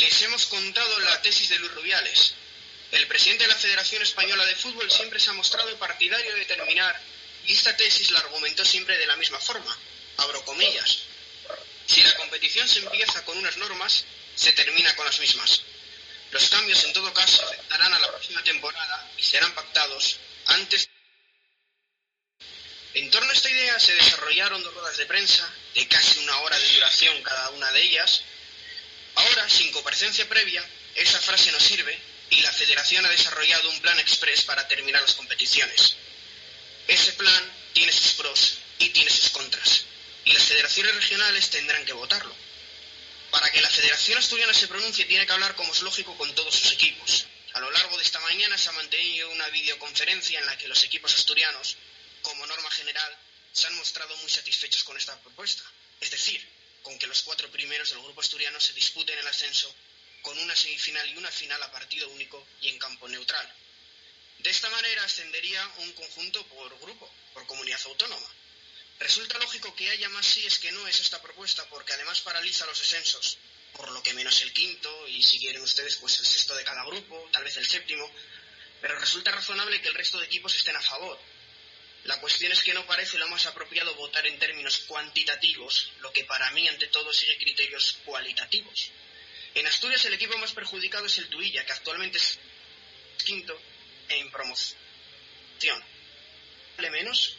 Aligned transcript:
les 0.00 0.22
hemos 0.22 0.46
contado 0.46 0.98
la 1.00 1.20
tesis 1.20 1.50
de 1.50 1.58
Luis 1.58 1.72
Rubiales. 1.72 2.34
El 2.90 3.06
presidente 3.06 3.44
de 3.44 3.50
la 3.50 3.56
Federación 3.56 4.02
Española 4.02 4.44
de 4.46 4.56
Fútbol 4.56 4.90
siempre 4.90 5.20
se 5.20 5.30
ha 5.30 5.34
mostrado 5.34 5.78
partidario 5.78 6.34
de 6.34 6.46
terminar, 6.46 6.98
y 7.46 7.52
esta 7.52 7.76
tesis 7.76 8.10
la 8.10 8.20
argumentó 8.20 8.64
siempre 8.64 8.96
de 8.96 9.06
la 9.06 9.16
misma 9.16 9.38
forma. 9.38 9.76
Abro 10.16 10.44
comillas. 10.44 10.98
Si 11.86 12.02
la 12.02 12.16
competición 12.16 12.66
se 12.66 12.80
empieza 12.80 13.24
con 13.24 13.36
unas 13.36 13.56
normas, 13.58 14.04
se 14.34 14.52
termina 14.52 14.94
con 14.96 15.04
las 15.04 15.20
mismas. 15.20 15.62
Los 16.30 16.48
cambios, 16.48 16.82
en 16.84 16.92
todo 16.92 17.12
caso, 17.12 17.44
afectarán 17.44 17.92
a 17.92 17.98
la 17.98 18.08
próxima 18.08 18.42
temporada 18.42 19.10
y 19.18 19.22
serán 19.22 19.52
pactados 19.54 20.18
antes. 20.46 20.88
En 22.94 23.10
torno 23.10 23.30
a 23.30 23.34
esta 23.34 23.50
idea 23.50 23.78
se 23.78 23.94
desarrollaron 23.94 24.62
dos 24.62 24.74
ruedas 24.74 24.96
de 24.96 25.06
prensa 25.06 25.48
de 25.74 25.86
casi 25.88 26.20
una 26.20 26.38
hora 26.38 26.58
de 26.58 26.72
duración 26.72 27.22
cada 27.22 27.50
una 27.50 27.70
de 27.72 27.82
ellas. 27.82 28.22
Ahora, 29.14 29.48
sin 29.48 29.70
comparecencia 29.72 30.28
previa, 30.28 30.64
esa 30.94 31.20
frase 31.20 31.52
no 31.52 31.60
sirve 31.60 31.98
y 32.30 32.40
la 32.40 32.52
federación 32.52 33.04
ha 33.04 33.10
desarrollado 33.10 33.70
un 33.70 33.80
plan 33.80 33.98
express 33.98 34.42
para 34.42 34.66
terminar 34.68 35.02
las 35.02 35.14
competiciones. 35.14 35.96
Ese 36.86 37.12
plan 37.14 37.52
tiene 37.72 37.92
sus 37.92 38.12
pros 38.14 38.58
y 38.78 38.88
tiene 38.90 39.10
sus 39.10 39.30
contras, 39.30 39.84
y 40.24 40.32
las 40.32 40.44
federaciones 40.44 40.94
regionales 40.94 41.50
tendrán 41.50 41.84
que 41.84 41.92
votarlo. 41.92 42.34
Para 43.30 43.50
que 43.50 43.60
la 43.60 43.70
Federación 43.70 44.18
Asturiana 44.18 44.52
se 44.52 44.66
pronuncie 44.66 45.04
tiene 45.04 45.24
que 45.24 45.32
hablar 45.32 45.54
como 45.54 45.72
es 45.72 45.82
lógico 45.82 46.16
con 46.16 46.34
todos 46.34 46.54
sus 46.54 46.72
equipos. 46.72 47.26
A 47.52 47.60
lo 47.60 47.70
largo 47.70 47.96
de 47.96 48.02
esta 48.02 48.18
mañana 48.20 48.58
se 48.58 48.68
ha 48.68 48.72
mantenido 48.72 49.30
una 49.30 49.48
videoconferencia 49.50 50.38
en 50.38 50.46
la 50.46 50.58
que 50.58 50.68
los 50.68 50.82
equipos 50.82 51.14
asturianos, 51.14 51.76
como 52.22 52.46
norma 52.46 52.70
general, 52.72 53.16
se 53.52 53.66
han 53.66 53.76
mostrado 53.76 54.16
muy 54.18 54.30
satisfechos 54.30 54.82
con 54.84 54.96
esta 54.96 55.16
propuesta. 55.20 55.62
Es 56.00 56.10
decir, 56.10 56.44
con 56.82 56.98
que 56.98 57.06
los 57.06 57.22
cuatro 57.22 57.50
primeros 57.50 57.90
del 57.90 58.02
grupo 58.02 58.20
asturiano 58.20 58.60
se 58.60 58.72
disputen 58.72 59.18
el 59.18 59.26
ascenso 59.26 59.74
con 60.22 60.38
una 60.38 60.54
semifinal 60.54 61.08
y 61.08 61.16
una 61.16 61.30
final 61.30 61.62
a 61.62 61.72
partido 61.72 62.08
único 62.10 62.46
y 62.60 62.68
en 62.68 62.78
campo 62.78 63.08
neutral. 63.08 63.54
De 64.38 64.50
esta 64.50 64.70
manera 64.70 65.04
ascendería 65.04 65.66
un 65.78 65.92
conjunto 65.92 66.46
por 66.46 66.78
grupo, 66.80 67.12
por 67.34 67.46
comunidad 67.46 67.80
autónoma. 67.84 68.26
Resulta 68.98 69.38
lógico 69.38 69.74
que 69.74 69.90
haya 69.90 70.08
más 70.10 70.26
sí 70.26 70.46
es 70.46 70.58
que 70.58 70.72
no 70.72 70.86
es 70.86 71.00
esta 71.00 71.20
propuesta 71.22 71.64
porque 71.68 71.92
además 71.94 72.20
paraliza 72.20 72.66
los 72.66 72.80
ascensos, 72.80 73.38
por 73.72 73.90
lo 73.92 74.02
que 74.02 74.14
menos 74.14 74.40
el 74.42 74.52
quinto 74.52 75.08
y 75.08 75.22
si 75.22 75.38
quieren 75.38 75.62
ustedes 75.62 75.96
pues 75.96 76.18
el 76.18 76.26
sexto 76.26 76.54
de 76.54 76.64
cada 76.64 76.84
grupo, 76.84 77.28
tal 77.32 77.44
vez 77.44 77.56
el 77.56 77.66
séptimo, 77.66 78.10
pero 78.80 78.98
resulta 78.98 79.30
razonable 79.30 79.80
que 79.80 79.88
el 79.88 79.94
resto 79.94 80.18
de 80.18 80.26
equipos 80.26 80.54
estén 80.54 80.76
a 80.76 80.82
favor. 80.82 81.18
La 82.04 82.18
cuestión 82.20 82.50
es 82.52 82.62
que 82.62 82.74
no 82.74 82.86
parece 82.86 83.18
lo 83.18 83.28
más 83.28 83.44
apropiado 83.46 83.94
votar 83.94 84.26
en 84.26 84.38
términos 84.38 84.78
cuantitativos, 84.86 85.92
lo 86.00 86.12
que 86.12 86.24
para 86.24 86.50
mí 86.52 86.66
ante 86.66 86.86
todo 86.86 87.12
sigue 87.12 87.36
criterios 87.36 87.98
cualitativos. 88.04 88.90
En 89.54 89.66
Asturias 89.66 90.04
el 90.06 90.14
equipo 90.14 90.38
más 90.38 90.52
perjudicado 90.52 91.06
es 91.06 91.18
el 91.18 91.28
Tuilla, 91.28 91.64
que 91.66 91.72
actualmente 91.72 92.18
es 92.18 92.38
quinto 93.24 93.60
en 94.08 94.30
promoción. 94.30 95.84
¿Vale 96.76 96.90
menos? 96.90 97.36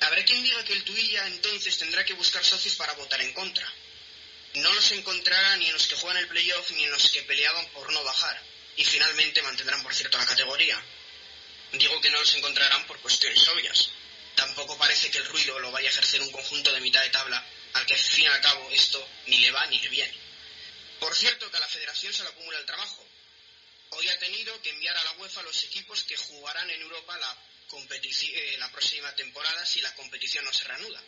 Habrá 0.00 0.24
quien 0.24 0.42
diga 0.42 0.64
que 0.64 0.72
el 0.72 0.84
Tuilla 0.84 1.26
entonces 1.26 1.78
tendrá 1.78 2.04
que 2.04 2.14
buscar 2.14 2.44
socios 2.44 2.74
para 2.76 2.92
votar 2.94 3.20
en 3.20 3.32
contra. 3.32 3.70
No 4.54 4.72
los 4.72 4.92
encontrará 4.92 5.56
ni 5.56 5.66
en 5.66 5.72
los 5.72 5.86
que 5.86 5.96
juegan 5.96 6.22
el 6.22 6.28
playoff 6.28 6.70
ni 6.70 6.84
en 6.84 6.90
los 6.90 7.10
que 7.10 7.22
peleaban 7.22 7.66
por 7.70 7.92
no 7.92 8.02
bajar. 8.04 8.40
Y 8.76 8.84
finalmente 8.84 9.42
mantendrán, 9.42 9.82
por 9.82 9.94
cierto, 9.94 10.16
la 10.18 10.26
categoría. 10.26 10.80
Digo 11.78 12.00
que 12.00 12.10
no 12.10 12.20
los 12.20 12.34
encontrarán 12.34 12.86
por 12.86 13.00
cuestiones 13.00 13.46
obvias. 13.48 13.90
Tampoco 14.36 14.78
parece 14.78 15.10
que 15.10 15.18
el 15.18 15.26
ruido 15.26 15.58
lo 15.58 15.72
vaya 15.72 15.88
a 15.88 15.92
ejercer 15.92 16.20
un 16.22 16.30
conjunto 16.30 16.72
de 16.72 16.80
mitad 16.80 17.02
de 17.02 17.10
tabla 17.10 17.44
al 17.74 17.86
que, 17.86 17.94
al 17.94 18.00
fin 18.00 18.24
y 18.24 18.28
al 18.28 18.40
cabo, 18.40 18.68
esto 18.70 19.08
ni 19.26 19.38
le 19.38 19.50
va 19.50 19.66
ni 19.66 19.78
le 19.80 19.88
viene. 19.88 20.14
Por 21.00 21.14
cierto, 21.14 21.50
que 21.50 21.56
a 21.56 21.60
la 21.60 21.68
federación 21.68 22.12
se 22.12 22.22
le 22.22 22.28
acumula 22.28 22.58
el 22.58 22.66
trabajo. 22.66 23.06
Hoy 23.90 24.08
ha 24.08 24.18
tenido 24.18 24.60
que 24.62 24.70
enviar 24.70 24.96
a 24.96 25.04
la 25.04 25.12
UEFA 25.12 25.42
los 25.42 25.62
equipos 25.64 26.04
que 26.04 26.16
jugarán 26.16 26.70
en 26.70 26.80
Europa 26.80 27.16
la, 27.18 27.36
eh, 27.72 28.56
la 28.58 28.70
próxima 28.70 29.14
temporada 29.14 29.66
si 29.66 29.80
la 29.80 29.94
competición 29.94 30.44
no 30.44 30.52
se 30.52 30.64
reanuda. 30.64 31.02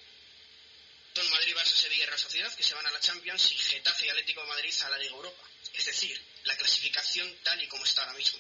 Son 1.15 1.31
Madrid, 1.31 1.55
Barça, 1.57 1.75
Sevilla 1.75 2.03
y 2.03 2.07
Real 2.07 2.19
Sociedad 2.19 2.55
que 2.55 2.63
se 2.63 2.75
van 2.75 2.87
a 2.87 2.91
la 2.91 3.01
Champions 3.01 3.51
y 3.53 3.57
Getafe 3.57 4.07
y 4.07 4.09
Atlético 4.11 4.43
de 4.43 4.49
Madrid 4.49 4.75
a 4.83 4.91
la 4.91 4.99
Liga 4.99 5.15
Europa. 5.15 5.49
Es 5.73 5.87
decir, 5.87 6.21
la 6.45 6.57
clasificación 6.57 7.35
tal 7.43 7.63
y 7.63 7.69
como 7.69 7.85
está 7.85 8.03
ahora 8.03 8.19
mismo. 8.19 8.39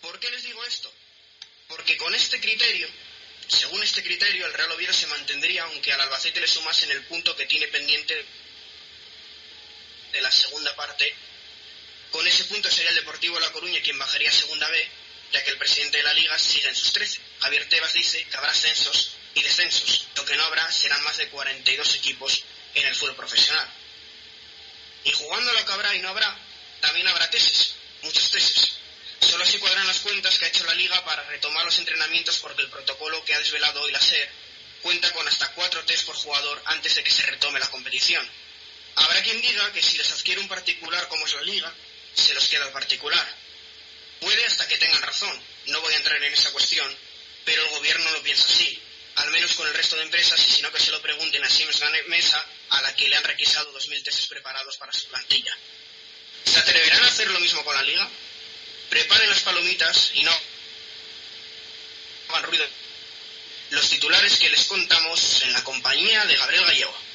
¿Por 0.00 0.20
qué 0.20 0.30
les 0.30 0.44
digo 0.44 0.64
esto? 0.64 0.92
Porque 1.70 1.96
con 1.96 2.12
este 2.14 2.40
criterio, 2.40 2.88
según 3.46 3.80
este 3.84 4.02
criterio, 4.02 4.44
el 4.44 4.52
Real 4.52 4.72
Oviedo 4.72 4.92
se 4.92 5.06
mantendría 5.06 5.62
aunque 5.62 5.92
al 5.92 6.00
Albacete 6.00 6.40
le 6.40 6.48
sumasen 6.48 6.90
el 6.90 7.04
punto 7.04 7.34
que 7.36 7.46
tiene 7.46 7.68
pendiente 7.68 8.26
de 10.10 10.20
la 10.20 10.32
segunda 10.32 10.74
parte. 10.74 11.14
Con 12.10 12.26
ese 12.26 12.44
punto 12.44 12.68
sería 12.68 12.90
el 12.90 12.96
Deportivo 12.96 13.36
de 13.36 13.42
La 13.42 13.52
Coruña 13.52 13.80
quien 13.82 13.96
bajaría 13.96 14.30
a 14.30 14.32
segunda 14.32 14.68
B, 14.68 14.88
ya 15.32 15.44
que 15.44 15.50
el 15.50 15.58
presidente 15.58 15.98
de 15.98 16.02
la 16.02 16.12
liga 16.12 16.36
sigue 16.40 16.68
en 16.68 16.74
sus 16.74 16.92
13. 16.92 17.20
Javier 17.40 17.68
Tebas 17.68 17.92
dice 17.92 18.24
que 18.24 18.36
habrá 18.36 18.50
ascensos 18.50 19.12
y 19.34 19.42
descensos. 19.42 20.08
Lo 20.16 20.24
que 20.24 20.36
no 20.36 20.44
habrá 20.46 20.72
serán 20.72 21.04
más 21.04 21.18
de 21.18 21.28
42 21.28 21.94
equipos 21.94 22.42
en 22.74 22.84
el 22.84 22.96
fútbol 22.96 23.14
profesional. 23.14 23.68
Y 25.04 25.12
jugando 25.12 25.52
lo 25.52 25.64
que 25.64 25.72
habrá 25.72 25.94
y 25.94 26.00
no 26.00 26.08
habrá, 26.08 26.36
también 26.80 27.06
habrá 27.06 27.30
tesis, 27.30 27.74
muchas 28.02 28.28
tesis. 28.28 28.79
Solo 29.30 29.44
así 29.44 29.58
cuadran 29.58 29.86
las 29.86 30.00
cuentas 30.00 30.36
que 30.36 30.44
ha 30.44 30.48
hecho 30.48 30.64
la 30.64 30.74
liga 30.74 31.04
para 31.04 31.22
retomar 31.28 31.64
los 31.64 31.78
entrenamientos 31.78 32.38
porque 32.38 32.62
el 32.62 32.68
protocolo 32.68 33.24
que 33.24 33.32
ha 33.32 33.38
desvelado 33.38 33.80
hoy 33.80 33.92
la 33.92 34.00
SER 34.00 34.28
cuenta 34.82 35.08
con 35.12 35.26
hasta 35.28 35.52
cuatro 35.52 35.84
test 35.84 36.04
por 36.04 36.16
jugador 36.16 36.60
antes 36.66 36.96
de 36.96 37.04
que 37.04 37.12
se 37.12 37.22
retome 37.22 37.60
la 37.60 37.70
competición. 37.70 38.28
Habrá 38.96 39.22
quien 39.22 39.40
diga 39.40 39.72
que 39.72 39.82
si 39.82 39.96
les 39.98 40.10
adquiere 40.10 40.40
un 40.40 40.48
particular 40.48 41.06
como 41.06 41.24
es 41.26 41.34
la 41.34 41.42
liga, 41.42 41.72
se 42.12 42.34
los 42.34 42.48
queda 42.48 42.64
al 42.64 42.72
particular. 42.72 43.24
Puede 44.18 44.44
hasta 44.46 44.66
que 44.66 44.78
tengan 44.78 45.00
razón, 45.02 45.40
no 45.66 45.80
voy 45.80 45.94
a 45.94 45.98
entrar 45.98 46.20
en 46.24 46.32
esa 46.32 46.50
cuestión, 46.50 46.92
pero 47.44 47.62
el 47.62 47.70
gobierno 47.70 48.10
lo 48.10 48.22
piensa 48.24 48.46
así, 48.46 48.82
al 49.14 49.30
menos 49.30 49.54
con 49.54 49.68
el 49.68 49.74
resto 49.74 49.94
de 49.94 50.02
empresas, 50.02 50.44
y 50.48 50.50
si 50.50 50.62
no 50.62 50.72
que 50.72 50.80
se 50.80 50.90
lo 50.90 51.00
pregunten 51.00 51.44
a 51.44 51.48
Siemens 51.48 51.78
Gamesa, 51.78 52.44
a 52.70 52.82
la 52.82 52.96
que 52.96 53.08
le 53.08 53.14
han 53.14 53.22
requisado 53.22 53.72
2.000 53.72 54.02
testes 54.02 54.26
preparados 54.26 54.76
para 54.76 54.92
su 54.92 55.06
plantilla. 55.06 55.56
¿Se 56.44 56.58
atreverán 56.58 57.04
a 57.04 57.06
hacer 57.06 57.30
lo 57.30 57.38
mismo 57.38 57.64
con 57.64 57.76
la 57.76 57.82
liga? 57.82 58.10
Preparen 58.90 59.30
las 59.30 59.40
palomitas 59.40 60.10
y 60.14 60.24
no 60.24 60.32
hagan 62.28 62.42
ruido. 62.42 62.66
Los 63.70 63.88
titulares 63.88 64.36
que 64.36 64.50
les 64.50 64.64
contamos 64.64 65.42
en 65.44 65.52
la 65.52 65.62
compañía 65.62 66.26
de 66.26 66.36
Gabriel 66.36 66.64
Gallego. 66.64 67.09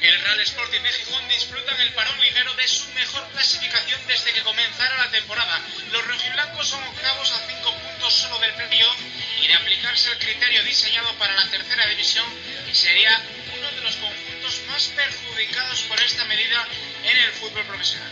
El 0.00 0.20
Real 0.20 0.40
Sporting 0.40 0.80
de 0.80 0.92
Gijón 0.92 1.28
disfruta 1.28 1.72
en 1.76 1.80
el 1.82 1.92
parón 1.92 2.20
ligero 2.20 2.52
de 2.54 2.66
su 2.66 2.88
mejor 2.88 3.24
clasificación 3.30 4.00
desde 4.08 4.32
que 4.32 4.42
comenzara 4.42 4.96
la 4.98 5.10
temporada. 5.12 5.60
Los 5.92 6.04
rojiblancos 6.04 6.66
son 6.66 6.82
octavos 6.82 7.30
a 7.30 7.46
cinco 7.46 7.72
puntos 7.72 8.14
solo 8.14 8.40
del 8.40 8.52
playoff 8.54 8.98
y 9.40 9.46
de 9.46 9.54
aplicarse 9.54 10.10
el 10.10 10.18
criterio 10.18 10.64
diseñado 10.64 11.14
para 11.18 11.36
la 11.36 11.48
tercera 11.48 11.86
división 11.86 12.26
sería 12.72 13.22
uno 13.56 13.70
de 13.70 13.80
los 13.82 13.94
conjuntos 13.96 14.60
más 14.66 14.88
perjudicados 14.88 15.82
por 15.82 16.00
esta 16.00 16.24
medida 16.24 16.66
en 17.04 17.16
el 17.16 17.32
fútbol 17.34 17.64
profesional. 17.64 18.10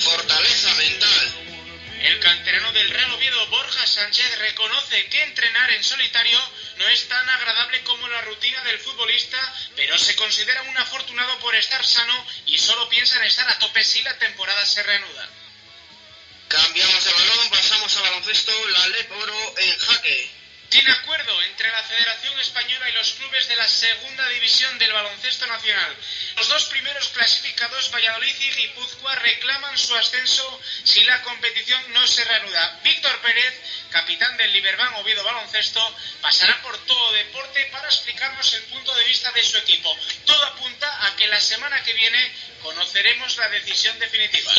Fortaleza 0.00 0.74
mental. 0.74 1.44
El 2.02 2.18
canterano 2.18 2.72
del 2.72 2.90
Real 2.90 3.12
Oviedo, 3.12 3.46
Borja 3.46 3.86
Sánchez, 3.86 4.38
reconoce 4.38 5.06
que 5.06 5.22
entrenar 5.22 5.70
en 5.70 5.84
solitario 5.84 6.40
no 6.76 6.88
es 6.88 7.08
tan 7.08 7.28
agradable 7.28 7.82
como 7.84 8.08
la 8.08 8.20
rutina 8.22 8.62
del 8.62 8.78
futbolista, 8.78 9.38
pero 9.76 9.98
se 9.98 10.16
considera 10.16 10.62
un 10.62 10.76
afortunado 10.78 11.38
por 11.38 11.54
estar 11.54 11.84
sano 11.84 12.26
y 12.46 12.58
solo 12.58 12.88
piensa 12.88 13.16
en 13.18 13.24
estar 13.24 13.48
a 13.48 13.58
tope 13.58 13.84
si 13.84 14.02
la 14.02 14.18
temporada 14.18 14.64
se 14.66 14.82
reanuda. 14.82 15.28
Cambiamos 16.48 17.04
de 17.04 17.12
balón, 17.12 17.50
pasamos 17.50 17.96
a 17.96 18.00
baloncesto, 18.02 18.68
la 18.68 18.88
LEP 18.88 19.12
Oro 19.12 19.58
en 19.58 19.78
jaque. 19.78 20.43
Sin 20.74 20.90
acuerdo 20.90 21.40
entre 21.42 21.70
la 21.70 21.84
Federación 21.84 22.36
Española 22.40 22.88
y 22.88 22.92
los 22.94 23.12
clubes 23.12 23.46
de 23.46 23.54
la 23.54 23.68
Segunda 23.68 24.26
División 24.30 24.76
del 24.76 24.92
Baloncesto 24.92 25.46
Nacional. 25.46 25.96
Los 26.36 26.48
dos 26.48 26.64
primeros 26.64 27.10
clasificados, 27.10 27.92
Valladolid 27.92 28.34
y 28.40 28.50
Guipúzcoa, 28.50 29.14
reclaman 29.14 29.78
su 29.78 29.94
ascenso 29.94 30.60
si 30.82 31.04
la 31.04 31.22
competición 31.22 31.80
no 31.92 32.04
se 32.08 32.24
reanuda. 32.24 32.80
Víctor 32.82 33.20
Pérez, 33.20 33.54
capitán 33.92 34.36
del 34.36 34.52
Liberban 34.52 34.94
Oviedo 34.94 35.22
Baloncesto, 35.22 35.96
pasará 36.20 36.60
por 36.62 36.76
todo 36.86 37.12
deporte 37.12 37.66
para 37.66 37.86
explicarnos 37.86 38.52
el 38.54 38.64
punto 38.64 38.92
de 38.96 39.04
vista 39.04 39.30
de 39.30 39.44
su 39.44 39.56
equipo. 39.58 39.96
Todo 40.24 40.44
apunta 40.44 41.06
a 41.06 41.14
que 41.14 41.28
la 41.28 41.40
semana 41.40 41.84
que 41.84 41.92
viene 41.92 42.34
conoceremos 42.62 43.36
la 43.36 43.48
decisión 43.50 43.96
definitiva. 44.00 44.52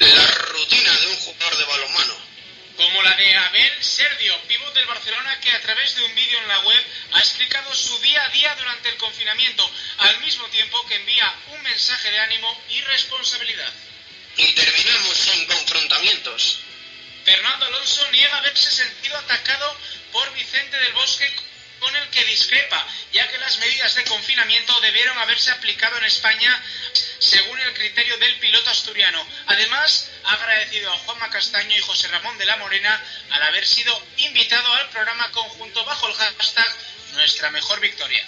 La 0.00 0.26
rutina 0.26 0.92
de 0.92 1.06
un 1.06 1.16
jugador 1.20 1.56
de 1.56 1.64
balonmano. 1.64 2.33
Como 2.76 3.02
la 3.02 3.14
de 3.14 3.36
Abel 3.36 3.84
Serdio, 3.84 4.40
pívot 4.48 4.74
del 4.74 4.86
Barcelona, 4.86 5.38
que 5.40 5.52
a 5.52 5.60
través 5.60 5.94
de 5.94 6.02
un 6.02 6.14
vídeo 6.14 6.38
en 6.40 6.48
la 6.48 6.58
web 6.60 6.84
ha 7.12 7.20
explicado 7.20 7.72
su 7.74 7.98
día 8.00 8.24
a 8.24 8.28
día 8.30 8.54
durante 8.56 8.88
el 8.88 8.96
confinamiento, 8.96 9.70
al 9.98 10.18
mismo 10.20 10.46
tiempo 10.48 10.84
que 10.86 10.96
envía 10.96 11.32
un 11.52 11.62
mensaje 11.62 12.10
de 12.10 12.18
ánimo 12.18 12.62
y 12.70 12.80
responsabilidad. 12.82 13.72
Y 14.36 14.52
terminamos 14.52 15.16
sin 15.16 15.46
confrontamientos. 15.46 16.58
Fernando 17.24 17.66
Alonso 17.66 18.10
niega 18.10 18.36
haberse 18.38 18.70
sentido 18.70 19.16
atacado 19.18 19.78
por 20.12 20.34
Vicente 20.34 20.76
del 20.76 20.92
Bosque 20.94 21.32
con 21.78 21.94
el 21.94 22.08
que 22.10 22.24
discrepa, 22.24 22.86
ya 23.12 23.28
que 23.28 23.38
las 23.38 23.58
medidas 23.58 23.94
de 23.94 24.04
confinamiento 24.04 24.80
debieron 24.80 25.16
haberse 25.18 25.50
aplicado 25.50 25.96
en 25.98 26.04
España 26.04 26.62
según 27.18 27.58
el 27.60 27.74
criterio 27.74 28.16
del 28.18 28.38
piloto 28.38 28.70
asturiano. 28.70 29.26
Además, 29.46 30.10
ha 30.24 30.32
agradecido 30.32 30.92
a 30.92 30.98
Juanma 30.98 31.30
Castaño 31.30 31.76
y 31.76 31.80
José 31.80 32.08
Ramón 32.08 32.38
de 32.38 32.46
la 32.46 32.56
Morena 32.56 33.00
al 33.30 33.42
haber 33.42 33.66
sido 33.66 34.00
invitado 34.18 34.72
al 34.74 34.88
programa 34.88 35.30
conjunto 35.30 35.84
bajo 35.84 36.08
el 36.08 36.14
hashtag 36.14 36.68
Nuestra 37.14 37.50
Mejor 37.50 37.80
Victoria. 37.80 38.24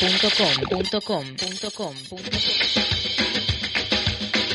www.lacorredoriasuena.com.com.com. 0.00 1.94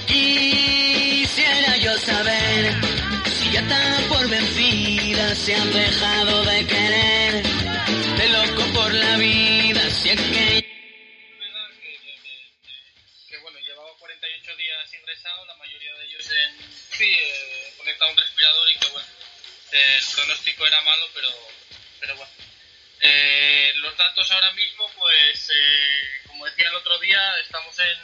Quisiera 0.08 1.78
yo 1.78 1.96
saber 2.00 2.74
si 3.30 3.52
ya 3.52 3.68
tan 3.68 4.08
por 4.10 4.28
vencida 4.28 5.36
se 5.36 5.54
han 5.54 5.72
dejado 5.72 6.44
de 6.46 6.66
querer, 6.66 7.44
de 7.44 8.30
loco 8.30 8.64
por 8.74 8.92
la 8.92 9.18
vida, 9.18 9.88
si 9.92 10.10
es 10.10 10.22
que, 10.22 10.66
bueno, 13.44 13.60
llevaba 13.60 13.96
48 14.00 14.56
días 14.56 14.94
ingresado, 15.00 15.46
la 15.46 15.56
mayoría 15.58 15.94
de 15.94 16.06
ellos 16.06 16.28
en, 16.28 16.58
sí, 16.98 17.14
eh, 17.14 17.74
conectado 17.78 18.10
a 18.10 18.14
un 18.14 18.18
respirador 18.18 18.70
y 18.72 18.76
que 18.80 18.88
bueno, 18.88 19.08
el 19.72 20.04
pronóstico 20.16 20.66
era 20.66 20.82
malo, 20.82 21.06
pero, 21.14 21.30
pero 22.00 22.16
bueno. 22.16 22.55
Eh, 23.08 23.72
los 23.76 23.96
datos 23.98 24.32
ahora 24.32 24.52
mismo, 24.54 24.90
pues, 24.98 25.52
eh, 25.54 26.22
como 26.26 26.44
decía 26.48 26.68
el 26.70 26.74
otro 26.76 26.98
día, 26.98 27.38
estamos 27.40 27.78
en, 27.78 28.00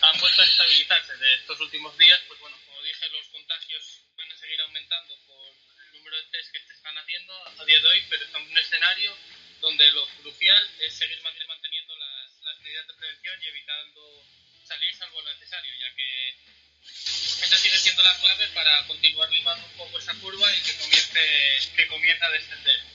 han 0.00 0.18
vuelto 0.18 0.42
a 0.42 0.44
estabilizarse 0.44 1.16
de 1.16 1.34
estos 1.34 1.60
últimos 1.60 1.96
días, 1.96 2.20
pues 2.26 2.40
bueno, 2.40 2.58
como 2.66 2.82
dije, 2.82 3.08
los 3.10 3.24
contagios 3.28 4.00
van 4.16 4.32
a 4.32 4.36
seguir 4.36 4.60
aumentando 4.62 5.16
por 5.28 5.54
el 5.86 5.92
número 5.92 6.16
de 6.16 6.24
test 6.24 6.50
que 6.50 6.58
se 6.58 6.72
están 6.74 6.98
haciendo 6.98 7.32
a 7.60 7.64
día 7.64 7.78
de 7.78 7.86
hoy, 7.86 8.04
pero 8.10 8.24
estamos 8.24 8.48
en 8.48 8.52
un 8.52 8.58
escenario 8.58 9.16
donde 9.60 9.92
lo 9.92 10.06
crucial 10.08 10.70
es 10.80 10.98
seguir 10.98 11.20
man- 11.22 11.32
manteniendo 11.46 11.94
las, 11.96 12.42
las 12.42 12.58
medidas 12.62 12.88
de 12.88 12.94
prevención 12.94 13.42
y 13.44 13.46
evitando 13.46 14.26
salir 14.66 14.92
salvo 14.96 15.22
lo 15.22 15.32
necesario, 15.34 15.72
ya 15.78 15.94
que 15.94 16.30
esa 17.46 17.56
sigue 17.58 17.78
siendo 17.78 18.02
la 18.02 18.18
clave 18.18 18.48
para 18.48 18.84
continuar 18.88 19.30
limando 19.30 19.64
un 19.68 19.76
poco 19.76 19.98
esa 20.00 20.14
curva 20.14 20.52
y 20.52 20.60
que 20.62 20.76
comience, 20.78 21.72
que 21.76 21.86
comience 21.86 22.24
a 22.24 22.30
descender. 22.30 22.91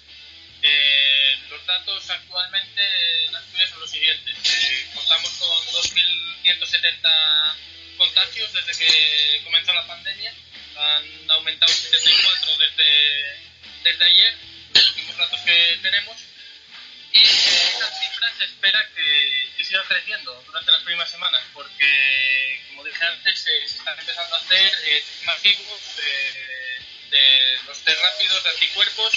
Eh, 0.62 1.38
los 1.50 1.66
datos 1.66 2.10
actualmente 2.10 3.26
en 3.26 3.36
Asturias 3.36 3.70
son 3.70 3.80
los 3.82 3.92
siguientes. 3.92 4.36
Eh, 4.46 4.90
contamos 4.94 5.30
con 5.32 5.66
2.170 5.68 7.56
contagios 7.98 8.54
desde 8.54 8.86
que 8.86 9.42
comenzó 9.44 9.74
la 9.74 9.88
pandemia. 9.88 10.34
Han 10.76 11.32
aumentado 11.32 11.72
un 11.72 11.78
74 11.78 12.58
desde, 12.58 13.40
desde 13.84 14.06
ayer, 14.06 14.38
los 14.74 14.90
últimos 14.90 15.18
datos 15.18 15.40
que 15.42 15.80
tenemos. 15.82 16.18
Y 17.14 17.20
eh, 17.20 17.24
esa 17.24 17.90
cifra 18.00 18.34
se 18.38 18.44
espera 18.46 18.88
que, 18.96 19.50
que 19.58 19.64
siga 19.64 19.84
creciendo 19.88 20.44
durante 20.46 20.72
las 20.72 20.82
próximas 20.82 21.10
semanas, 21.10 21.44
porque, 21.54 22.64
como 22.70 22.84
dije 22.84 23.06
antes, 23.06 23.48
eh, 23.48 23.68
se 23.68 23.78
están 23.78 23.98
empezando 24.00 24.36
a 24.36 24.40
hacer 24.40 24.74
eh, 24.86 25.04
test 25.04 25.24
masivos 25.26 25.82
eh, 26.04 26.82
de 27.10 27.60
los 27.66 27.80
test 27.84 28.02
rápidos 28.02 28.44
de 28.44 28.50
anticuerpos 28.50 29.14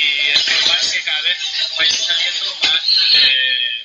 y 0.00 0.30
es 0.30 0.48
normal 0.48 0.78
que 0.92 1.02
cada 1.02 1.20
vez 1.22 1.38
vayan 1.76 1.98
saliendo 1.98 2.56
más 2.62 2.98
eh, 3.14 3.84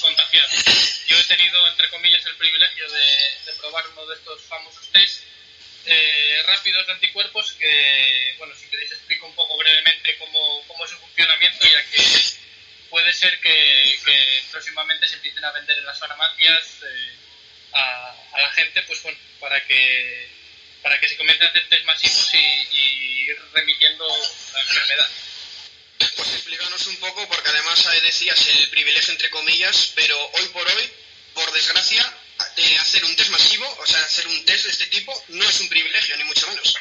contagiados. 0.00 1.06
Yo 1.06 1.18
he 1.18 1.24
tenido, 1.24 1.66
entre 1.68 1.88
comillas, 1.90 2.24
el 2.26 2.36
privilegio 2.36 2.90
de, 2.90 3.54
probar 3.58 3.88
uno 3.88 4.06
de 4.06 4.16
estos 4.16 4.42
famosos 4.42 4.86
test 4.92 5.22
eh, 5.86 6.42
rápidos 6.46 6.86
de 6.86 6.92
anticuerpos 6.92 7.52
que, 7.54 8.34
bueno, 8.36 8.54
si 8.54 8.66
queréis 8.66 8.92
explico 8.92 9.26
un 9.26 9.34
poco 9.34 9.56
brevemente 9.56 10.18
cómo, 10.18 10.62
cómo 10.66 10.84
es 10.84 10.90
su 10.90 10.98
funcionamiento, 10.98 11.64
ya 11.66 11.82
que 11.90 12.02
puede 12.90 13.12
ser 13.14 13.40
que, 13.40 14.44
próximamente 14.50 15.08
se 15.08 15.14
empiecen 15.14 15.44
a 15.44 15.52
vender 15.52 15.78
en 15.78 15.86
las 15.86 15.98
farmacias 15.98 16.82
eh, 16.82 17.16
a, 17.72 18.14
a 18.32 18.40
la 18.40 18.48
gente, 18.50 18.82
pues 18.82 19.02
bueno, 19.02 19.18
para 19.40 19.64
que 19.66 20.28
para 20.82 21.00
que 21.00 21.08
se 21.08 21.16
comiencen 21.16 21.46
a 21.46 21.50
hacer 21.50 21.66
test 21.70 21.84
masivos 21.86 22.34
y, 22.34 22.36
y 22.36 23.30
ir 23.30 23.38
remitiendo 23.54 24.06
la 24.52 24.60
enfermedad. 24.60 25.10
Pues 26.16 26.28
explícanos 26.32 26.86
un 26.86 26.96
poco, 26.98 27.26
porque 27.28 27.50
además 27.50 27.84
eh, 27.92 28.00
decías 28.02 28.48
el 28.48 28.68
privilegio 28.70 29.12
entre 29.12 29.30
comillas, 29.30 29.92
pero 29.94 30.16
hoy 30.34 30.46
por 30.48 30.66
hoy, 30.68 30.90
por 31.34 31.50
desgracia, 31.52 32.02
de 32.56 32.76
hacer 32.78 33.04
un 33.04 33.16
test 33.16 33.30
masivo, 33.30 33.66
o 33.80 33.86
sea, 33.86 34.00
hacer 34.00 34.26
un 34.28 34.44
test 34.44 34.64
de 34.64 34.70
este 34.70 34.86
tipo, 34.86 35.12
no 35.28 35.44
es 35.48 35.60
un 35.60 35.68
privilegio, 35.68 36.16
ni 36.16 36.24
mucho 36.24 36.46
menos. 36.48 36.74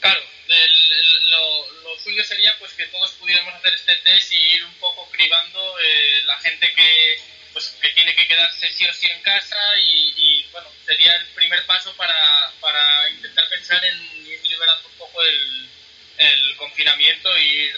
Claro, 0.00 0.20
el- 0.48 1.30
lo, 1.30 1.72
lo 1.82 1.98
suyo 2.00 2.24
sería 2.24 2.56
pues 2.58 2.72
que 2.72 2.86
todos 2.86 3.12
pudiéramos 3.12 3.54
hacer 3.54 3.72
este 3.74 3.96
test 3.96 4.32
y 4.32 4.36
ir 4.54 4.64
un 4.64 4.74
poco 4.74 5.08
cribando 5.10 5.78
eh, 5.80 6.22
la 6.24 6.38
gente 6.40 6.72
que 6.74 7.20
pues 7.52 7.68
que 7.80 7.88
tiene 7.90 8.14
que 8.16 8.26
quedarse 8.26 8.68
sí 8.72 8.84
o 8.84 8.92
sí 8.92 9.06
en 9.06 9.22
casa 9.22 9.56
y, 9.78 10.12
y, 10.16 10.42
bueno 10.50 10.68
sería 10.84 11.14
el 11.14 11.26
primer 11.28 11.64
paso 11.66 11.94
para, 11.96 12.52
para 12.60 13.08
intentar 13.10 13.48
pensar 13.48 13.82
en 13.84 14.26
ir 14.26 14.40
liberando 14.44 14.88
un 14.88 14.94
poco 14.96 15.22
el, 15.22 15.70
el 16.18 16.56
confinamiento 16.56 17.34
e 17.36 17.42
ir, 17.42 17.76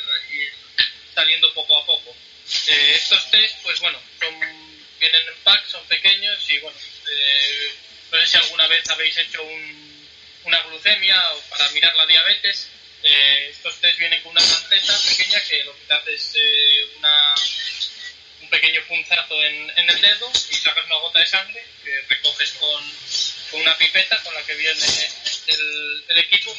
saliendo 1.14 1.52
poco 1.55 1.78
a 1.78 1.87
poco. 1.87 2.14
Eh, 2.69 2.93
estos 2.95 3.31
test 3.31 3.57
pues 3.62 3.81
bueno 3.81 3.99
son 4.21 4.38
vienen 5.00 5.28
en 5.28 5.35
pack, 5.43 5.66
son 5.66 5.85
pequeños 5.87 6.38
y 6.50 6.59
bueno 6.59 6.78
eh, 7.12 7.75
no 8.12 8.21
sé 8.21 8.26
si 8.26 8.37
alguna 8.37 8.66
vez 8.69 8.88
habéis 8.90 9.16
hecho 9.19 9.43
un, 9.43 10.09
una 10.45 10.62
glucemia 10.64 11.33
o 11.33 11.40
para 11.43 11.69
mirar 11.71 11.95
la 11.97 12.07
diabetes. 12.07 12.69
Eh, 13.02 13.49
estos 13.50 13.81
test 13.81 13.99
vienen 13.99 14.23
con 14.23 14.33
una 14.33 14.40
lanceta 14.40 14.99
pequeña 15.09 15.40
que 15.40 15.64
lo 15.64 15.76
que 15.76 15.85
te 15.87 15.95
hace 15.95 16.14
es 16.14 16.33
eh, 16.35 16.88
una, 16.99 17.35
un 18.43 18.49
pequeño 18.49 18.81
punzazo 18.88 19.43
en, 19.45 19.71
el 19.76 20.00
dedo 20.00 20.31
y 20.50 20.55
sacas 20.55 20.85
una 20.87 20.97
gota 20.97 21.21
de 21.21 21.26
sangre 21.26 21.64
que 21.85 22.00
recoges 22.09 22.52
con, 22.52 22.83
una 23.52 23.76
pipeta 23.78 24.21
con 24.23 24.35
la 24.35 24.43
que 24.45 24.55
viene 24.55 24.85
el 25.47 26.19
equipo 26.19 26.55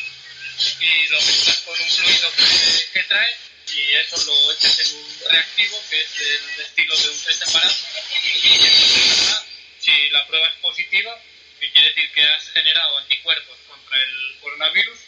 y 0.80 1.08
lo 1.10 1.22
mezclas 1.22 1.58
con 1.60 1.80
un 1.80 1.90
fluido 1.90 2.32
que, 2.36 2.90
que 2.94 3.04
trae 3.04 3.36
y 3.76 3.96
eso 3.96 4.18
lo 4.26 4.52
echas 4.54 4.80
en 4.80 4.98
un 4.98 5.30
reactivo 5.30 5.82
que 5.90 6.02
es 6.02 6.18
del 6.18 6.60
estilo 6.62 6.96
de 6.96 7.10
un 7.10 7.20
test 7.20 7.46
separado. 7.46 7.76
Y 8.24 8.54
entonces 8.54 9.46
si 9.80 10.10
la 10.10 10.26
prueba 10.26 10.48
es 10.48 10.56
positiva 10.56 11.22
que 11.60 11.72
quiere 11.72 11.90
decir 11.90 12.12
que 12.12 12.24
has 12.24 12.50
generado 12.50 12.98
anticuerpos 12.98 13.58
contra 13.68 14.02
el 14.02 14.38
coronavirus 14.42 15.00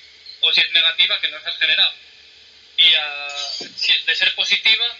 o 0.41 0.53
si 0.53 0.61
es 0.61 0.71
negativa 0.71 1.19
que 1.19 1.29
no 1.29 1.37
has 1.37 1.57
generado. 1.57 1.93
Y 2.77 2.93
ah, 2.93 3.37
si 3.75 3.93
de 3.93 4.15
ser 4.15 4.35
positiva 4.35 4.97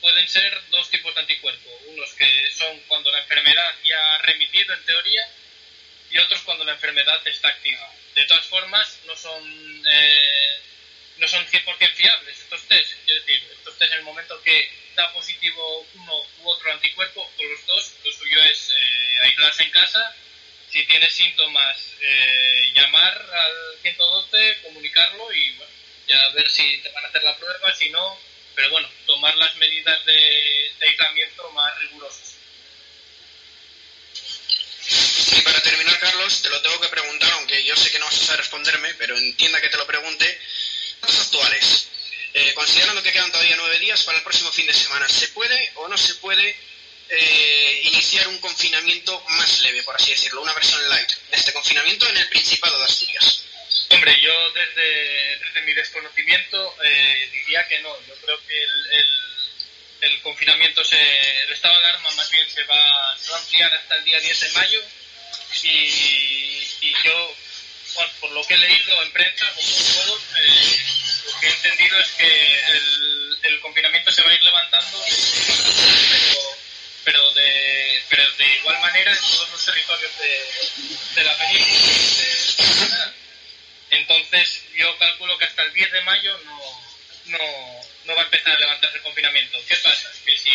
pueden 0.00 0.28
ser 0.28 0.60
dos 0.70 0.90
tipos 0.90 1.14
de 1.14 1.20
anticuerpos. 1.20 1.72
Unos 1.86 2.12
que 2.14 2.50
son 2.56 2.78
cuando 2.88 3.10
la 3.10 3.20
enfermedad 3.20 3.74
ya 3.84 4.14
ha 4.14 4.18
remitido 4.18 4.74
en 4.74 4.84
teoría 4.84 5.28
y 6.10 6.18
otros 6.18 6.42
cuando 6.42 6.64
la 6.64 6.72
enfermedad 6.72 7.26
está 7.26 7.48
activa. 7.48 7.90
De 8.14 8.24
todas 8.24 8.46
formas, 8.46 8.98
no 9.06 9.16
son 9.16 9.42
eh, 9.86 10.60
no 11.16 11.28
son 11.28 11.46
100% 11.46 11.94
fiables 11.94 12.38
estos 12.38 12.62
test. 12.68 12.92
Es 13.06 13.24
decir, 13.24 13.42
estos 13.52 13.78
test 13.78 13.92
en 13.92 13.98
el 13.98 14.04
momento 14.04 14.40
que 14.42 14.70
da 14.94 15.12
positivo 15.12 15.86
uno 15.94 16.22
u 16.40 16.48
otro 16.48 16.72
anticuerpo, 16.72 17.22
o 17.22 17.44
los 17.44 17.66
dos, 17.66 17.92
lo 18.04 18.12
suyo 18.12 18.42
es 18.42 18.70
eh, 18.70 19.16
aislarse 19.22 19.62
en 19.62 19.70
casa. 19.70 20.16
Si 20.70 20.84
tienes 20.86 21.12
síntomas, 21.14 21.76
eh, 22.00 22.72
llamar 22.74 23.30
al 23.34 23.78
112, 23.82 24.62
comunicarlo 24.62 25.32
y 25.32 25.50
bueno, 25.52 25.72
ya 26.08 26.28
ver 26.30 26.50
si 26.50 26.78
te 26.78 26.90
van 26.90 27.04
a 27.04 27.08
hacer 27.08 27.22
la 27.22 27.36
prueba, 27.36 27.74
si 27.74 27.90
no, 27.90 28.18
pero 28.54 28.70
bueno, 28.70 28.88
tomar 29.06 29.34
las 29.36 29.54
medidas 29.56 30.04
de, 30.04 30.72
de 30.78 30.88
aislamiento 30.88 31.50
más 31.52 31.78
rigurosas. 31.80 32.36
Y 35.34 35.40
para 35.42 35.61
terminar, 35.72 35.98
Carlos, 36.00 36.42
te 36.42 36.50
lo 36.50 36.60
tengo 36.60 36.78
que 36.80 36.88
preguntar, 36.88 37.32
aunque 37.32 37.64
yo 37.64 37.74
sé 37.74 37.90
que 37.90 37.98
no 37.98 38.04
vas 38.04 38.20
a 38.20 38.24
saber 38.26 38.40
responderme, 38.40 38.92
pero 38.94 39.16
entienda 39.16 39.58
que 39.58 39.70
te 39.70 39.78
lo 39.78 39.86
pregunte. 39.86 40.38
Datos 41.00 41.20
actuales. 41.20 41.88
Eh, 42.34 42.52
considerando 42.54 43.02
que 43.02 43.10
quedan 43.10 43.32
todavía 43.32 43.56
nueve 43.56 43.78
días 43.78 44.02
para 44.02 44.18
el 44.18 44.24
próximo 44.24 44.52
fin 44.52 44.66
de 44.66 44.74
semana, 44.74 45.08
¿se 45.08 45.28
puede 45.28 45.72
o 45.76 45.88
no 45.88 45.96
se 45.96 46.14
puede 46.16 46.54
eh, 47.08 47.80
iniciar 47.84 48.28
un 48.28 48.38
confinamiento 48.38 49.18
más 49.30 49.60
leve, 49.60 49.82
por 49.82 49.96
así 49.96 50.10
decirlo, 50.10 50.42
una 50.42 50.52
versión 50.52 50.86
light 50.90 51.10
de 51.10 51.36
este 51.38 51.54
confinamiento 51.54 52.06
en 52.06 52.18
el 52.18 52.28
Principado 52.28 52.78
de 52.78 52.84
Asturias? 52.84 53.44
Hombre, 53.88 54.20
yo 54.20 54.50
desde, 54.52 55.38
desde 55.38 55.62
mi 55.62 55.72
desconocimiento 55.72 56.76
eh, 56.84 57.30
diría 57.32 57.66
que 57.66 57.80
no. 57.80 57.96
Yo 58.06 58.14
creo 58.16 58.38
que 58.46 58.62
el, 58.62 58.86
el, 58.92 60.12
el 60.12 60.20
confinamiento, 60.20 60.84
se, 60.84 60.98
el 61.44 61.52
estado 61.52 61.80
de 61.80 61.86
alarma 61.86 62.10
más 62.10 62.30
bien 62.30 62.46
se 62.50 62.62
va, 62.64 63.16
se 63.18 63.30
va 63.30 63.38
a 63.38 63.40
ampliar 63.40 63.74
hasta 63.74 63.96
el 63.96 64.04
día 64.04 64.20
10 64.20 64.40
de 64.40 64.50
mayo 64.50 64.82
y, 65.62 66.68
y 66.80 66.94
yo, 67.04 67.34
por 68.20 68.30
lo 68.32 68.44
que 68.46 68.54
he 68.54 68.58
leído 68.58 69.02
en 69.02 69.12
prensa, 69.12 69.46
como 69.54 69.68
todos, 69.68 70.22
eh, 70.40 70.78
lo 71.26 71.40
que 71.40 71.46
he 71.46 71.50
entendido 71.50 71.98
es 72.00 72.08
que 72.12 72.60
el, 72.70 73.38
el 73.42 73.60
confinamiento 73.60 74.10
se 74.12 74.22
va 74.22 74.30
a 74.30 74.34
ir 74.34 74.42
levantando, 74.42 75.04
pero, 76.10 76.56
pero, 77.04 77.30
de, 77.34 78.02
pero 78.08 78.32
de 78.36 78.54
igual 78.56 78.80
manera 78.80 79.12
en 79.12 79.18
todos 79.20 79.50
los 79.50 79.64
territorios 79.64 80.12
de, 80.18 80.40
de 81.14 81.24
la 81.24 81.38
península. 81.38 83.06
de- 83.06 83.12
entonces, 83.90 84.62
yo 84.74 84.96
calculo 84.98 85.36
que 85.38 85.44
hasta 85.44 85.62
el 85.64 85.72
10 85.74 85.92
de 85.92 86.00
mayo 86.02 86.38
no, 86.44 86.82
no, 87.26 87.38
no 88.04 88.14
va 88.14 88.22
a 88.22 88.24
empezar 88.24 88.56
a 88.56 88.58
levantarse 88.58 88.96
el 88.96 89.02
confinamiento. 89.02 89.58
¿Qué 89.66 89.76
pasa? 89.76 90.10
Que 90.24 90.36
si 90.36 90.50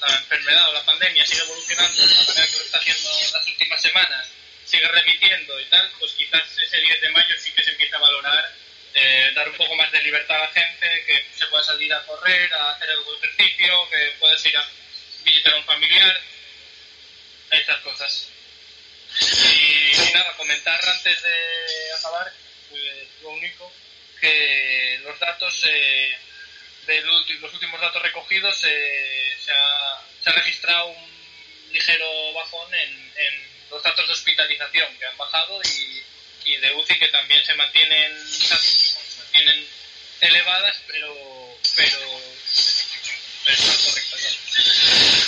la 0.00 0.16
enfermedad 0.16 0.68
o 0.70 0.72
la 0.72 0.84
pandemia 0.84 1.26
sigue 1.26 1.42
evolucionando 1.42 2.02
de 2.02 2.14
la 2.14 2.22
manera 2.22 2.46
que 2.46 2.56
lo 2.56 2.64
está 2.64 2.78
haciendo 2.78 3.10
en 3.10 3.32
las 3.32 3.46
últimas 3.46 3.82
semanas, 3.82 4.26
sigue 4.64 4.88
remitiendo 4.88 5.60
y 5.60 5.64
tal, 5.66 5.90
pues 5.98 6.12
quizás 6.12 6.42
ese 6.58 6.80
10 6.80 7.00
de 7.00 7.10
mayo 7.10 7.34
sí 7.38 7.52
que 7.52 7.62
se 7.62 7.70
empieza 7.70 7.96
a 7.96 8.00
valorar 8.00 8.54
eh, 8.94 9.32
dar 9.34 9.48
un 9.48 9.56
poco 9.56 9.74
más 9.74 9.90
de 9.90 10.02
libertad 10.02 10.36
a 10.36 10.46
la 10.46 10.52
gente, 10.52 11.04
que 11.04 11.26
se 11.36 11.46
pueda 11.46 11.64
salir 11.64 11.92
a 11.92 12.06
correr, 12.06 12.52
a 12.54 12.70
hacer 12.70 12.90
algo 12.90 13.12
de 13.12 13.26
ejercicio, 13.26 13.90
que 13.90 14.16
puedas 14.20 14.46
ir 14.46 14.56
a 14.56 14.68
visitar 15.24 15.52
a 15.52 15.56
un 15.56 15.64
familiar, 15.64 16.20
estas 17.50 17.78
cosas. 17.80 18.28
Y, 19.20 20.00
y 20.00 20.12
nada, 20.12 20.36
comentar 20.36 20.80
antes 20.88 21.22
de 21.22 21.92
acabar, 21.98 22.32
pues, 22.70 23.08
lo 23.22 23.30
único, 23.30 23.72
que 24.20 25.00
los 25.02 25.18
datos, 25.18 25.64
eh, 25.66 26.16
de 26.86 27.00
los 27.02 27.52
últimos 27.52 27.80
datos 27.80 28.02
recogidos, 28.02 28.62
eh, 28.64 29.36
se, 29.38 29.52
ha, 29.52 30.00
se 30.22 30.30
ha 30.30 30.32
registrado 30.32 30.86
un 30.86 31.14
ligero 31.72 32.32
bajón 32.34 32.72
en, 32.74 33.12
en 33.16 33.68
los 33.70 33.82
datos 33.82 34.06
de 34.06 34.12
hospitalización, 34.12 34.96
que 34.98 35.06
han 35.06 35.16
bajado, 35.16 35.60
y, 35.62 36.02
y 36.44 36.56
de 36.58 36.72
UCI, 36.74 36.98
que 36.98 37.08
también 37.08 37.44
se 37.44 37.54
mantienen, 37.54 38.28
se 38.28 38.54
mantienen 39.18 39.66
elevadas, 40.20 40.76
pero, 40.86 41.58
pero, 41.76 41.98
pero 43.44 43.56
están 43.56 43.76
correctas. 43.76 44.38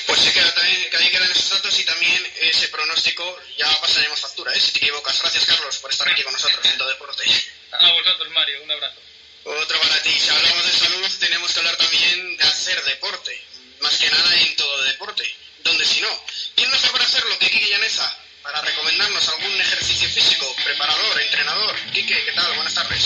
Pues 0.06 0.20
sí, 0.20 0.32
que, 0.32 0.40
también, 0.40 0.90
que 0.90 0.96
ahí 0.96 1.10
quedan 1.10 1.30
esos 1.30 1.50
datos 1.50 1.78
y 1.80 1.84
también 1.84 2.32
ese 2.40 2.68
pronóstico 2.68 3.40
ya 3.56 3.80
pasaremos 3.80 4.20
factura, 4.20 4.54
¿eh? 4.54 4.60
si 4.60 4.72
te 4.72 4.78
equivocas. 4.78 5.20
Gracias, 5.20 5.44
Carlos, 5.44 5.78
por 5.78 5.90
estar 5.90 6.08
aquí 6.08 6.22
con 6.22 6.32
nosotros 6.32 6.64
en 6.64 6.78
Todo 6.78 6.88
Deporte. 6.88 7.24
A 7.72 7.92
vosotros, 7.92 8.30
Mario, 8.30 8.62
un 8.62 8.70
abrazo. 8.70 9.00
Otro 9.46 9.80
para 9.80 10.02
ti. 10.02 10.10
Si 10.10 10.28
hablamos 10.28 10.66
de 10.66 10.72
salud, 10.72 11.08
tenemos 11.20 11.52
que 11.52 11.60
hablar 11.60 11.76
también 11.76 12.36
de 12.36 12.44
hacer 12.44 12.82
deporte. 12.84 13.40
Más 13.80 13.96
que 13.96 14.10
nada 14.10 14.34
en 14.40 14.56
todo 14.56 14.82
deporte. 14.84 15.36
Donde 15.62 15.84
si 15.84 16.00
no, 16.00 16.08
¿quién 16.56 16.70
mejor 16.70 16.90
para 16.92 17.04
hacerlo 17.04 17.38
que 17.38 17.50
Quique 17.50 17.70
Llaneza? 17.70 18.12
Para 18.42 18.60
recomendarnos 18.60 19.28
algún 19.28 19.60
ejercicio 19.60 20.08
físico, 20.08 20.52
preparador, 20.64 21.20
entrenador. 21.20 21.76
Quique, 21.92 22.24
¿qué 22.24 22.32
tal? 22.32 22.52
Buenas 22.54 22.74
tardes. 22.74 23.02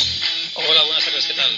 Hola, 0.54 0.82
buenas 0.82 1.04
tardes, 1.04 1.26
¿qué 1.26 1.34
tal? 1.34 1.50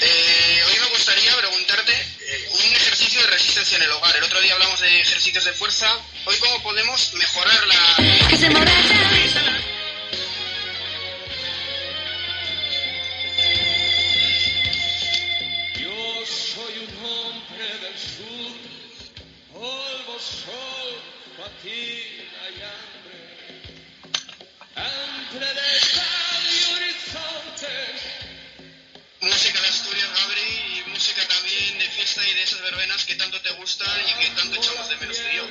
Eh, 0.00 0.64
hoy 0.66 0.78
me 0.80 0.86
gustaría 0.86 1.36
preguntarte 1.36 1.92
eh, 1.92 2.48
un 2.52 2.64
un 2.64 2.74
ejercicio 2.74 3.20
de 3.20 3.26
resistencia 3.26 3.76
en 3.76 3.82
el 3.82 3.92
hogar. 3.92 4.16
El 4.16 4.24
otro 4.24 4.40
día 4.40 4.54
hablamos 4.54 4.80
de 4.80 5.00
ejercicios 5.00 5.44
de 5.44 5.52
fuerza. 5.52 5.86
Hoy, 6.24 6.36
¿cómo 6.38 6.62
podemos 6.62 7.12
mejorar 7.14 7.66
la... 7.66 7.96
Música 29.20 29.60
de 29.60 29.68
Asturias, 29.68 30.08
Gabri, 30.20 30.40
y 30.40 30.90
música 30.90 31.26
también 31.26 31.78
de 31.78 31.88
fiesta 31.90 32.22
y 32.28 32.34
de 32.34 32.42
esas 32.42 32.60
verbenas 32.60 33.04
que 33.04 33.16
tanto 33.16 33.40
te 33.40 33.50
gustan 33.52 33.88
y 34.08 34.14
que 34.14 34.30
tanto 34.30 34.56
echamos 34.56 34.88
de 34.88 34.96
menos 34.96 35.16
tú 35.16 35.24
y 35.32 35.36
yo. 35.36 35.48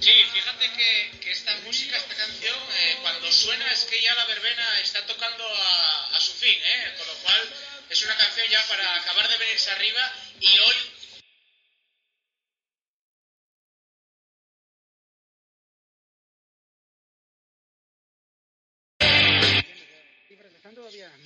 Sí, 0.00 0.12
fíjate 0.34 0.70
que, 0.72 1.18
que 1.20 1.30
esta 1.30 1.56
música, 1.64 1.96
esta 1.96 2.14
canción, 2.14 2.58
eh, 2.74 2.98
cuando 3.00 3.32
suena 3.32 3.72
es 3.72 3.84
que 3.84 4.02
ya 4.02 4.14
la 4.14 4.26
verbena 4.26 4.80
está 4.80 5.06
tocando 5.06 5.46
a, 5.46 6.16
a 6.16 6.20
su 6.20 6.32
fin, 6.34 6.58
¿eh? 6.62 6.94
Con 6.98 7.06
lo 7.06 7.14
cual 7.14 7.54
es 7.88 8.02
una 8.02 8.16
canción 8.16 8.46
ya 8.50 8.62
para 8.66 8.96
acabar 8.96 9.28
de 9.28 9.38
venirse 9.38 9.70
arriba 9.70 10.12
y 10.40 10.58
hoy 10.58 10.76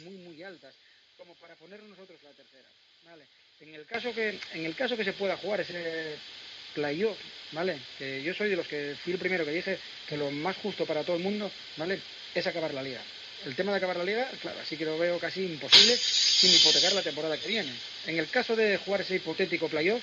muy 0.04 0.14
muy 0.16 0.42
altas 0.42 0.74
como 1.16 1.34
para 1.34 1.54
poner 1.56 1.82
nosotros 1.82 2.18
la 2.22 2.30
tercera 2.30 2.68
vale 3.04 3.24
en 3.60 3.74
el 3.74 3.86
caso 3.86 4.14
que 4.14 4.38
en 4.54 4.64
el 4.64 4.74
caso 4.74 4.96
que 4.96 5.04
se 5.04 5.12
pueda 5.12 5.36
jugar 5.36 5.60
ese 5.60 6.16
playoff 6.74 7.18
vale 7.52 7.78
que 7.98 8.22
yo 8.22 8.34
soy 8.34 8.48
de 8.50 8.56
los 8.56 8.66
que 8.66 8.96
fui 9.02 9.12
el 9.12 9.18
primero 9.18 9.44
que 9.44 9.50
dije 9.52 9.78
que 10.08 10.16
lo 10.16 10.30
más 10.30 10.56
justo 10.56 10.86
para 10.86 11.04
todo 11.04 11.16
el 11.16 11.22
mundo 11.22 11.50
vale 11.76 12.00
es 12.34 12.46
acabar 12.46 12.72
la 12.72 12.82
liga. 12.82 13.02
El 13.44 13.56
tema 13.56 13.72
de 13.72 13.78
acabar 13.78 13.96
la 13.96 14.04
liga 14.04 14.30
claro 14.40 14.60
así 14.60 14.76
que 14.76 14.84
lo 14.84 14.98
veo 14.98 15.18
casi 15.18 15.44
imposible 15.44 15.96
sin 15.96 16.54
hipotecar 16.54 16.92
la 16.92 17.02
temporada 17.02 17.38
que 17.38 17.48
viene 17.48 17.72
en 18.06 18.18
el 18.18 18.28
caso 18.28 18.56
de 18.56 18.76
jugar 18.78 19.02
ese 19.02 19.16
hipotético 19.16 19.68
playoff 19.68 20.02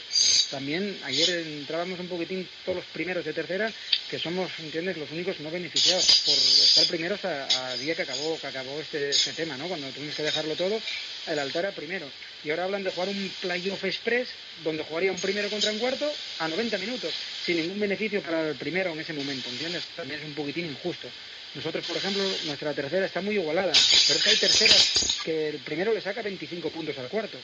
también 0.52 0.98
ayer 1.04 1.30
entrábamos 1.30 2.00
un 2.00 2.08
poquitín 2.08 2.48
todos 2.64 2.78
los 2.78 2.86
primeros 2.86 3.26
de 3.26 3.34
tercera 3.34 3.72
que 4.10 4.20
somos 4.20 4.50
entiendes 4.60 4.98
los 4.98 5.12
únicos 5.12 5.40
no 5.40 5.52
beneficiados 5.52 6.24
por 6.26 6.36
estar 6.36 6.86
primeros 6.88 7.24
a, 7.26 7.76
día 7.78 7.96
que 7.96 8.04
acabó 8.04 8.40
que 8.40 8.48
acabó 8.48 8.80
este, 8.80 9.10
este 9.10 9.34
tema 9.34 9.58
no 9.58 9.68
cuando 9.68 9.88
tuvimos 9.90 10.16
que 10.16 10.24
dejarlo 10.24 10.56
todo 10.56 10.80
el 11.28 11.40
altar 11.40 11.66
a 11.66 11.72
primero. 11.72 12.10
Y 12.44 12.50
ahora 12.52 12.66
hablan 12.66 12.84
de 12.84 12.92
jugar 12.92 13.10
un 13.10 13.32
playoff 13.42 13.84
express 13.84 14.30
donde 14.64 14.84
jugaría 14.84 15.12
un 15.12 15.18
primero 15.18 15.50
contra 15.50 15.72
un 15.72 15.80
cuarto 15.80 16.10
a 16.40 16.48
90 16.48 16.78
minutos 16.78 17.14
sin 17.46 17.58
ningún 17.58 17.80
beneficio 17.80 18.22
para 18.22 18.50
el 18.50 18.56
primero 18.56 18.92
en 18.92 19.00
ese 19.00 19.14
momento 19.14 19.50
entiendes 19.50 19.84
también 19.96 20.20
es 20.20 20.26
un 20.26 20.34
poquitín 20.34 20.66
injusto. 20.66 21.08
Nosotros, 21.56 21.86
por 21.88 21.98
ejemplo, 21.98 22.24
nuestra 22.46 22.74
tercera 22.74 23.06
está 23.06 23.22
muy 23.22 23.36
igualada, 23.36 23.72
pero 24.08 24.20
es 24.20 24.24
que 24.24 24.30
hay 24.30 24.38
terceras 24.38 25.20
que 25.24 25.50
el 25.50 25.58
primero 25.60 25.94
le 25.94 26.02
saca 26.02 26.22
25 26.22 26.70
puntos 26.70 26.98
al 27.00 27.08
cuarto. 27.08 27.38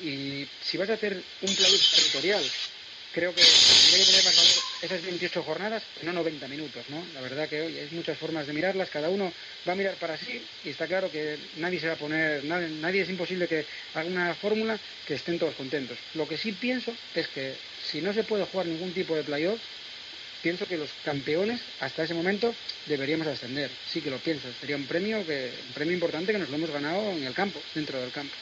Y 0.00 0.46
si 0.62 0.76
vas 0.76 0.90
a 0.90 0.94
hacer 0.94 1.22
un 1.42 1.54
playoff 1.54 1.90
territorial, 1.94 2.44
creo 3.12 3.34
que 3.34 3.42
tendría 3.42 4.04
que 4.04 4.10
tener 4.12 4.24
más 4.24 4.60
esas 4.82 5.02
28 5.02 5.42
jornadas, 5.42 5.82
no 6.02 6.12
90 6.12 6.48
minutos, 6.48 6.84
¿no? 6.90 7.02
La 7.14 7.22
verdad 7.22 7.48
que 7.48 7.62
hoy 7.62 7.78
hay 7.78 7.88
muchas 7.92 8.18
formas 8.18 8.46
de 8.46 8.52
mirarlas, 8.52 8.90
cada 8.90 9.08
uno 9.08 9.32
va 9.66 9.72
a 9.72 9.76
mirar 9.76 9.94
para 9.94 10.18
sí 10.18 10.44
y 10.64 10.68
está 10.68 10.86
claro 10.86 11.10
que 11.10 11.38
nadie 11.56 11.80
se 11.80 11.86
va 11.86 11.94
a 11.94 11.96
poner, 11.96 12.44
nadie, 12.44 12.68
nadie 12.68 13.02
es 13.02 13.08
imposible 13.08 13.48
que 13.48 13.64
haga 13.94 14.06
una 14.06 14.34
fórmula 14.34 14.78
que 15.06 15.14
estén 15.14 15.38
todos 15.38 15.54
contentos. 15.54 15.96
Lo 16.14 16.28
que 16.28 16.36
sí 16.36 16.52
pienso 16.52 16.94
es 17.14 17.28
que 17.28 17.54
si 17.90 18.02
no 18.02 18.12
se 18.12 18.24
puede 18.24 18.44
jugar 18.44 18.66
ningún 18.66 18.92
tipo 18.92 19.16
de 19.16 19.24
playoff, 19.24 19.60
pienso 20.42 20.66
que 20.66 20.76
los 20.76 20.90
campeones 21.04 21.60
hasta 21.80 22.04
ese 22.04 22.14
momento 22.14 22.54
deberíamos 22.84 23.26
ascender. 23.26 23.70
Sí 23.90 24.00
que 24.02 24.10
lo 24.10 24.18
pienso. 24.18 24.46
Sería 24.60 24.76
un 24.76 24.86
premio 24.86 25.26
que 25.26 25.52
un 25.68 25.72
premio 25.72 25.94
importante 25.94 26.32
que 26.32 26.38
nos 26.38 26.50
lo 26.50 26.56
hemos 26.56 26.70
ganado 26.70 27.12
en 27.12 27.24
el 27.24 27.34
campo, 27.34 27.60
dentro 27.74 27.98
del 27.98 28.12
campo. 28.12 28.34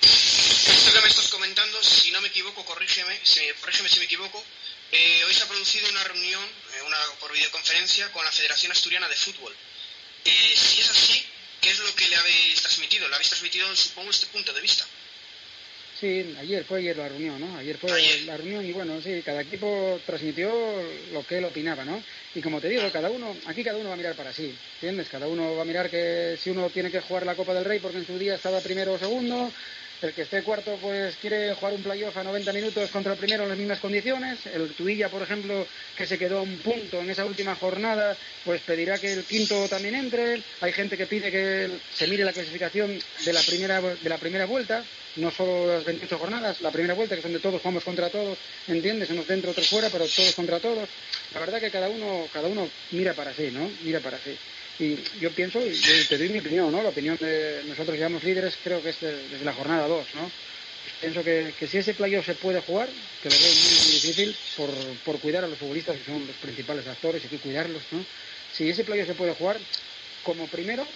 Esto 0.00 0.92
que 0.92 1.00
me 1.00 1.08
estás 1.08 1.28
comentando, 1.28 1.82
si 1.82 2.10
no 2.10 2.20
me 2.20 2.23
equivoco, 2.34 2.64
corrígeme, 2.64 3.16
si, 3.22 3.40
corrígeme 3.60 3.88
si 3.88 3.98
me 4.00 4.04
equivoco. 4.06 4.42
eh, 4.90 5.24
hoy 5.24 5.34
se 5.34 5.42
ha 5.44 5.48
producido 5.48 5.88
una 5.88 6.02
reunión, 6.04 6.42
eh, 6.44 6.82
una 6.86 6.96
por 7.20 7.32
videoconferencia, 7.32 8.10
con 8.12 8.24
la 8.24 8.32
Federación 8.32 8.72
Asturiana 8.72 9.08
de 9.08 9.14
Fútbol. 9.14 9.54
Eh, 10.24 10.54
si 10.56 10.80
es 10.80 10.90
así, 10.90 11.24
¿qué 11.60 11.70
es 11.70 11.78
lo 11.78 11.94
que 11.94 12.08
le 12.08 12.16
habéis 12.16 12.60
transmitido? 12.60 13.08
Le 13.08 13.14
habéis 13.14 13.28
transmitido, 13.30 13.74
supongo, 13.76 14.10
este 14.10 14.26
punto 14.26 14.52
de 14.52 14.60
vista. 14.60 14.84
Sí, 16.00 16.34
ayer 16.40 16.64
fue 16.64 16.80
ayer 16.80 16.96
la 16.96 17.08
reunión, 17.08 17.40
¿no? 17.40 17.56
Ayer 17.56 17.78
fue 17.78 17.90
Ayer. 17.92 18.22
la 18.22 18.36
reunión 18.36 18.66
y 18.66 18.72
bueno, 18.72 19.00
sí, 19.00 19.22
cada 19.24 19.42
equipo 19.42 20.00
transmitió 20.04 20.50
lo 21.12 21.24
que 21.24 21.38
él 21.38 21.44
opinaba, 21.44 21.84
¿no? 21.84 22.02
Y 22.34 22.40
como 22.40 22.60
te 22.60 22.68
digo, 22.68 22.90
cada 22.92 23.10
uno, 23.10 23.36
aquí 23.46 23.62
cada 23.62 23.78
uno 23.78 23.88
va 23.90 23.94
a 23.94 23.98
mirar 23.98 24.14
para 24.16 24.32
sí, 24.32 24.54
¿entiendes? 24.74 25.08
Cada 25.08 25.28
uno 25.28 25.54
va 25.54 25.62
a 25.62 25.64
mirar 25.64 25.88
que 25.88 26.36
si 26.42 26.50
uno 26.50 26.68
tiene 26.70 26.90
que 26.90 27.00
jugar 27.00 27.24
la 27.24 27.36
Copa 27.36 27.54
del 27.54 27.64
Rey 27.64 27.78
porque 27.78 27.98
en 27.98 28.06
su 28.06 28.18
día 28.18 28.34
estaba 28.34 28.60
primero 28.60 28.94
o 28.94 28.98
segundo, 28.98 29.52
el 30.04 30.14
que 30.14 30.22
esté 30.22 30.42
cuarto 30.42 30.78
pues 30.80 31.16
quiere 31.16 31.54
jugar 31.54 31.74
un 31.74 31.82
playoff 31.82 32.16
a 32.16 32.22
90 32.24 32.52
minutos 32.52 32.90
contra 32.90 33.12
el 33.12 33.18
primero 33.18 33.42
en 33.44 33.48
las 33.48 33.58
mismas 33.58 33.80
condiciones, 33.80 34.44
el 34.46 34.70
Tuilla, 34.74 35.08
por 35.08 35.22
ejemplo, 35.22 35.66
que 35.96 36.06
se 36.06 36.18
quedó 36.18 36.38
a 36.38 36.42
un 36.42 36.58
punto 36.58 37.00
en 37.00 37.10
esa 37.10 37.24
última 37.24 37.54
jornada, 37.54 38.16
pues 38.44 38.60
pedirá 38.62 38.98
que 38.98 39.12
el 39.12 39.24
quinto 39.24 39.68
también 39.68 39.94
entre, 39.94 40.42
hay 40.60 40.72
gente 40.72 40.96
que 40.96 41.06
pide 41.06 41.30
que 41.30 41.70
se 41.94 42.06
mire 42.06 42.24
la 42.24 42.32
clasificación 42.32 42.98
de 43.24 43.32
la 43.32 43.42
primera, 43.42 43.80
de 43.80 44.08
la 44.08 44.18
primera 44.18 44.46
vuelta, 44.46 44.84
no 45.16 45.30
solo 45.30 45.66
las 45.74 45.84
28 45.84 46.18
jornadas, 46.18 46.60
la 46.60 46.70
primera 46.72 46.94
vuelta, 46.94 47.14
que 47.14 47.20
es 47.20 47.24
donde 47.24 47.38
todos 47.38 47.60
jugamos 47.60 47.84
contra 47.84 48.10
todos, 48.10 48.36
¿entiendes? 48.66 49.10
Unos 49.10 49.26
dentro, 49.28 49.52
otros 49.52 49.68
fuera, 49.68 49.88
pero 49.90 50.06
todos 50.06 50.34
contra 50.34 50.58
todos. 50.58 50.88
La 51.32 51.40
verdad 51.40 51.60
que 51.60 51.70
cada 51.70 51.88
uno, 51.88 52.28
cada 52.32 52.48
uno 52.48 52.68
mira 52.90 53.14
para 53.14 53.32
sí, 53.32 53.50
¿no? 53.52 53.70
Mira 53.84 54.00
para 54.00 54.18
sí. 54.18 54.36
Y 54.76 54.96
yo 55.20 55.30
pienso, 55.30 55.64
y 55.64 55.72
te 56.08 56.18
doy 56.18 56.30
mi 56.30 56.40
opinión, 56.40 56.72
¿no? 56.72 56.82
La 56.82 56.88
opinión 56.88 57.16
de 57.20 57.62
nosotros 57.68 57.96
llevamos 57.96 58.24
líderes, 58.24 58.58
creo 58.64 58.82
que 58.82 58.88
es 58.88 58.98
de- 58.98 59.28
desde 59.28 59.44
la 59.44 59.52
jornada 59.52 59.86
2, 59.86 59.93
Pienso 61.00 61.22
que, 61.22 61.54
que 61.58 61.66
si 61.66 61.78
ese 61.78 61.94
playoff 61.94 62.24
se 62.24 62.34
puede 62.34 62.60
jugar, 62.60 62.88
que 63.22 63.28
lo 63.28 63.36
veo 63.36 63.54
muy, 63.54 63.74
muy 63.82 63.92
difícil 63.92 64.36
por, 64.56 64.70
por 65.04 65.20
cuidar 65.20 65.44
a 65.44 65.48
los 65.48 65.58
futbolistas, 65.58 65.96
que 65.98 66.04
son 66.04 66.26
los 66.26 66.36
principales 66.36 66.86
actores, 66.86 67.22
y 67.22 67.26
hay 67.26 67.30
que 67.30 67.38
cuidarlos, 67.38 67.82
¿no? 67.90 68.04
Si 68.52 68.68
ese 68.68 68.84
playoff 68.84 69.08
se 69.08 69.14
puede 69.14 69.34
jugar, 69.34 69.58
como 70.22 70.46
primero, 70.46 70.86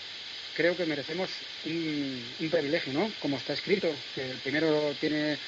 creo 0.54 0.76
que 0.76 0.86
merecemos 0.86 1.30
un, 1.66 2.50
privilegio, 2.50 2.92
¿no? 2.92 3.12
Como 3.20 3.36
está 3.36 3.52
escrito, 3.52 3.88
que 4.14 4.30
el 4.30 4.38
primero 4.38 4.94
tiene 5.00 5.38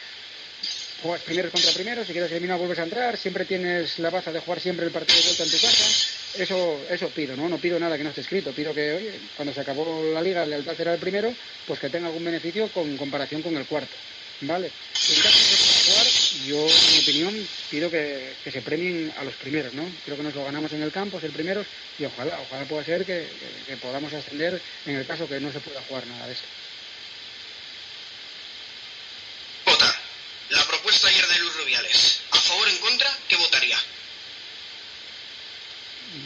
juegas 1.02 1.22
primeros 1.22 1.52
contra 1.52 1.72
primeros, 1.72 2.06
si 2.06 2.12
quieres 2.12 2.30
eliminar 2.30 2.58
vuelves 2.58 2.78
a 2.78 2.84
entrar, 2.84 3.16
siempre 3.16 3.44
tienes 3.44 3.98
la 3.98 4.10
baza 4.10 4.32
de 4.32 4.40
jugar 4.40 4.60
siempre 4.60 4.86
el 4.86 4.92
partido 4.92 5.18
de 5.18 5.26
vuelta 5.26 5.44
en 5.44 5.50
tu 5.50 5.60
casa. 5.60 6.19
Eso, 6.34 6.86
eso 6.88 7.10
pido, 7.10 7.36
¿no? 7.36 7.48
No 7.48 7.58
pido 7.58 7.78
nada 7.78 7.98
que 7.98 8.04
no 8.04 8.10
esté 8.10 8.20
escrito, 8.20 8.52
pido 8.52 8.72
que, 8.72 8.94
oye, 8.94 9.20
cuando 9.36 9.52
se 9.52 9.60
acabó 9.60 10.02
la 10.12 10.22
liga, 10.22 10.44
el 10.44 10.50
lealtad 10.50 10.80
era 10.80 10.94
el 10.94 11.00
primero, 11.00 11.34
pues 11.66 11.80
que 11.80 11.90
tenga 11.90 12.06
algún 12.06 12.24
beneficio 12.24 12.68
con 12.68 12.96
comparación 12.96 13.42
con 13.42 13.56
el 13.56 13.66
cuarto, 13.66 13.96
¿vale? 14.42 14.68
En 14.68 15.22
caso 15.22 15.38
de 15.38 15.44
que 15.44 15.90
jugar, 15.90 16.06
yo, 16.46 16.66
en 16.66 16.92
mi 16.92 16.98
opinión, 17.00 17.48
pido 17.68 17.90
que, 17.90 18.32
que 18.44 18.50
se 18.52 18.62
premien 18.62 19.12
a 19.18 19.24
los 19.24 19.34
primeros, 19.34 19.74
¿no? 19.74 19.84
Creo 20.04 20.16
que 20.16 20.22
nos 20.22 20.34
lo 20.34 20.44
ganamos 20.44 20.72
en 20.72 20.82
el 20.82 20.92
campo, 20.92 21.20
ser 21.20 21.32
primeros, 21.32 21.66
y 21.98 22.04
ojalá, 22.04 22.40
ojalá 22.40 22.64
pueda 22.64 22.84
ser 22.84 23.04
que, 23.04 23.28
podamos 23.82 24.12
ascender 24.14 24.60
en 24.86 24.96
el 24.96 25.06
caso 25.06 25.28
que 25.28 25.40
no 25.40 25.50
se 25.52 25.60
pueda 25.60 25.82
jugar 25.82 26.06
nada 26.06 26.26
de 26.26 26.32
eso. 26.32 26.44
La 30.48 30.64
propuesta 30.64 31.08
ayer 31.08 31.26
de 31.26 31.38
Luis 31.38 31.54
Rubiales. 31.56 32.20
¿A 32.30 32.40
favor 32.40 32.68
en 32.68 32.78
contra? 32.78 33.08
¿Qué 33.28 33.36
votaría? 33.36 33.49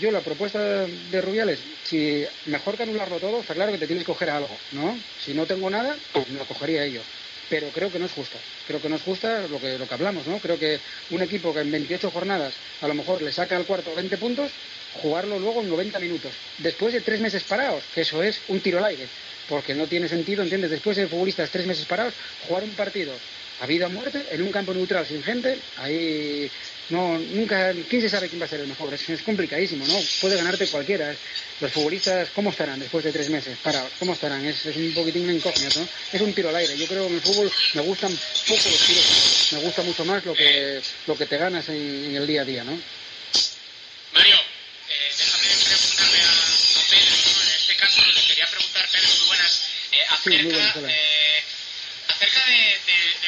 Yo 0.01 0.11
la 0.11 0.21
propuesta 0.21 0.87
de 0.87 1.21
Rubiales, 1.21 1.61
si 1.85 2.25
mejor 2.47 2.77
que 2.77 2.85
anularlo 2.85 3.19
todo, 3.19 3.41
está 3.41 3.55
claro 3.55 3.73
que 3.73 3.79
te 3.79 3.87
tienes 3.87 4.05
que 4.05 4.13
coger 4.13 4.31
algo, 4.31 4.57
¿no? 4.73 4.99
Si 5.21 5.35
no 5.35 5.47
tengo 5.47 5.69
nada, 5.69 5.97
pues 6.13 6.29
me 6.29 6.39
lo 6.39 6.47
cogería 6.47 6.85
ello. 6.85 7.03
Pero 7.51 7.69
creo 7.69 7.93
que 7.93 7.99
no 7.99 8.07
es 8.07 8.13
justa. 8.13 8.39
Creo 8.67 8.81
que 8.81 8.89
no 8.89 8.97
es 8.97 9.03
justa 9.03 9.47
lo 9.49 9.61
que, 9.61 9.79
lo 9.79 9.87
que 9.87 9.95
hablamos, 9.95 10.27
¿no? 10.27 10.39
Creo 10.39 10.59
que 10.59 10.81
un 11.11 11.21
equipo 11.21 11.53
que 11.53 11.61
en 11.61 11.71
28 11.71 12.11
jornadas 12.11 12.55
a 12.81 12.89
lo 12.89 12.95
mejor 12.95 13.21
le 13.21 13.33
saca 13.33 13.57
al 13.57 13.67
cuarto 13.67 13.95
20 13.95 14.17
puntos, 14.17 14.51
jugarlo 14.95 15.39
luego 15.39 15.61
en 15.61 15.69
90 15.69 15.99
minutos. 15.99 16.33
Después 16.59 16.95
de 16.95 17.03
tres 17.03 17.21
meses 17.21 17.45
parados, 17.45 17.85
que 17.95 18.01
eso 18.01 18.23
es 18.23 18.41
un 18.49 18.61
tiro 18.61 18.79
al 18.79 18.87
aire. 18.87 19.07
Porque 19.49 19.75
no 19.75 19.87
tiene 19.87 20.09
sentido, 20.09 20.43
¿entiendes? 20.43 20.71
Después 20.71 20.97
de 20.97 21.07
futbolistas 21.07 21.51
tres 21.51 21.67
meses 21.67 21.85
parados, 21.85 22.15
jugar 22.49 22.65
un 22.65 22.71
partido 22.71 23.13
a 23.61 23.67
vida 23.67 23.87
o 23.87 23.91
muerte 23.91 24.25
en 24.31 24.43
un 24.43 24.51
campo 24.51 24.73
neutral 24.73 25.07
sin 25.07 25.23
gente, 25.23 25.59
ahí 25.77 26.51
no 26.91 27.19
nunca 27.19 27.73
quién 27.89 28.03
se 28.03 28.09
sabe 28.11 28.29
quién 28.29 28.41
va 28.41 28.47
a 28.47 28.49
ser 28.49 28.61
el 28.61 28.67
mejor 28.67 28.93
es, 28.93 29.09
es 29.09 29.23
complicadísimo 29.23 29.87
no 29.87 29.99
puede 30.21 30.37
ganarte 30.37 30.67
cualquiera. 30.69 31.15
Los 31.61 31.73
futbolistas 31.73 32.29
cómo 32.35 32.51
estarán 32.51 32.81
después 32.81 33.05
de 33.05 33.13
tres 33.13 33.31
meses 33.31 33.57
parados 33.63 33.91
cómo 33.99 34.13
estarán 34.13 34.45
es, 34.45 34.67
es 34.67 34.77
un 34.77 34.93
poquitín 34.93 35.23
una 35.25 35.33
incógnita 35.33 35.81
no 35.81 35.89
es 36.13 36.21
un 36.21 36.35
tiro 36.35 36.49
al 36.49 36.57
aire. 36.57 36.77
Yo 36.77 36.87
creo 36.87 37.03
que 37.07 37.09
en 37.11 37.15
el 37.15 37.21
fútbol 37.23 37.51
me 37.75 37.83
gustan 37.83 38.13
poco 38.49 38.69
los 38.69 38.87
tiros. 38.87 39.49
Me 39.53 39.59
gusta 39.61 39.83
mucho 39.83 40.05
más 40.05 40.25
lo 40.25 40.35
que 40.35 40.83
lo 41.07 41.17
que 41.17 41.27
te 41.27 41.39
ganas 41.39 41.69
en, 41.69 41.77
en 42.07 42.17
el 42.17 42.27
día 42.27 42.43
a 42.43 42.45
día 42.45 42.65
no 42.65 42.79
Mario, 44.13 44.37
eh, 44.37 45.11
déjame 45.19 45.47
preguntarle 45.65 46.21
a, 46.21 46.31
a 46.31 46.83
Pedro, 46.91 47.17
¿no? 47.17 47.43
En 47.43 47.49
este 47.57 47.75
caso 47.77 48.01
le 48.05 48.23
quería 48.29 48.47
preguntar, 48.49 48.89
Pedro, 48.93 49.09
muy 49.19 49.27
buenas, 49.27 49.63
eh, 49.93 50.05
Sí, 50.23 50.31
muy 50.31 50.37
acerca, 50.39 50.55
buenas, 50.57 50.77
hola. 50.77 50.89
eh, 50.93 51.43
acerca 52.09 52.47
de 52.47 52.64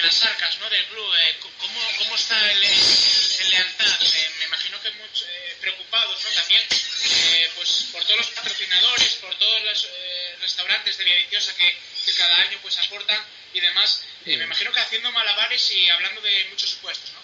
las 0.06 0.22
arcas, 0.22 0.58
¿no? 0.58 0.70
Del 0.70 0.84
club. 0.86 1.14
eh, 1.18 1.36
¿cómo, 1.40 1.80
¿cómo 1.98 2.16
está 2.16 2.52
el, 2.52 2.62
el- 2.62 3.36
el 3.40 3.50
lealtad? 3.50 3.98
Eh, 4.02 4.30
me 4.38 4.44
imagino 4.46 4.80
que 4.82 4.90
mucho, 4.92 5.24
eh, 5.28 5.56
preocupados, 5.60 6.22
¿no? 6.22 6.30
También, 6.30 6.62
eh, 6.62 7.50
pues, 7.56 7.86
por 7.92 8.02
todos 8.04 8.16
los 8.18 8.30
patrocinadores, 8.30 9.14
por 9.14 9.34
todos 9.38 9.62
los 9.64 9.84
eh, 9.84 10.36
restaurantes 10.40 10.96
de 10.98 11.04
Villaviciosa 11.04 11.54
que, 11.56 11.76
que 12.04 12.12
cada 12.14 12.36
año, 12.36 12.58
pues, 12.62 12.78
aportan 12.78 13.24
y 13.52 13.60
demás. 13.60 14.02
Me 14.24 14.44
imagino 14.44 14.72
que 14.72 14.80
haciendo 14.80 15.10
malabares 15.12 15.70
y 15.70 15.88
hablando 15.90 16.20
de 16.20 16.44
muchos 16.50 16.70
supuestos, 16.70 17.10
¿no? 17.12 17.15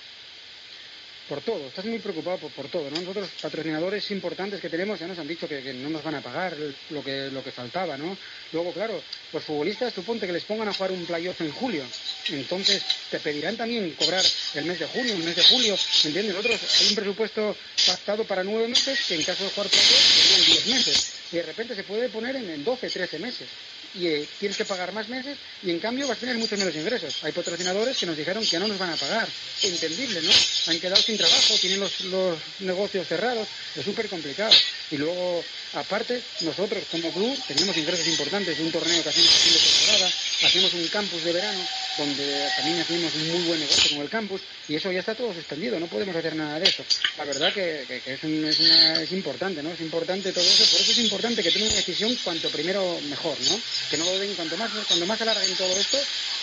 Por 1.32 1.40
todo, 1.40 1.66
estás 1.66 1.86
muy 1.86 1.98
preocupado 1.98 2.36
por, 2.36 2.68
todo, 2.68 2.90
¿no? 2.90 3.00
Nosotros, 3.00 3.26
patrocinadores 3.40 4.10
importantes 4.10 4.60
que 4.60 4.68
tenemos, 4.68 5.00
ya 5.00 5.06
nos 5.06 5.18
han 5.18 5.26
dicho 5.26 5.48
que, 5.48 5.72
no 5.72 5.88
nos 5.88 6.04
van 6.04 6.16
a 6.16 6.20
pagar 6.20 6.54
lo 6.90 7.02
que, 7.02 7.30
lo 7.30 7.42
que 7.42 7.50
faltaba, 7.50 7.96
¿no? 7.96 8.14
Luego, 8.52 8.70
claro, 8.70 9.02
los 9.32 9.42
futbolistas, 9.42 9.94
tú 9.94 10.02
ponte 10.02 10.26
que 10.26 10.34
les 10.34 10.44
pongan 10.44 10.68
a 10.68 10.74
jugar 10.74 10.92
un 10.92 11.06
playoff 11.06 11.40
en 11.40 11.50
julio, 11.52 11.84
entonces 12.28 12.84
te 13.10 13.18
pedirán 13.18 13.56
también 13.56 13.92
cobrar 13.92 14.22
el 14.52 14.66
mes 14.66 14.78
de 14.78 14.84
junio, 14.84 15.14
el 15.14 15.24
mes 15.24 15.36
de 15.36 15.42
julio, 15.42 15.74
¿me 16.04 16.08
entiendes? 16.08 16.34
Nosotros 16.34 16.60
hay 16.82 16.88
un 16.90 16.94
presupuesto 16.96 17.56
pactado 17.86 18.24
para 18.24 18.44
nueve 18.44 18.68
meses, 18.68 19.00
que 19.08 19.14
en 19.14 19.22
caso 19.22 19.44
de 19.44 19.50
jugar 19.52 19.70
playoff 19.70 19.88
serían 19.88 20.46
diez 20.46 20.66
meses, 20.66 21.12
y 21.32 21.36
de 21.36 21.42
repente 21.44 21.74
se 21.74 21.84
puede 21.84 22.10
poner 22.10 22.36
en, 22.36 22.50
en 22.50 22.62
12, 22.62 22.90
13 22.90 23.18
meses. 23.20 23.48
Y 23.94 24.06
eh, 24.06 24.26
tienes 24.38 24.56
que 24.56 24.64
pagar 24.64 24.92
más 24.92 25.08
meses 25.08 25.36
y 25.62 25.70
en 25.70 25.78
cambio 25.78 26.08
vas 26.08 26.16
a 26.16 26.20
tener 26.20 26.38
muchos 26.38 26.58
menos 26.58 26.74
ingresos. 26.74 27.22
Hay 27.24 27.32
patrocinadores 27.32 27.98
que 27.98 28.06
nos 28.06 28.16
dijeron 28.16 28.44
que 28.46 28.58
no 28.58 28.66
nos 28.66 28.78
van 28.78 28.90
a 28.90 28.96
pagar. 28.96 29.28
Entendible, 29.62 30.22
¿no? 30.22 30.30
Han 30.68 30.80
quedado 30.80 31.02
trabajo, 31.22 31.54
tienen 31.60 31.80
los, 31.80 32.00
los 32.02 32.38
negocios 32.60 33.06
cerrados, 33.06 33.46
es 33.76 33.84
súper 33.84 34.08
complicado. 34.08 34.52
Y 34.90 34.96
luego, 34.96 35.44
aparte, 35.74 36.22
nosotros 36.40 36.84
como 36.90 37.12
club 37.12 37.38
tenemos 37.46 37.76
ingresos 37.76 38.06
importantes 38.08 38.58
de 38.58 38.64
un 38.64 38.72
torneo 38.72 39.02
que 39.02 39.08
hacemos 39.08 39.30
fin 39.30 39.52
de 39.52 39.58
temporada, 39.58 40.12
hacemos 40.44 40.74
un 40.74 40.88
campus 40.88 41.24
de 41.24 41.32
verano 41.32 41.60
donde 41.98 42.48
también 42.56 42.80
hacemos 42.80 43.14
un 43.14 43.28
muy 43.30 43.42
buen 43.48 43.60
negocio 43.60 43.90
con 43.96 44.00
el 44.04 44.08
campus 44.10 44.40
y 44.68 44.74
eso 44.76 44.90
ya 44.92 45.00
está 45.00 45.14
todo 45.14 45.32
suspendido, 45.34 45.78
no 45.78 45.86
podemos 45.88 46.14
hacer 46.16 46.34
nada 46.34 46.58
de 46.58 46.68
eso. 46.68 46.84
La 47.18 47.24
verdad 47.24 47.52
que, 47.52 48.02
es, 48.06 48.22
un- 48.24 48.44
es 48.48 48.60
una- 48.60 49.02
es 49.02 49.12
importante, 49.12 49.62
¿no? 49.62 49.72
Es 49.72 49.80
importante 49.80 50.32
todo 50.32 50.44
eso, 50.44 50.64
por 50.70 50.80
eso 50.80 50.92
es 50.92 50.98
importante 50.98 51.42
que 51.42 51.50
tomen 51.50 51.68
una 51.68 51.76
decisión 51.76 52.16
cuanto 52.24 52.48
primero 52.50 52.98
mejor, 53.08 53.36
¿no? 53.50 53.60
Que 53.90 53.96
no 53.98 54.04
lo 54.06 54.18
den, 54.18 54.34
cuanto 54.34 54.56
más, 54.56 54.70
cuanto 54.88 55.06
más 55.06 55.20
alarguen 55.20 55.54
todo 55.56 55.76
esto, 55.76 55.98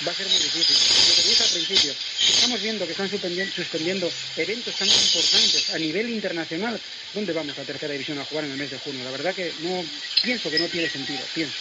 va 0.08 0.12
a 0.12 0.16
ser 0.16 0.28
muy 0.28 0.38
difícil. 0.38 0.76
Lo 1.10 1.16
que 1.16 1.30
dije 1.30 1.44
al 1.44 1.50
principio, 1.50 1.94
estamos 2.30 2.62
viendo 2.62 2.86
que 2.86 2.92
están 2.92 3.10
suspendiendo, 3.10 3.54
suspendiendo 3.56 4.12
eventos 4.38 4.76
tan 4.76 4.88
importantes 4.88 5.70
a 5.72 5.78
nivel 5.78 6.10
internacional. 6.10 6.80
¿Dónde 7.14 7.34
vamos 7.34 7.58
a 7.58 7.64
tercera 7.64 7.92
división 7.94 8.20
a 8.20 8.26
jugar 8.26 8.46
en 8.46 8.52
el 8.52 8.58
mes 8.58 8.70
de 8.70 8.78
junio? 8.78 9.04
La 9.04 9.12
verdad 9.12 9.34
que 9.34 9.52
no, 9.62 9.84
pienso 10.22 10.52
que 10.52 10.60
no 10.60 10.68
tiene 10.68 10.90
sentido, 10.90 11.22
pienso. 11.34 11.56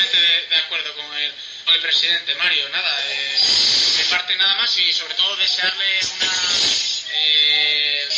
De, 0.00 0.56
acuerdo 0.56 0.94
con 0.94 1.14
el, 1.14 1.32
con 1.64 1.74
el 1.74 1.80
presidente 1.82 2.34
Mario. 2.36 2.68
Nada, 2.70 2.96
eh, 3.06 3.38
de 3.98 4.04
parte 4.04 4.34
nada 4.36 4.54
más 4.54 4.78
y 4.78 4.92
sobre 4.92 5.14
todo 5.14 5.36
desearle 5.36 6.00
una 6.16 6.32
eh, 7.12 8.08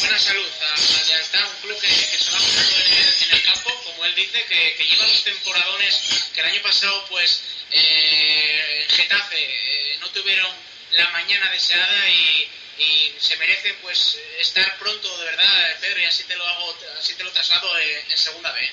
buena 0.00 0.18
salud 0.18 0.48
a, 0.60 0.74
a 0.74 1.04
Lealtad, 1.04 1.50
un 1.50 1.60
club 1.62 1.80
que, 1.80 1.88
que 1.88 2.18
se 2.18 2.30
va 2.30 2.38
jugando 2.38 2.76
en 2.76 2.94
en 3.24 3.30
el 3.32 3.42
campo, 3.42 3.82
como 3.84 4.04
él 4.04 4.14
dice, 4.14 4.44
que, 4.44 4.84
lleva 4.84 5.06
los 5.06 5.24
temporadones 5.24 6.28
que 6.34 6.40
el 6.40 6.46
año 6.46 6.62
pasado, 6.62 7.06
pues, 7.08 7.42
eh, 7.70 8.86
Getafe 8.90 9.38
eh, 9.38 9.98
no 10.00 10.10
tuvieron 10.10 10.52
la 10.92 11.08
mañana 11.10 11.50
deseada 11.50 12.08
y, 12.10 12.50
y 12.78 13.14
se 13.18 13.36
merecen, 13.36 13.76
pues, 13.80 14.18
estar 14.38 14.78
pronto, 14.78 15.16
de 15.18 15.24
verdad, 15.24 15.78
Pedro, 15.80 16.00
y 16.00 16.04
así 16.04 16.24
te 16.24 16.36
lo 16.36 16.46
hago, 16.46 16.78
así 16.98 17.14
te 17.14 17.24
lo 17.24 17.32
traslado 17.32 17.78
en, 17.78 18.10
en 18.10 18.18
segunda 18.18 18.52
B. 18.52 18.72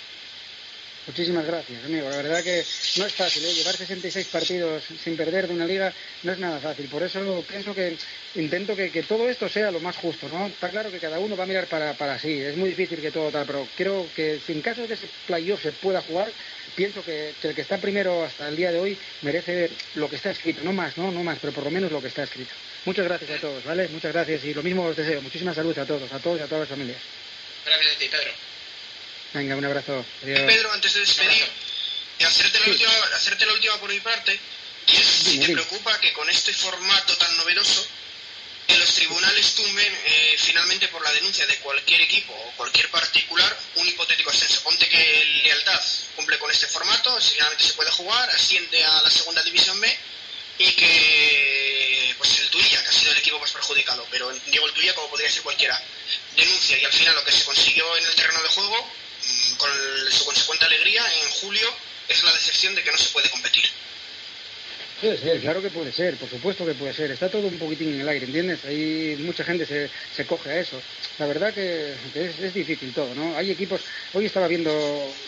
Muchísimas 1.08 1.46
gracias, 1.46 1.84
amigo. 1.84 2.08
La 2.10 2.18
verdad 2.18 2.44
que 2.44 2.64
no 2.98 3.06
es 3.06 3.14
fácil, 3.14 3.44
¿eh? 3.44 3.54
llevar 3.54 3.76
66 3.76 4.28
partidos 4.28 4.84
sin 5.04 5.18
perder 5.18 5.48
de 5.48 5.54
una 5.56 5.66
liga 5.66 5.92
no 6.22 6.32
es 6.32 6.38
nada 6.38 6.60
fácil. 6.60 6.86
Por 6.88 7.02
eso 7.02 7.44
pienso 7.50 7.74
que 7.74 7.98
intento 8.36 8.76
que, 8.76 8.90
todo 9.08 9.28
esto 9.28 9.50
sea 9.50 9.72
lo 9.72 9.80
más 9.80 9.98
justo, 9.98 10.30
¿no? 10.30 10.46
Está 10.46 10.70
claro 10.70 10.92
que 10.92 11.00
cada 11.00 11.18
uno 11.18 11.36
va 11.36 11.46
a 11.46 11.48
mirar 11.48 11.66
para, 11.66 11.94
para 11.94 12.20
sí. 12.20 12.40
Es 12.40 12.56
muy 12.56 12.70
difícil 12.70 13.02
que 13.02 13.10
todo 13.10 13.32
tal, 13.32 13.48
pero 13.48 13.68
creo 13.76 14.08
que 14.16 14.40
en 14.48 14.62
caso 14.62 14.82
de 14.82 14.90
que 14.90 14.94
ese 14.94 15.10
playoff 15.26 15.64
se 15.64 15.72
pueda 15.72 16.02
jugar, 16.02 16.32
pienso 16.76 17.04
que, 17.04 17.34
el 17.42 17.56
que 17.56 17.62
está 17.62 17.80
primero 17.80 18.24
hasta 18.24 18.48
el 18.48 18.56
día 18.56 18.72
de 18.72 18.80
hoy 18.80 18.98
merece 19.24 19.72
lo 19.96 20.08
que 20.08 20.18
está 20.18 20.30
escrito, 20.30 20.62
no 20.64 20.72
más, 20.72 20.98
no, 20.98 21.12
no 21.12 21.24
más, 21.24 21.40
pero 21.42 21.52
por 21.52 21.64
lo 21.64 21.72
menos 21.72 21.92
lo 21.92 22.00
que 22.02 22.10
está 22.10 22.24
escrito. 22.24 22.54
Muchas 22.86 23.06
gracias 23.06 23.32
a 23.32 23.42
todos, 23.42 23.64
¿vale? 23.64 23.88
Muchas 23.88 24.14
gracias 24.14 24.44
y 24.46 24.54
lo 24.54 24.62
mismo 24.62 24.86
os 24.86 24.96
deseo. 24.96 25.20
Muchísima 25.22 25.54
salud 25.54 25.78
a 25.80 25.86
todos, 25.86 26.12
a 26.14 26.20
todos 26.20 26.40
y 26.40 26.44
a 26.44 26.46
todas 26.46 26.62
las 26.62 26.70
familias. 26.70 27.02
Gracias 27.66 27.96
Pedro. 27.96 28.32
Venga, 29.34 29.56
un 29.56 29.66
abrazo. 29.66 30.06
Y 30.24 30.26
Adiós. 30.32 30.42
Pedro, 30.42 30.72
antes 30.74 30.94
de 30.94 31.00
despedir, 31.02 31.46
y 32.20 32.24
hacerte 32.24 32.60
la, 32.60 32.66
Sí. 32.66 32.72
última, 32.72 32.92
hacerte 33.16 33.46
la 33.46 33.54
última 33.54 33.78
por 33.80 33.90
mi 33.90 34.00
parte, 34.00 34.40
y 34.88 34.96
es 34.98 35.06
si 35.06 35.40
te 35.40 35.54
preocupa 35.54 36.00
que 36.00 36.12
con 36.14 36.30
este 36.30 36.54
formato 36.54 37.16
tan 37.18 37.36
novedoso, 37.38 37.88
que 38.68 38.78
los 38.78 38.94
tribunales 38.94 39.56
tumben 39.56 40.00
eh, 40.06 40.36
finalmente 40.38 40.88
por 40.90 41.04
la 41.04 41.12
denuncia 41.14 41.46
de 41.46 41.58
cualquier 41.58 42.02
equipo 42.02 42.34
o 42.34 42.52
cualquier 42.56 42.90
particular 42.90 43.58
un 43.76 43.88
hipotético 43.88 44.30
ascenso. 44.30 44.62
Ponte 44.64 44.88
que 44.88 45.26
Lealtad 45.44 45.82
cumple 46.16 46.38
con 46.38 46.50
este 46.52 46.68
formato, 46.68 47.20
si 47.20 47.32
finalmente 47.34 47.66
se 47.66 47.74
puede 47.74 47.92
jugar, 47.92 48.30
asciende 48.30 48.84
a 48.84 49.02
la 49.02 49.10
segunda 49.10 49.42
división 49.44 49.80
B 49.82 49.98
y 50.60 50.72
que 50.74 52.16
pues 52.18 52.40
el 52.40 52.50
Tuilla, 52.50 52.82
que 52.84 52.90
ha 52.90 52.94
sido 52.94 53.12
el 53.12 53.18
equipo 53.18 53.40
más 53.40 53.52
perjudicado, 53.52 54.08
pero 54.12 54.32
digo 54.48 54.68
el 54.68 54.74
Tuilla 54.74 54.94
como 54.94 55.10
podría 55.10 55.30
ser 55.32 55.42
cualquiera, 55.42 55.82
denuncia 56.36 56.78
y 56.78 56.86
al 56.86 56.94
final 56.94 57.16
lo 57.16 57.24
que 57.26 57.32
se 57.32 57.44
consiguió 57.44 57.98
en 57.98 58.06
el 58.06 58.16
terreno 58.16 58.42
de 58.42 58.50
juego, 58.50 58.92
con 59.58 59.70
el- 59.72 60.12
su 60.12 60.26
consecuente 60.26 60.66
alegría, 60.66 61.04
en 61.24 61.30
julio 61.32 61.68
es 62.08 62.24
la 62.24 62.34
decepción 62.34 62.76
de 62.76 62.84
que 62.84 62.92
no 62.92 62.98
se 62.98 63.10
puede 63.10 63.30
competir. 63.30 63.66
Puede 65.02 65.18
ser, 65.18 65.42
claro 65.42 65.64
que 65.64 65.72
puede 65.72 65.92
ser, 65.92 66.16
por 66.18 66.30
supuesto 66.30 66.64
que 66.64 66.76
puede 66.76 66.94
ser. 66.94 67.10
Está 67.10 67.28
todo 67.28 67.48
un 67.48 67.58
poquitín 67.58 67.92
en 67.96 68.02
el 68.02 68.10
aire, 68.10 68.28
¿entiendes? 68.28 68.64
Hay 68.66 69.16
mucha 69.20 69.44
gente 69.44 69.66
se, 69.66 69.90
se 70.16 70.28
coge 70.28 70.52
a 70.52 70.60
eso. 70.60 70.80
La 71.18 71.26
verdad 71.26 71.52
que, 71.54 71.96
que 72.14 72.26
es, 72.30 72.40
es 72.40 72.54
difícil 72.54 72.94
todo, 72.94 73.16
¿no? 73.16 73.36
Hay 73.36 73.50
equipos, 73.50 73.82
hoy 74.14 74.28
estaba 74.28 74.48
viendo 74.48 74.72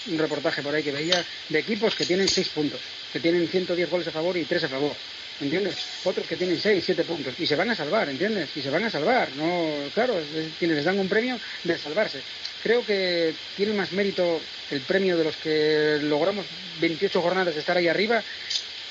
un 0.06 0.20
reportaje 0.20 0.62
por 0.62 0.76
ahí 0.76 0.84
que 0.84 0.92
veía 0.92 1.26
de 1.50 1.60
equipos 1.60 1.96
que 1.96 2.06
tienen 2.06 2.28
seis 2.28 2.50
puntos, 2.50 2.82
que 3.12 3.20
tienen 3.20 3.48
110 3.50 3.90
goles 3.90 4.08
a 4.08 4.12
favor 4.12 4.38
y 4.38 4.46
tres 4.46 4.64
a 4.64 4.70
favor. 4.70 4.96
¿Entiendes? 5.40 6.02
Otros 6.06 6.28
que 6.28 6.38
tienen 6.38 6.60
seis, 6.60 6.84
siete 6.86 7.04
puntos 7.04 7.34
y 7.38 7.46
se 7.46 7.56
van 7.56 7.70
a 7.70 7.76
salvar, 7.76 8.08
¿entiendes? 8.10 8.56
Y 8.56 8.62
se 8.62 8.70
van 8.70 8.86
a 8.86 8.90
salvar, 8.90 9.32
no, 9.36 9.90
claro, 9.92 10.20
es- 10.20 10.32
es- 10.34 10.54
quienes 10.58 10.78
les 10.78 10.86
dan 10.86 11.00
un 11.00 11.10
premio 11.10 11.40
de 11.64 11.78
salvarse. 11.78 12.22
Creo 12.62 12.86
que 12.86 13.36
tiene 13.56 13.74
más 13.74 13.92
mérito 13.92 14.42
el 14.70 14.82
premio 14.82 15.18
de 15.18 15.24
los 15.24 15.38
que 15.38 15.98
logramos 16.02 16.46
28 16.80 17.22
jornadas 17.22 17.54
de 17.56 17.60
estar 17.60 17.76
ahí 17.78 17.88
arriba 17.88 18.24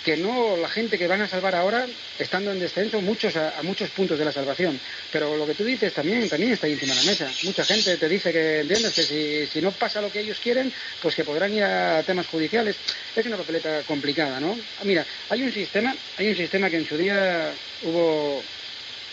que 0.05 0.17
no 0.17 0.57
la 0.57 0.69
gente 0.69 0.99
que 0.99 1.07
van 1.07 1.23
a 1.23 1.29
salvar 1.29 1.55
ahora 1.55 1.87
estando 2.19 2.51
en 2.51 2.59
descenso 2.59 3.01
muchos 3.01 3.37
a, 3.37 3.62
muchos 3.62 3.91
puntos 3.91 4.19
de 4.19 4.25
la 4.25 4.33
salvación. 4.33 4.79
Pero 5.11 5.37
lo 5.37 5.47
que 5.47 5.55
tú 5.55 5.65
dices 5.65 5.93
también 5.93 6.29
también 6.29 6.53
está 6.53 6.67
ahí 6.67 6.73
encima 6.73 6.95
de 6.95 7.01
la 7.01 7.07
mesa. 7.07 7.31
Mucha 7.45 7.65
gente 7.65 7.97
te 7.97 8.09
dice 8.09 8.33
que 8.33 8.61
entiendes 8.61 8.93
que 8.95 9.03
si, 9.03 9.47
si 9.47 9.61
no 9.61 9.73
pasa 9.73 10.01
lo 10.01 10.11
que 10.11 10.21
ellos 10.21 10.38
quieren 10.41 10.73
pues 11.01 11.15
que 11.15 11.25
podrán 11.25 11.55
ir 11.55 11.65
a 11.65 12.03
temas 12.03 12.27
judiciales. 12.27 12.77
Es 13.15 13.27
una 13.27 13.37
papeleta 13.37 13.83
complicada 13.83 14.41
no 14.41 14.59
mira 14.85 15.07
hay 15.29 15.43
un 15.43 15.53
sistema 15.53 15.95
hay 16.17 16.29
un 16.29 16.37
sistema 16.37 16.71
que 16.71 16.77
en 16.77 16.87
su 16.87 16.97
día 16.97 17.53
hubo 17.83 18.43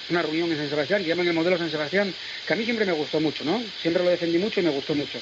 una 0.10 0.22
reunión 0.22 0.52
en 0.52 0.58
San 0.58 0.70
Sebastián 0.70 1.04
que 1.04 1.10
llaman 1.10 1.28
el 1.28 1.34
modelo 1.34 1.58
San 1.58 1.70
Sebastián 1.70 2.14
que 2.46 2.54
a 2.54 2.56
mí 2.56 2.66
siempre 2.66 2.86
me 2.86 2.94
gustó 2.94 3.20
mucho 3.20 3.44
no 3.44 3.64
siempre 3.82 4.04
lo 4.04 4.10
defendí 4.10 4.38
mucho 4.38 4.60
y 4.60 4.64
me 4.64 4.72
gustó 4.72 4.96
mucho 4.96 5.20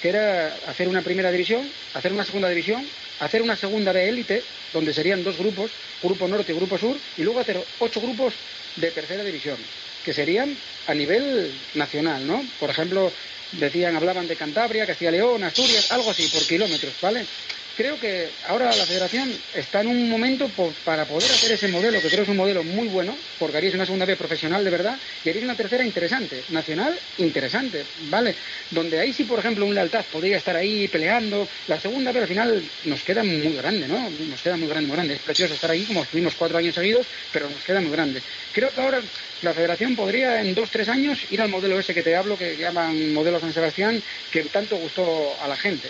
que 0.00 0.08
era 0.08 0.56
hacer 0.66 0.88
una 0.88 1.02
primera 1.02 1.30
división, 1.30 1.70
hacer 1.94 2.12
una 2.12 2.24
segunda 2.24 2.48
división, 2.48 2.86
hacer 3.20 3.42
una 3.42 3.56
segunda 3.56 3.92
de 3.92 4.08
élite, 4.08 4.42
donde 4.72 4.94
serían 4.94 5.22
dos 5.22 5.36
grupos, 5.36 5.70
grupo 6.02 6.26
norte 6.26 6.52
y 6.52 6.54
grupo 6.54 6.78
sur, 6.78 6.96
y 7.16 7.22
luego 7.22 7.40
hacer 7.40 7.62
ocho 7.78 8.00
grupos 8.00 8.34
de 8.76 8.90
tercera 8.90 9.22
división, 9.22 9.58
que 10.04 10.14
serían 10.14 10.56
a 10.86 10.94
nivel 10.94 11.52
nacional, 11.74 12.26
¿no? 12.26 12.42
Por 12.58 12.70
ejemplo, 12.70 13.12
decían, 13.52 13.96
hablaban 13.96 14.26
de 14.26 14.36
Cantabria, 14.36 14.86
Castilla 14.86 15.10
León, 15.10 15.44
Asturias, 15.44 15.90
algo 15.90 16.10
así, 16.10 16.26
por 16.28 16.46
kilómetros, 16.46 16.94
¿vale? 17.02 17.26
Creo 17.80 17.98
que 17.98 18.28
ahora 18.46 18.66
la 18.66 18.84
federación 18.84 19.32
está 19.54 19.80
en 19.80 19.86
un 19.86 20.10
momento 20.10 20.50
para 20.84 21.06
poder 21.06 21.30
hacer 21.30 21.52
ese 21.52 21.68
modelo, 21.68 21.98
que 22.02 22.10
creo 22.10 22.24
es 22.24 22.28
un 22.28 22.36
modelo 22.36 22.62
muy 22.62 22.88
bueno, 22.88 23.16
porque 23.38 23.56
haríais 23.56 23.74
una 23.74 23.86
segunda 23.86 24.04
B 24.04 24.16
profesional 24.16 24.62
de 24.62 24.70
verdad 24.70 24.98
y 25.24 25.30
haríais 25.30 25.46
una 25.46 25.56
tercera 25.56 25.82
interesante, 25.82 26.44
nacional 26.50 26.98
interesante, 27.16 27.86
¿vale? 28.10 28.34
Donde 28.70 29.00
ahí 29.00 29.14
sí, 29.14 29.24
por 29.24 29.38
ejemplo, 29.38 29.64
un 29.64 29.74
lealtad 29.74 30.04
podría 30.12 30.36
estar 30.36 30.56
ahí 30.56 30.88
peleando. 30.88 31.48
La 31.68 31.80
segunda 31.80 32.12
B 32.12 32.20
al 32.20 32.28
final 32.28 32.62
nos 32.84 33.02
queda 33.02 33.24
muy 33.24 33.56
grande, 33.56 33.88
¿no? 33.88 34.10
Nos 34.10 34.42
queda 34.42 34.58
muy 34.58 34.68
grande, 34.68 34.86
muy 34.86 34.96
grande. 34.96 35.14
Es 35.14 35.22
precioso 35.22 35.54
estar 35.54 35.70
ahí 35.70 35.86
como 35.86 36.02
estuvimos 36.02 36.34
cuatro 36.34 36.58
años 36.58 36.74
seguidos, 36.74 37.06
pero 37.32 37.48
nos 37.48 37.64
queda 37.64 37.80
muy 37.80 37.92
grande. 37.92 38.20
Creo 38.52 38.68
que 38.74 38.80
ahora 38.82 39.00
la 39.40 39.54
federación 39.54 39.96
podría 39.96 40.42
en 40.42 40.54
dos, 40.54 40.68
tres 40.70 40.90
años 40.90 41.18
ir 41.30 41.40
al 41.40 41.48
modelo 41.48 41.80
ese 41.80 41.94
que 41.94 42.02
te 42.02 42.14
hablo, 42.14 42.36
que 42.36 42.58
llaman 42.58 43.14
modelo 43.14 43.40
San 43.40 43.54
Sebastián, 43.54 44.02
que 44.30 44.44
tanto 44.44 44.76
gustó 44.76 45.34
a 45.40 45.48
la 45.48 45.56
gente. 45.56 45.88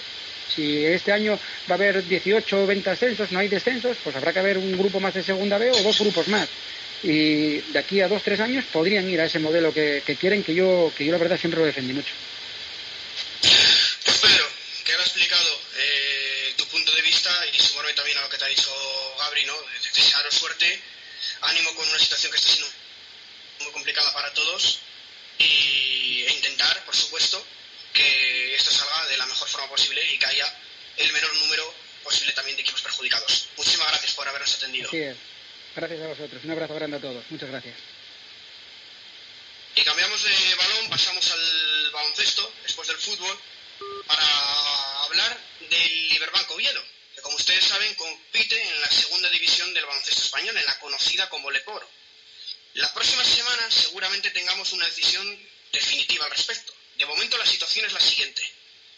Si 0.55 0.85
este 0.85 1.13
año 1.13 1.39
va 1.69 1.75
a 1.75 1.79
haber 1.79 2.07
18 2.07 2.63
o 2.63 2.67
20 2.67 2.91
ascensos, 2.91 3.31
no 3.33 3.39
hay 3.39 3.49
descensos, 3.49 3.97
pues 4.03 4.15
habrá 4.17 4.33
que 4.33 4.39
haber 4.41 4.59
un 4.59 4.77
grupo 4.77 5.01
más 5.01 5.15
de 5.15 5.23
segunda 5.23 5.59
B 5.59 5.71
o 5.71 5.83
dos 5.83 5.99
grupos 5.99 6.29
más. 6.29 6.49
Y 7.03 7.59
de 7.73 7.79
aquí 7.79 8.01
a 8.03 8.09
dos, 8.09 8.23
tres 8.23 8.41
años 8.41 8.65
podrían 8.73 9.09
ir 9.09 9.21
a 9.21 9.25
ese 9.25 9.39
modelo 9.39 9.73
que, 9.73 10.03
quieren, 10.21 10.43
que 10.45 10.55
yo, 10.55 10.93
que 10.97 11.05
yo 11.07 11.13
la 11.13 11.19
verdad 11.19 11.39
siempre 11.39 11.61
lo 11.61 11.67
defendí 11.67 11.93
mucho. 11.95 12.13
Pues 14.05 14.19
Pedro, 14.19 14.47
que 14.85 14.93
has 14.93 15.01
explicado 15.01 15.61
eh, 15.79 16.53
tu 16.57 16.67
punto 16.67 16.93
de 16.95 17.03
vista 17.03 17.31
y 17.53 17.59
sumarme 17.59 17.93
también 17.95 18.19
a 18.19 18.23
lo 18.23 18.29
que 18.29 18.37
te 18.37 18.45
ha 18.45 18.49
dicho 18.49 18.71
Gabri, 19.19 19.45
¿no? 19.47 19.55
De- 19.55 19.91
Desearos 19.95 20.35
suerte 20.35 20.81
ánimo 21.43 21.75
con 21.75 21.89
una 21.89 21.99
situación 21.99 22.33
que 22.33 22.39
está 22.39 22.51
siendo 22.53 22.71
muy 23.61 23.73
complicada 23.73 24.13
para 24.13 24.33
todos 24.35 24.79
y, 25.39 26.25
e 26.27 26.33
intentar, 26.35 26.85
por 26.85 26.95
supuesto, 26.95 27.45
que 27.93 28.55
esto 28.55 28.71
salga 28.71 29.07
de 29.07 29.17
la 29.17 29.27
mejor 29.27 29.49
forma 29.49 29.69
posible 29.69 30.03
y 30.13 30.19
que 30.19 30.27
haya 30.27 30.55
el 30.97 31.13
menor 31.13 31.35
número 31.37 31.75
posible 32.03 32.33
también 32.33 32.57
de 32.57 32.63
equipos 32.63 32.83
perjudicados. 32.83 33.49
Muchísimas 33.57 33.89
gracias 33.89 34.13
por 34.15 34.29
habernos 34.29 34.55
atendido. 34.55 34.89
Así 34.89 35.03
es. 35.03 35.17
Gracias 35.77 36.01
a 36.01 36.07
vosotros. 36.09 36.45
Un 36.45 36.51
abrazo 36.51 36.75
grande 36.75 36.97
a 36.97 37.01
todos. 37.01 37.25
Muchas 37.31 37.49
gracias. 37.49 37.77
Y 39.77 39.83
cambiamos 39.83 40.23
de 40.23 40.55
balón, 40.57 40.91
pasamos 40.91 41.31
al 41.31 41.91
baloncesto, 41.93 42.53
después 42.65 42.89
del 42.89 42.99
fútbol, 42.99 43.39
para 44.07 45.03
hablar 45.05 45.41
del 45.69 46.09
Liberbanco 46.09 46.55
Oviedo, 46.55 46.83
que 47.15 47.23
como 47.23 47.37
ustedes 47.37 47.65
saben 47.65 47.95
compite 47.95 48.61
en 48.61 48.81
la 48.81 48.91
segunda 48.91 49.31
división 49.31 49.73
del 49.73 49.87
baloncesto 49.87 50.23
español, 50.23 50.57
en 50.57 50.67
la 50.67 50.79
conocida 50.81 51.29
como 51.29 51.51
Leporo. 51.51 51.89
La 52.75 52.93
próxima 52.93 53.25
semana 53.25 53.71
seguramente 53.71 54.31
tengamos 54.31 54.73
una 54.73 54.87
decisión 54.87 55.39
definitiva 55.73 56.25
al 56.25 56.33
respecto. 56.33 56.75
De 57.01 57.07
momento 57.07 57.39
la 57.39 57.47
situación 57.47 57.87
es 57.87 57.95
la 57.95 58.01
siguiente. 58.01 58.47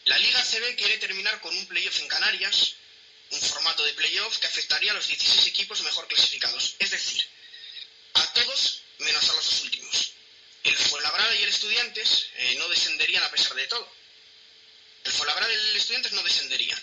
La 0.06 0.18
Liga 0.18 0.42
CB 0.42 0.74
quiere 0.74 0.98
terminar 0.98 1.40
con 1.40 1.56
un 1.56 1.66
playoff 1.68 2.00
en 2.00 2.08
Canarias, 2.08 2.72
un 3.30 3.40
formato 3.40 3.84
de 3.84 3.92
playoff 3.92 4.38
que 4.38 4.48
afectaría 4.48 4.90
a 4.90 4.94
los 4.94 5.06
16 5.06 5.46
equipos 5.46 5.80
mejor 5.82 6.08
clasificados, 6.08 6.74
es 6.80 6.90
decir, 6.90 7.24
a 8.14 8.32
todos 8.32 8.80
menos 8.98 9.22
a 9.30 9.34
los 9.34 9.44
dos 9.44 9.62
últimos. 9.62 10.14
El 10.64 10.76
Fuenlabrada 10.76 11.36
y 11.36 11.42
el 11.44 11.48
Estudiantes 11.50 12.26
eh, 12.38 12.56
no 12.58 12.68
descenderían 12.70 13.22
a 13.22 13.30
pesar 13.30 13.54
de 13.54 13.68
todo. 13.68 13.88
El 15.04 15.12
Fuenlabrada 15.12 15.52
y 15.52 15.54
el 15.54 15.76
Estudiantes 15.76 16.10
no 16.10 16.24
descenderían. 16.24 16.82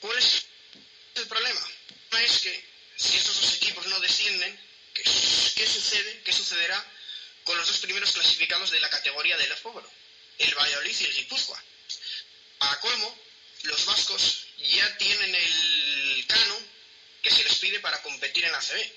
¿Cuál 0.00 0.18
es 0.18 0.42
el 1.14 1.28
problema? 1.28 1.60
El 1.60 2.08
problema 2.08 2.34
es 2.34 2.40
que 2.40 2.68
si 2.96 3.16
estos 3.16 3.42
dos 3.42 3.54
equipos 3.54 3.86
no 3.86 4.00
descienden, 4.00 4.60
¿qué, 4.92 5.04
sucede? 5.68 6.20
¿Qué 6.24 6.32
sucederá 6.32 6.84
con 7.44 7.56
los 7.56 7.68
dos 7.68 7.78
primeros 7.78 8.10
clasificados 8.10 8.72
de 8.72 8.80
la 8.80 8.90
categoría 8.90 9.36
del 9.36 9.54
fútbol? 9.54 9.88
El 10.38 10.54
Valladolid 10.54 10.96
y 11.00 11.04
el 11.04 11.14
Guipúzcoa. 11.14 11.62
A 12.60 12.80
colmo, 12.80 13.18
los 13.62 13.84
vascos 13.86 14.46
ya 14.58 14.98
tienen 14.98 15.34
el 15.34 16.24
cano 16.26 16.58
que 17.22 17.30
se 17.30 17.44
les 17.44 17.58
pide 17.58 17.80
para 17.80 18.00
competir 18.02 18.44
en 18.44 18.52
la 18.52 18.60
CB. 18.60 18.92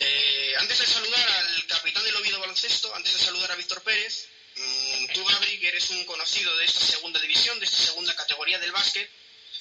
Eh, 0.00 0.54
antes 0.58 0.78
de 0.78 0.86
saludar 0.86 1.28
al 1.28 1.66
capitán 1.66 2.04
del 2.04 2.16
Oviedo 2.16 2.38
Baloncesto, 2.38 2.94
antes 2.94 3.12
de 3.12 3.24
saludar 3.24 3.50
a 3.50 3.56
Víctor 3.56 3.82
Pérez, 3.82 4.28
mmm, 4.54 5.06
tú, 5.12 5.24
Gabri, 5.24 5.58
que 5.58 5.68
eres 5.68 5.90
un 5.90 6.04
conocido 6.04 6.56
de 6.56 6.64
esta 6.64 6.80
segunda 6.80 7.20
división, 7.20 7.58
de 7.58 7.66
esta 7.66 7.78
segunda 7.78 8.14
categoría 8.14 8.58
del 8.58 8.70
básquet, 8.70 9.10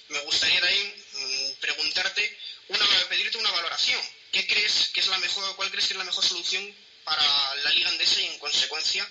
me 0.10 0.20
gustaría 0.20 0.64
ahí 0.64 1.06
mmm, 1.14 1.52
preguntarte, 1.60 2.40
una, 2.68 2.86
pedirte 3.10 3.38
una 3.38 3.52
valoración. 3.52 4.02
¿Qué 4.32 4.46
crees 4.46 4.90
que 4.94 5.00
es 5.00 5.08
la 5.08 5.18
mejor, 5.18 5.56
cuál 5.56 5.72
crees 5.72 5.88
que 5.88 5.94
es 5.94 5.98
la 5.98 6.04
mejor 6.04 6.24
solución 6.24 6.76
para 7.04 7.56
la 7.56 7.72
Liga 7.72 7.90
Andesa 7.90 8.22
y, 8.22 8.28
en 8.28 8.40
consecuencia, 8.40 9.10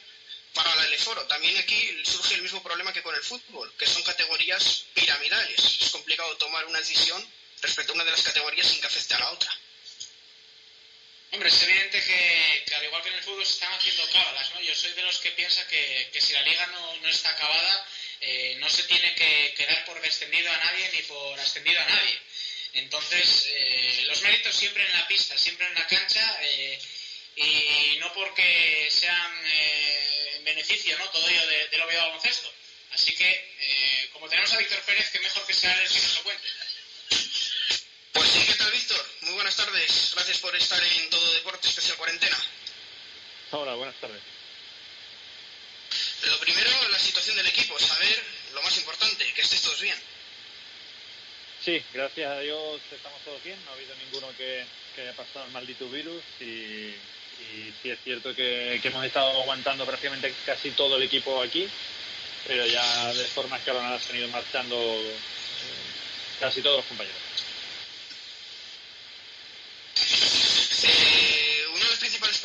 para 0.57 0.75
la 0.75 0.87
Eleforo. 0.87 1.23
También 1.27 1.57
aquí 1.59 2.03
surge 2.05 2.35
el 2.35 2.43
mismo 2.43 2.63
problema 2.63 2.93
que 2.93 3.03
con 3.03 3.15
el 3.15 3.23
fútbol, 3.23 3.73
que 3.79 3.87
son 3.87 4.03
categorías 4.03 4.87
piramidales. 4.95 5.61
Es 5.81 5.91
complicado 5.91 6.37
tomar 6.39 6.65
una 6.65 6.81
decisión 6.81 7.25
respecto 7.61 7.93
a 7.93 7.95
una 7.95 8.05
de 8.05 8.11
las 8.11 8.23
categorías 8.23 8.67
sin 8.67 8.81
que 8.81 8.87
afecte 8.87 9.15
a 9.15 9.19
la 9.21 9.31
otra. 9.31 9.51
Hombre, 11.33 11.51
es 11.51 11.63
evidente 11.63 12.03
que, 12.03 12.75
al 12.75 12.85
igual 12.85 13.03
que 13.03 13.11
en 13.11 13.17
el 13.17 13.23
fútbol 13.23 13.45
se 13.45 13.53
están 13.53 13.73
haciendo 13.75 14.09
cábalas, 14.11 14.51
¿no? 14.55 14.61
Yo 14.63 14.75
soy 14.75 14.93
de 14.93 15.03
los 15.03 15.19
que 15.19 15.33
piensa 15.33 15.67
que, 15.67 16.09
que 16.13 16.21
si 16.21 16.33
la 16.33 16.43
liga 16.43 16.67
no, 16.69 16.97
no 16.97 17.09
está 17.09 17.31
acabada, 17.31 17.87
eh, 18.21 18.57
no 18.59 18.71
se 18.71 18.85
tiene 18.85 19.15
que, 19.15 19.55
que, 19.57 19.67
dar 19.67 19.85
por 19.85 20.01
descendido 20.01 20.51
a 20.51 20.57
nadie 20.57 20.91
ni 20.93 21.03
por 21.03 21.39
ascendido 21.39 21.81
a 21.81 21.85
nadie. 21.85 22.19
Entonces, 22.73 23.47
eh, 23.49 24.05
los 24.07 24.23
méritos 24.23 24.55
siempre 24.55 24.87
en 24.87 24.93
la 24.93 25.07
pista, 25.07 25.37
siempre 25.37 25.67
en 25.67 25.75
la 25.75 25.87
cancha, 25.87 26.39
eh, 26.43 26.81
y 27.37 27.99
no 27.99 28.13
porque 28.15 28.89
sean 28.91 29.33
eh, 29.47 30.37
en 30.37 30.45
beneficio, 30.45 30.99
¿no? 30.99 31.09
Todo 31.11 31.29
ello 31.29 31.47
de, 31.47 31.69
del 31.69 31.83
Oviedo 31.83 32.03
baloncesto. 32.03 32.51
Así 32.93 33.15
que, 33.15 34.09
como 34.13 34.29
tenemos 34.29 34.51
a 34.55 34.59
Víctor 34.59 34.81
Pérez, 34.83 35.11
que 35.11 35.21
mejor 35.21 35.47
que 35.47 35.53
sea 35.53 35.75
él 35.75 35.81
el 35.83 35.93
que 35.93 36.01
nos 36.01 36.15
lo 36.15 36.23
cuente. 36.23 36.49
Pues 38.13 38.31
sí, 38.31 38.47
¿qué 38.47 38.55
tal, 38.55 38.73
Víctor? 38.73 39.07
Muy 39.21 39.35
buenas 39.35 39.55
tardes. 39.55 40.13
Gracias 40.15 40.39
por 40.39 40.57
estar 40.57 40.83
en 40.83 41.11
Todo 41.11 41.33
Deporte 41.35 41.69
Especial 41.69 41.99
Cuarentena. 41.99 42.43
Hola, 43.51 43.75
buenas 43.75 43.97
tardes. 43.97 44.23
Lo 46.23 46.41
primero, 46.41 46.71
la 46.89 46.99
situación 46.99 47.37
del 47.37 47.47
equipo, 47.49 47.79
saber 47.79 48.25
lo 48.55 48.63
más 48.63 48.77
importante, 48.79 49.31
que 49.35 49.43
estéis 49.43 49.61
todos 49.61 49.83
bien. 49.83 49.99
Sí, 51.63 51.85
gracias 51.93 52.31
a 52.31 52.41
Dios 52.41 52.81
estamos 52.91 53.21
todos 53.23 53.43
bien, 53.43 53.63
no 53.65 53.73
ha 53.73 53.75
habido 53.75 53.95
ninguno 53.97 54.35
que, 54.37 54.65
que 54.95 55.03
haya 55.03 55.15
pasado 55.15 55.47
el 55.47 55.53
maldito 55.53 55.89
virus 55.91 56.23
y, 56.41 56.95
y 57.41 57.73
sí 57.83 57.91
es 57.91 57.99
cierto 58.03 58.35
que, 58.35 58.79
que, 58.83 58.89
hemos 58.89 59.05
estado 59.05 59.43
aguantando 59.43 59.85
prácticamente 59.85 60.35
casi 60.45 60.71
todo 60.71 60.97
el 60.97 61.03
equipo 61.03 61.43
aquí, 61.43 61.69
pero 62.47 62.67
ya 62.67 63.13
de 63.13 63.25
forma 63.25 63.57
escalonada 63.57 64.01
se 64.01 64.13
han 64.13 64.19
ido 64.19 64.29
marchando 64.29 64.77
eh, 64.77 65.17
casi 66.41 66.63
todos 66.63 66.79
los 66.79 66.87
compañeros. 66.87 67.27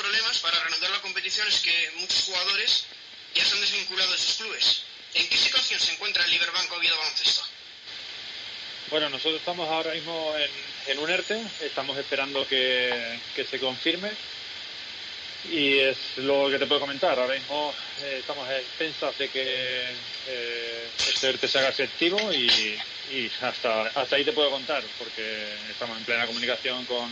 problemas 0.01 0.39
para 0.39 0.59
reanudar 0.59 0.89
la 0.91 1.01
competición 1.01 1.47
es 1.47 1.59
que 1.59 1.91
muchos 1.97 2.23
jugadores 2.23 2.85
ya 3.35 3.45
se 3.45 3.55
han 3.55 3.61
desvinculado 3.61 4.11
de 4.11 4.17
sus 4.17 4.35
clubes. 4.35 4.83
¿En 5.13 5.27
qué 5.29 5.37
situación 5.37 5.79
se 5.79 5.93
encuentra 5.93 6.23
el 6.25 6.31
Liberbanco 6.31 6.75
Oviedo 6.75 6.97
Baloncesto? 6.97 7.43
Bueno, 8.89 9.09
nosotros 9.09 9.35
estamos 9.35 9.69
ahora 9.69 9.93
mismo 9.93 10.33
en, 10.37 10.91
en 10.91 10.99
un 10.99 11.09
ERTE, 11.09 11.41
estamos 11.61 11.97
esperando 11.97 12.47
que, 12.47 13.19
que, 13.35 13.45
se 13.45 13.59
confirme 13.59 14.11
y 15.49 15.79
es 15.79 15.97
lo 16.17 16.49
que 16.49 16.59
te 16.59 16.67
puedo 16.67 16.81
comentar. 16.81 17.17
Ahora 17.17 17.33
mismo 17.33 17.73
eh, 18.03 18.17
estamos 18.19 18.47
a 18.47 18.57
expensas 18.57 19.17
de 19.17 19.29
que 19.29 19.85
eh, 20.27 20.89
este 21.09 21.29
ERTE 21.29 21.47
se 21.47 21.59
haga 21.59 21.69
efectivo 21.69 22.17
y, 22.31 22.77
hasta, 23.41 23.87
hasta 23.87 24.15
ahí 24.15 24.23
te 24.23 24.31
puedo 24.31 24.49
contar 24.51 24.83
porque 24.97 25.55
estamos 25.69 25.97
en 25.97 26.05
plena 26.05 26.25
comunicación 26.25 26.85
con, 26.85 27.11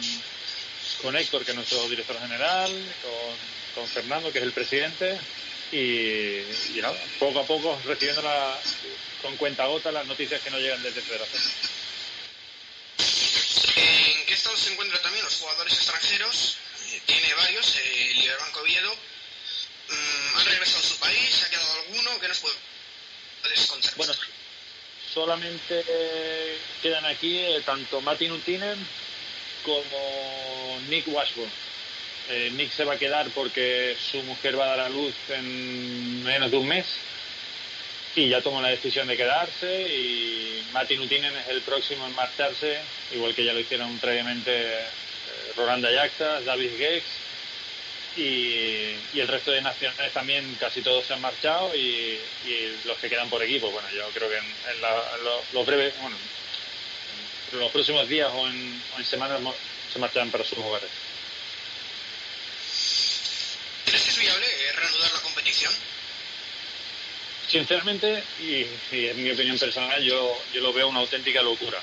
con 1.01 1.15
Héctor, 1.15 1.43
que 1.43 1.51
es 1.51 1.57
nuestro 1.57 1.89
director 1.89 2.17
general, 2.19 2.71
con, 3.01 3.83
con 3.83 3.87
Fernando, 3.87 4.31
que 4.31 4.39
es 4.39 4.45
el 4.45 4.53
presidente, 4.53 5.17
y, 5.71 5.77
y, 5.77 6.79
nada, 6.81 6.97
poco 7.19 7.39
a 7.39 7.45
poco 7.45 7.77
recibiendo 7.85 8.21
la, 8.21 8.57
con 9.21 9.35
cuenta 9.37 9.65
gota 9.65 9.91
las 9.91 10.07
noticias 10.07 10.41
que 10.41 10.51
nos 10.51 10.61
llegan 10.61 10.81
desde 10.81 11.01
Federación. 11.01 11.43
¿En 13.75 14.25
qué 14.25 14.33
estado 14.33 14.55
se 14.55 14.71
encuentran 14.71 15.01
también 15.01 15.25
los 15.25 15.35
jugadores 15.35 15.73
extranjeros? 15.73 16.57
Tiene 17.05 17.33
varios, 17.33 17.75
eh, 17.77 18.11
Liberbanco 18.15 18.61
Oviedo. 18.61 18.93
Mm, 19.89 20.37
¿Han 20.37 20.45
regresado 20.45 20.79
a 20.79 20.87
su 20.87 20.97
país? 20.99 21.29
¿Se 21.29 21.45
ha 21.45 21.49
quedado 21.49 21.73
alguno? 21.81 22.19
¿Qué 22.19 22.27
nos 22.27 22.39
puedes 22.39 23.67
contar? 23.67 23.93
Bueno, 23.95 24.13
solamente 25.13 25.83
quedan 26.81 27.05
aquí 27.05 27.37
eh, 27.37 27.61
tanto 27.65 28.01
Martin 28.01 28.31
Untinen 28.31 28.77
como 29.63 30.79
Nick 30.89 31.07
Washburn. 31.07 31.51
Eh, 32.29 32.51
Nick 32.53 32.71
se 32.71 32.85
va 32.85 32.93
a 32.93 32.99
quedar 32.99 33.27
porque 33.31 33.97
su 34.11 34.21
mujer 34.23 34.59
va 34.59 34.65
a 34.65 34.69
dar 34.75 34.79
a 34.81 34.89
luz 34.89 35.15
en 35.29 36.23
menos 36.23 36.51
de 36.51 36.57
un 36.57 36.67
mes 36.67 36.85
y 38.15 38.29
ya 38.29 38.41
tomó 38.41 38.61
la 38.61 38.69
decisión 38.69 39.07
de 39.07 39.17
quedarse 39.17 39.81
y 39.87 40.67
Martin 40.71 41.01
Utinen 41.01 41.35
es 41.35 41.47
el 41.47 41.61
próximo 41.61 42.05
en 42.05 42.15
marcharse, 42.15 42.79
igual 43.13 43.33
que 43.33 43.43
ya 43.43 43.53
lo 43.53 43.59
hicieron 43.59 43.97
previamente 43.99 44.85
eh, 45.59 45.65
Roland 45.65 45.85
Ayaxas, 45.85 46.45
David 46.45 46.71
Gex 46.77 47.05
y, 48.17 48.21
y, 49.13 49.19
el 49.19 49.27
resto 49.27 49.51
de 49.51 49.61
nacionales 49.61 50.13
también 50.13 50.55
casi 50.59 50.81
todos 50.81 51.05
se 51.05 51.13
han 51.13 51.21
marchado 51.21 51.75
y, 51.75 52.19
y 52.45 52.79
los 52.85 52.97
que 52.97 53.09
quedan 53.09 53.29
por 53.29 53.41
equipo, 53.43 53.69
bueno, 53.71 53.87
yo 53.91 54.07
creo 54.09 54.29
que 54.29 54.37
en, 54.37 54.45
en, 54.45 54.81
la, 54.81 54.89
en 55.15 55.23
lo, 55.23 55.43
los 55.53 55.65
breves, 55.65 55.93
bueno, 56.01 56.17
en 57.53 57.59
los 57.59 57.71
próximos 57.71 58.07
días 58.07 58.29
o 58.33 58.47
en, 58.47 58.81
o 58.95 58.99
en 58.99 59.05
semanas 59.05 59.39
se 59.91 59.99
marcharán 59.99 60.31
para 60.31 60.43
sus 60.43 60.57
hogares. 60.57 60.89
¿Crees 63.85 64.03
que 64.03 64.09
es 64.09 64.19
viable 64.19 64.45
reanudar 64.75 65.11
la 65.13 65.19
competición? 65.21 65.73
Sinceramente, 67.47 68.23
y, 68.39 68.67
y, 68.95 69.07
en 69.07 69.23
mi 69.23 69.31
opinión 69.31 69.57
personal, 69.57 70.03
yo, 70.03 70.39
yo 70.53 70.61
lo 70.61 70.71
veo 70.71 70.87
una 70.87 70.99
auténtica 70.99 71.41
locura. 71.41 71.79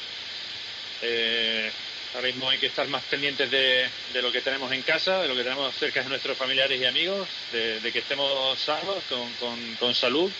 Eh, 1.02 1.72
ahora 2.14 2.28
mismo 2.28 2.48
hay 2.48 2.58
que 2.58 2.66
estar 2.66 2.86
más 2.88 3.02
pendientes 3.04 3.50
de, 3.50 3.88
de, 4.12 4.22
lo 4.22 4.32
que 4.32 4.40
tenemos 4.40 4.70
en 4.72 4.82
casa, 4.82 5.22
de 5.22 5.28
lo 5.28 5.34
que 5.34 5.42
tenemos 5.42 5.74
cerca 5.74 6.02
de 6.02 6.08
nuestros 6.08 6.36
familiares 6.36 6.80
y 6.80 6.84
amigos, 6.84 7.28
de, 7.52 7.90
que 7.92 7.98
estemos 7.98 8.58
sanos, 8.58 9.02
con, 9.08 9.32
con, 9.34 9.74
con 9.76 9.94
salud. 9.94 10.30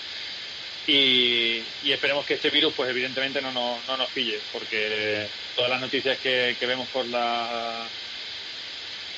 Y, 0.86 1.62
y, 1.82 1.92
esperemos 1.92 2.24
que 2.24 2.34
este 2.34 2.50
virus, 2.50 2.72
pues 2.74 2.88
evidentemente 2.90 3.42
no 3.42 3.50
nos, 3.50 3.84
no 3.88 3.96
nos 3.96 4.08
pille, 4.10 4.38
porque 4.52 5.26
todas 5.56 5.70
las 5.70 5.80
noticias 5.80 6.16
que, 6.18 6.56
que 6.58 6.66
vemos 6.66 6.88
por 6.88 7.04
la 7.06 7.88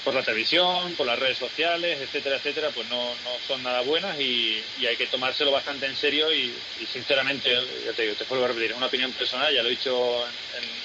por 0.05 0.15
la 0.15 0.23
televisión, 0.23 0.95
por 0.95 1.07
las 1.07 1.19
redes 1.19 1.39
sociales, 1.39 2.01
etcétera, 2.01 2.37
etcétera, 2.37 2.71
pues 2.71 2.89
no, 2.89 2.97
no 2.97 3.31
son 3.47 3.63
nada 3.63 3.83
buenas 3.83 4.19
y, 4.21 4.63
y 4.79 4.87
hay 4.87 4.97
que 4.97 5.07
tomárselo 5.07 5.51
bastante 5.51 5.87
en 5.87 5.97
serio 5.97 6.33
y, 6.33 6.55
y 6.81 6.87
sinceramente, 6.87 7.51
ya 7.85 7.93
te 7.93 8.03
digo, 8.03 8.15
te 8.15 8.25
vuelvo 8.25 8.45
a 8.45 8.49
repetir, 8.49 8.71
es 8.71 8.77
una 8.77 8.87
opinión 8.87 9.13
personal, 9.13 9.53
ya 9.55 9.63
lo 9.63 9.69
he 9.69 9.73
dicho 9.73 10.25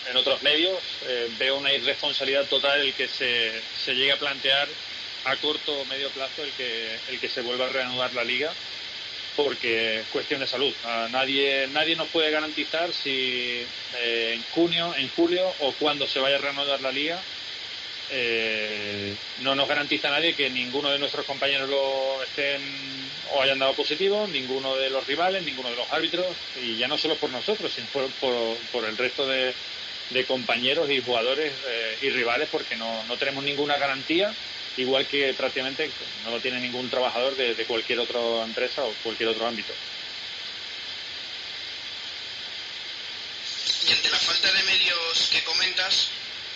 en, 0.09 0.17
otros 0.17 0.43
medios, 0.43 0.77
eh, 1.07 1.29
veo 1.39 1.57
una 1.57 1.73
irresponsabilidad 1.73 2.45
total 2.45 2.81
el 2.81 2.93
que 2.93 3.07
se, 3.07 3.51
se 3.83 3.95
llegue 3.95 4.11
a 4.11 4.19
plantear 4.19 4.67
a 5.25 5.35
corto 5.37 5.73
o 5.73 5.85
medio 5.85 6.09
plazo 6.09 6.43
el 6.43 6.51
que, 6.51 6.97
el 7.09 7.19
que 7.19 7.29
se 7.29 7.41
vuelva 7.41 7.65
a 7.65 7.69
reanudar 7.69 8.13
la 8.13 8.23
liga 8.23 8.53
porque 9.35 10.01
es 10.01 10.07
cuestión 10.07 10.39
de 10.39 10.47
salud. 10.47 10.73
Nadie, 11.11 11.67
nadie 11.71 11.95
nos 11.95 12.09
puede 12.09 12.31
garantizar 12.31 12.93
si 12.93 13.65
eh, 13.97 14.33
en 14.35 14.43
junio, 14.53 14.93
en 14.95 15.09
julio 15.09 15.51
o 15.59 15.73
cuando 15.73 16.07
se 16.07 16.19
vaya 16.19 16.35
a 16.35 16.39
reanudar 16.39 16.81
la 16.81 16.91
liga, 16.91 17.19
eh, 18.09 19.15
no 19.39 19.55
nos 19.55 19.67
garantiza 19.67 20.09
nadie 20.09 20.35
que 20.35 20.49
ninguno 20.49 20.91
de 20.91 20.99
nuestros 20.99 21.25
compañeros 21.25 21.69
lo 21.69 22.23
estén 22.23 22.61
o 23.33 23.41
hayan 23.41 23.59
dado 23.59 23.73
positivo, 23.73 24.27
ninguno 24.27 24.75
de 24.75 24.89
los 24.89 25.05
rivales, 25.07 25.43
ninguno 25.43 25.69
de 25.69 25.75
los 25.75 25.91
árbitros, 25.91 26.35
y 26.61 26.77
ya 26.77 26.87
no 26.87 26.97
solo 26.97 27.15
por 27.17 27.29
nosotros, 27.29 27.71
sino 27.73 27.87
por, 27.87 28.07
por, 28.71 28.85
el 28.85 28.97
resto 28.97 29.25
de, 29.25 29.53
de, 30.11 30.25
compañeros 30.25 30.89
y 30.89 31.01
jugadores 31.01 31.51
eh, 31.67 31.97
y 32.01 32.09
rivales, 32.09 32.49
porque 32.51 32.75
no, 32.75 33.03
no 33.05 33.17
tenemos 33.17 33.43
ninguna 33.43 33.77
garantía 33.77 34.33
igual 34.77 35.05
que 35.07 35.33
prácticamente 35.33 35.91
no 36.23 36.31
lo 36.31 36.39
tiene 36.39 36.59
ningún 36.59 36.89
trabajador 36.89 37.35
de, 37.35 37.65
cualquier 37.65 37.99
otra 37.99 38.19
empresa 38.43 38.83
o 38.83 38.93
cualquier 39.03 39.29
otro 39.29 39.47
ámbito. 39.47 39.73
Y 43.87 43.91
ante 43.91 44.09
la 44.09 44.17
falta 44.17 44.51
de 44.51 44.63
medios 44.63 45.29
que 45.31 45.43
comentas, 45.43 46.09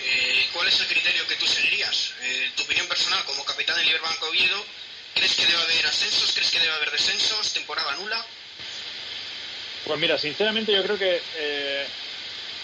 eh, 0.10 0.48
¿cuál 0.54 0.68
es 0.68 0.80
el 0.80 0.88
criterio 0.88 1.28
que 1.28 1.36
tú 1.36 1.46
seguirías? 1.46 2.14
Eh, 2.22 2.52
tu 2.56 2.64
opinión 2.64 2.88
personal 2.88 3.24
como 3.26 3.44
capitán 3.44 3.78
del 3.78 3.90
Iberbanco 3.90 4.28
Oviedo, 4.28 4.66
¿crees 5.14 5.36
que 5.36 5.46
debe 5.46 5.62
haber 5.62 5.86
ascensos? 5.86 6.32
¿Crees 6.34 6.52
que 6.52 6.60
debe 6.60 6.74
haber 6.74 6.92
descensos? 6.92 7.54
¿Temporada 7.54 7.96
nula? 7.96 8.26
Pues 9.86 10.00
mira, 10.00 10.18
sinceramente 10.18 10.72
yo 10.74 10.84
creo 10.84 10.98
que 10.98 11.22
eh, 11.38 11.88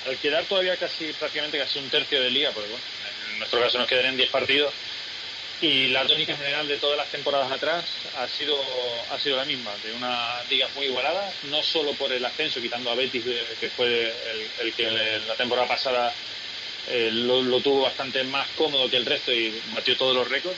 al 0.08 0.18
quedar 0.18 0.46
todavía 0.46 0.78
casi 0.78 1.12
prácticamente 1.14 1.58
casi 1.58 1.80
un 1.80 1.90
tercio 1.90 2.22
de 2.22 2.30
liga, 2.30 2.52
porque 2.52 2.70
bueno, 2.70 2.86
en 3.32 3.40
nuestro 3.40 3.60
caso 3.62 3.78
nos 3.78 3.88
quedarían 3.88 4.18
10 4.18 4.30
partidos, 4.30 4.74
y 5.62 5.88
la 5.88 6.06
tónica 6.06 6.36
general 6.36 6.68
de 6.68 6.78
todas 6.78 6.98
las 6.98 7.08
temporadas 7.08 7.50
atrás 7.50 7.86
ha 8.18 8.28
sido 8.28 8.58
ha 9.12 9.20
sido 9.20 9.38
la 9.38 9.46
misma 9.46 9.72
de 9.82 9.94
una 9.94 10.44
liga 10.50 10.68
muy 10.76 10.88
igualada 10.88 11.32
no 11.44 11.64
solo 11.64 11.94
por 11.94 12.12
el 12.12 12.26
ascenso 12.26 12.60
quitando 12.60 12.90
a 12.90 12.96
Betis 12.96 13.24
que 13.60 13.70
fue 13.70 14.14
el 14.60 14.74
que 14.74 14.92
la 15.26 15.36
temporada 15.36 15.68
pasada 15.68 16.14
eh, 16.90 17.10
lo, 17.12 17.42
lo, 17.42 17.62
tuvo 17.62 17.82
bastante 17.82 18.24
más 18.24 18.48
cómodo 18.58 18.90
que 18.90 18.98
el 18.98 19.06
resto 19.06 19.32
y 19.32 19.54
batió 19.74 19.96
todos 19.98 20.16
los 20.16 20.28
récords 20.28 20.58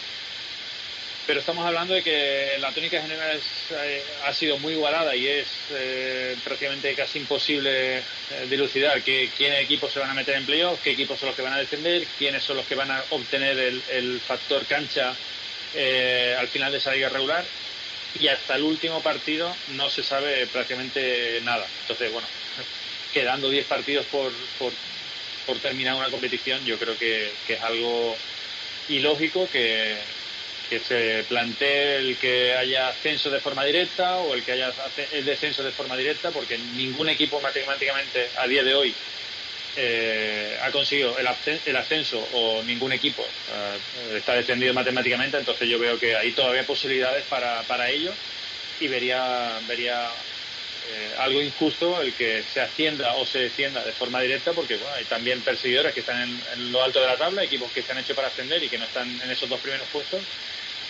pero 1.26 1.40
estamos 1.40 1.66
hablando 1.66 1.94
de 1.94 2.04
que 2.04 2.58
la 2.60 2.72
tónica 2.72 3.02
general 3.02 3.36
es, 3.36 3.44
eh, 3.72 4.04
ha 4.26 4.34
sido 4.34 4.60
muy 4.60 4.74
igualada 4.74 5.16
y 5.16 5.28
es 5.28 5.48
eh, 5.72 6.36
prácticamente 6.44 6.94
casi 6.94 7.20
imposible 7.20 7.98
eh, 7.98 8.04
dilucidar 8.48 9.02
que, 9.02 9.32
quiénes 9.36 9.64
equipos 9.64 9.92
se 9.92 10.00
van 10.00 10.12
a 10.12 10.14
meter 10.14 10.36
en 10.36 10.46
playoff, 10.46 10.80
qué 10.84 10.92
equipos 10.92 11.20
son 11.20 11.28
los 11.28 11.36
que 11.36 11.42
van 11.42 11.54
a 11.54 11.58
defender, 11.58 12.06
quiénes 12.18 12.44
son 12.44 12.58
los 12.58 12.66
que 12.68 12.76
van 12.76 12.92
a 12.92 13.04
obtener 13.10 13.58
el, 13.58 13.82
el 13.90 14.20
factor 14.20 14.66
cancha 14.68 15.16
eh, 15.74 16.36
al 16.38 16.48
final 16.48 16.72
de 16.72 16.78
esa 16.78 16.94
liga 16.94 17.10
regular 17.10 17.44
y 18.20 18.28
hasta 18.28 18.56
el 18.56 18.64
último 18.64 19.02
partido 19.02 19.54
no 19.70 19.90
se 19.90 20.04
sabe 20.04 20.46
prácticamente 20.48 21.42
nada. 21.44 21.66
Entonces, 21.82 22.12
bueno, 22.12 22.28
quedando 23.14 23.50
10 23.50 23.66
partidos 23.66 24.06
por, 24.06 24.32
por, 24.60 24.72
por 25.46 25.60
terminar 25.60 25.96
una 25.96 26.10
competición, 26.10 26.66
yo 26.66 26.78
creo 26.78 26.98
que, 26.98 27.32
que 27.48 27.54
es 27.54 27.62
algo 27.62 28.16
ilógico 28.90 29.50
que, 29.52 29.98
que 30.70 30.80
se 30.80 31.24
plantee 31.28 31.98
el 31.98 32.18
que 32.18 32.54
haya 32.54 32.90
ascenso 32.90 33.30
de 33.30 33.40
forma 33.40 33.64
directa 33.64 34.18
o 34.18 34.34
el 34.34 34.44
que 34.44 34.54
haya 34.54 34.72
el 35.12 35.26
descenso 35.26 35.64
de 35.64 35.72
forma 35.72 35.96
directa, 35.96 36.32
porque 36.32 36.58
ningún 36.58 37.10
equipo 37.10 37.40
matemáticamente 37.42 38.30
a 38.38 38.48
día 38.48 38.64
de 38.64 38.74
hoy 38.74 38.96
eh, 39.78 40.58
ha 40.62 40.72
conseguido 40.72 41.18
el, 41.18 41.28
el, 41.66 41.76
ascenso 41.76 42.26
o 42.34 42.64
ningún 42.64 42.94
equipo 42.94 43.24
eh, 43.24 44.18
está 44.18 44.34
descendido 44.34 44.74
matemáticamente, 44.74 45.38
entonces 45.38 45.68
yo 45.68 45.78
veo 45.78 46.00
que 46.00 46.16
hay 46.16 46.32
todavía 46.32 46.66
posibilidades 46.66 47.26
para, 47.26 47.62
para 47.64 47.90
ello 47.90 48.14
y 48.80 48.88
vería, 48.88 49.60
vería 49.68 50.12
eh, 50.88 51.14
algo 51.18 51.42
injusto 51.42 52.02
el 52.02 52.14
que 52.14 52.44
se 52.44 52.62
ascienda 52.62 53.16
o 53.16 53.26
se 53.26 53.40
descienda 53.40 53.84
de 53.84 53.92
forma 53.92 54.22
directa, 54.22 54.54
porque 54.54 54.76
bueno, 54.78 54.94
hay 54.96 55.06
también 55.06 55.42
perseguidores 55.42 55.94
que 55.94 56.02
están 56.02 56.22
en, 56.22 56.72
lo 56.72 56.84
alto 56.84 57.00
de 57.00 57.08
la 57.08 57.18
tabla, 57.18 57.44
equipos 57.44 57.72
que 57.72 57.82
se 57.82 57.92
han 57.92 57.98
hecho 57.98 58.16
para 58.16 58.28
ascender 58.28 58.64
y 58.64 58.70
que 58.70 58.78
no 58.78 58.86
están 58.86 59.10
en 59.22 59.32
esos 59.32 59.50
dos 59.50 59.60
primeros 59.60 59.88
puestos. 59.90 60.22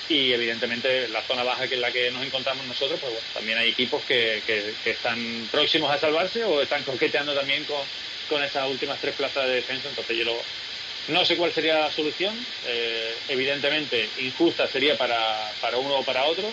Y 0.07 0.33
evidentemente 0.33 1.07
la 1.07 1.21
zona 1.23 1.43
baja 1.43 1.67
que 1.67 1.75
es 1.75 1.81
la 1.81 1.91
que 1.91 2.11
nos 2.11 2.23
encontramos 2.23 2.65
nosotros, 2.67 2.99
pues 2.99 3.11
bueno, 3.11 3.27
también 3.33 3.57
hay 3.57 3.69
equipos 3.69 4.03
que, 4.03 4.43
que, 4.45 4.91
están 4.91 5.47
próximos 5.51 5.89
a 5.89 5.97
salvarse 5.97 6.43
o 6.43 6.61
están 6.61 6.83
coqueteando 6.83 7.33
también 7.33 7.63
con, 7.63 7.81
con 8.29 8.43
esas 8.43 8.69
últimas 8.69 8.99
tres 9.01 9.15
plazas 9.15 9.47
de 9.47 9.55
defensa. 9.55 9.89
Entonces 9.89 10.17
yo 10.17 10.39
no 11.07 11.25
sé 11.25 11.37
cuál 11.37 11.53
sería 11.53 11.79
la 11.79 11.91
solución. 11.91 12.35
Eh, 12.65 13.15
evidentemente 13.29 14.09
injusta 14.19 14.67
sería 14.67 14.97
para, 14.97 15.51
para 15.61 15.77
uno 15.77 15.99
o 15.99 16.03
para 16.03 16.25
otro, 16.25 16.51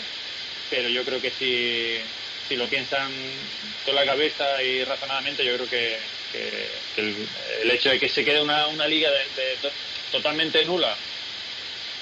pero 0.71 0.89
yo 0.89 1.05
creo 1.05 1.21
que 1.21 1.31
si 1.31 1.99
si 2.49 2.57
lo 2.57 2.69
piensan 2.69 3.13
con 3.85 3.95
la 3.95 4.05
cabeza 4.05 4.63
y 4.63 4.85
razonadamente, 4.85 5.45
yo 5.45 5.57
creo 5.57 5.69
que, 5.69 5.99
el, 6.97 7.71
hecho 7.71 7.91
de 7.91 8.01
que 8.01 8.09
se 8.09 8.25
quede 8.25 8.41
una, 8.41 8.67
una 8.69 8.87
liga 8.87 9.11
de, 9.11 9.59
totalmente 10.11 10.65
nula 10.65 10.97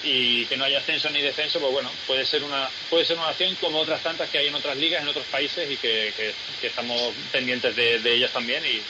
y 0.03 0.47
que 0.47 0.57
no 0.57 0.65
haya 0.65 0.79
ascenso 0.79 1.11
ni 1.11 1.21
descenso, 1.21 1.61
pues 1.61 1.73
bueno, 1.73 1.91
puede 2.07 2.25
ser 2.25 2.43
una 2.43 2.71
puede 2.89 3.05
ser 3.05 3.19
una 3.19 3.29
acción 3.29 3.55
como 3.57 3.81
otras 3.81 4.03
tantas 4.03 4.31
que 4.31 4.39
hay 4.39 4.47
en 4.47 4.55
otras 4.55 4.77
ligas, 4.77 5.03
en 5.03 5.09
otros 5.09 5.27
países 5.27 5.71
y 5.71 5.77
que, 5.77 6.13
que, 6.17 6.33
que 6.61 6.67
estamos 6.69 7.13
pendientes 7.31 7.77
de, 7.77 7.99
de, 7.99 8.15
ellas 8.15 8.33
también 8.33 8.65
y, 8.65 8.83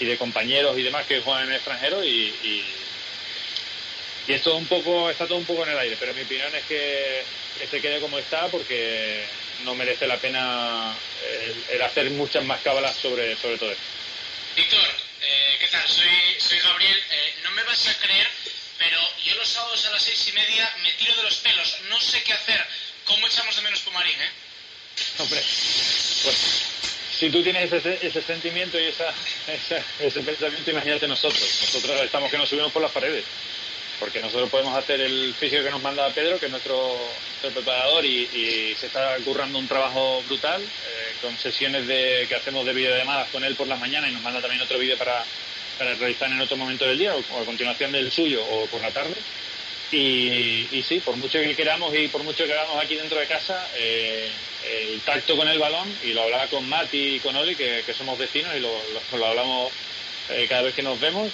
y, 0.00 0.06
de 0.06 0.18
compañeros 0.18 0.76
y 0.76 0.82
demás 0.82 1.06
que 1.06 1.20
juegan 1.20 1.44
en 1.44 1.50
el 1.50 1.56
extranjero 1.56 2.04
y, 2.04 2.08
y, 2.08 2.64
y 4.26 4.32
esto 4.32 4.56
un 4.56 4.66
poco 4.66 5.08
está 5.08 5.26
todo 5.26 5.38
un 5.38 5.44
poco 5.44 5.62
en 5.64 5.70
el 5.70 5.78
aire, 5.78 5.96
pero 6.00 6.12
mi 6.14 6.22
opinión 6.22 6.52
es 6.54 6.64
que, 6.64 7.22
que 7.60 7.66
se 7.68 7.80
quede 7.80 8.00
como 8.00 8.18
está 8.18 8.48
porque 8.48 9.24
no 9.64 9.74
merece 9.74 10.06
la 10.06 10.18
pena 10.18 10.94
el, 11.30 11.64
el 11.74 11.82
hacer 11.82 12.10
muchas 12.10 12.44
más 12.44 12.60
cábalas 12.60 12.96
sobre, 12.96 13.36
sobre 13.36 13.58
todo 13.58 13.72
esto. 13.72 13.84
Víctor, 14.56 14.88
eh, 15.22 15.56
¿qué 15.58 15.66
tal? 15.68 15.86
Soy, 15.88 16.08
soy 16.38 16.58
Gabriel. 16.58 17.02
Eh, 17.10 17.34
no 17.42 17.50
me 17.52 17.62
vas 17.64 17.86
a 17.88 17.94
creer, 17.98 18.26
pero 18.78 18.98
yo 19.24 19.34
los 19.36 19.48
sábados 19.48 19.84
a 19.86 19.90
las 19.90 20.02
seis 20.02 20.28
y 20.28 20.32
media 20.32 20.72
me 20.82 20.92
tiro 20.92 21.14
de 21.16 21.22
los 21.22 21.36
pelos. 21.36 21.76
No 21.88 22.00
sé 22.00 22.22
qué 22.22 22.32
hacer. 22.32 22.64
¿Cómo 23.04 23.26
echamos 23.26 23.54
de 23.56 23.62
menos 23.62 23.80
Pumarín, 23.80 24.20
eh? 24.20 24.30
Hombre, 25.18 25.40
pues 26.22 26.36
si 27.18 27.30
tú 27.30 27.42
tienes 27.42 27.72
ese, 27.72 27.98
ese 28.02 28.22
sentimiento 28.22 28.78
y 28.78 28.84
esa, 28.84 29.12
esa, 29.46 29.84
ese 30.00 30.20
pensamiento, 30.20 30.70
imagínate 30.70 31.06
nosotros. 31.06 31.42
Nosotros 31.62 32.00
estamos 32.02 32.30
que 32.30 32.38
nos 32.38 32.48
subimos 32.48 32.72
por 32.72 32.82
las 32.82 32.92
paredes 32.92 33.24
porque 33.98 34.20
nosotros 34.20 34.50
podemos 34.50 34.76
hacer 34.76 35.00
el 35.00 35.34
físico 35.34 35.62
que 35.62 35.70
nos 35.70 35.82
manda 35.82 36.08
Pedro, 36.10 36.38
que 36.38 36.46
es 36.46 36.52
nuestro, 36.52 36.96
preparador, 37.42 38.04
y, 38.04 38.74
se 38.78 38.86
está 38.86 39.16
currando 39.24 39.58
un 39.58 39.68
trabajo 39.68 40.22
brutal, 40.26 40.62
eh, 40.62 41.14
con 41.22 41.36
sesiones 41.38 41.86
de, 41.86 42.26
que 42.28 42.34
hacemos 42.34 42.66
de 42.66 42.72
videollamadas 42.72 43.30
con 43.30 43.44
él 43.44 43.54
por 43.54 43.66
las 43.66 43.80
mañanas 43.80 44.10
y 44.10 44.14
nos 44.14 44.22
manda 44.22 44.40
también 44.40 44.60
otro 44.60 44.78
vídeo 44.78 44.98
para, 44.98 45.24
para 45.78 45.94
realizar 45.94 46.30
en 46.30 46.40
otro 46.40 46.56
momento 46.56 46.86
del 46.86 46.98
día, 46.98 47.14
o, 47.14 47.40
a 47.40 47.44
continuación 47.44 47.92
del 47.92 48.10
suyo, 48.10 48.44
o 48.44 48.66
por 48.66 48.82
la 48.82 48.90
tarde. 48.90 49.14
Y, 49.92 50.82
sí, 50.86 51.00
por 51.04 51.16
mucho 51.16 51.38
que 51.38 51.54
queramos 51.54 51.94
y 51.94 52.08
por 52.08 52.22
mucho 52.24 52.44
que 52.44 52.52
hagamos 52.52 52.82
aquí 52.84 52.96
dentro 52.96 53.18
de 53.18 53.26
casa, 53.26 53.68
eh, 53.76 54.28
el 54.68 55.00
tacto 55.02 55.36
con 55.36 55.48
el 55.48 55.58
balón, 55.58 55.88
y 56.04 56.12
lo 56.12 56.22
hablaba 56.22 56.48
con 56.48 56.68
Mati 56.68 57.16
y 57.16 57.20
con 57.20 57.36
Oli, 57.36 57.54
que, 57.54 57.84
somos 57.96 58.18
vecinos 58.18 58.54
y 58.56 58.60
lo, 58.60 59.24
hablamos 59.24 59.72
eh, 60.30 60.46
cada 60.48 60.62
vez 60.62 60.74
que 60.74 60.82
nos 60.82 60.98
vemos, 61.00 61.30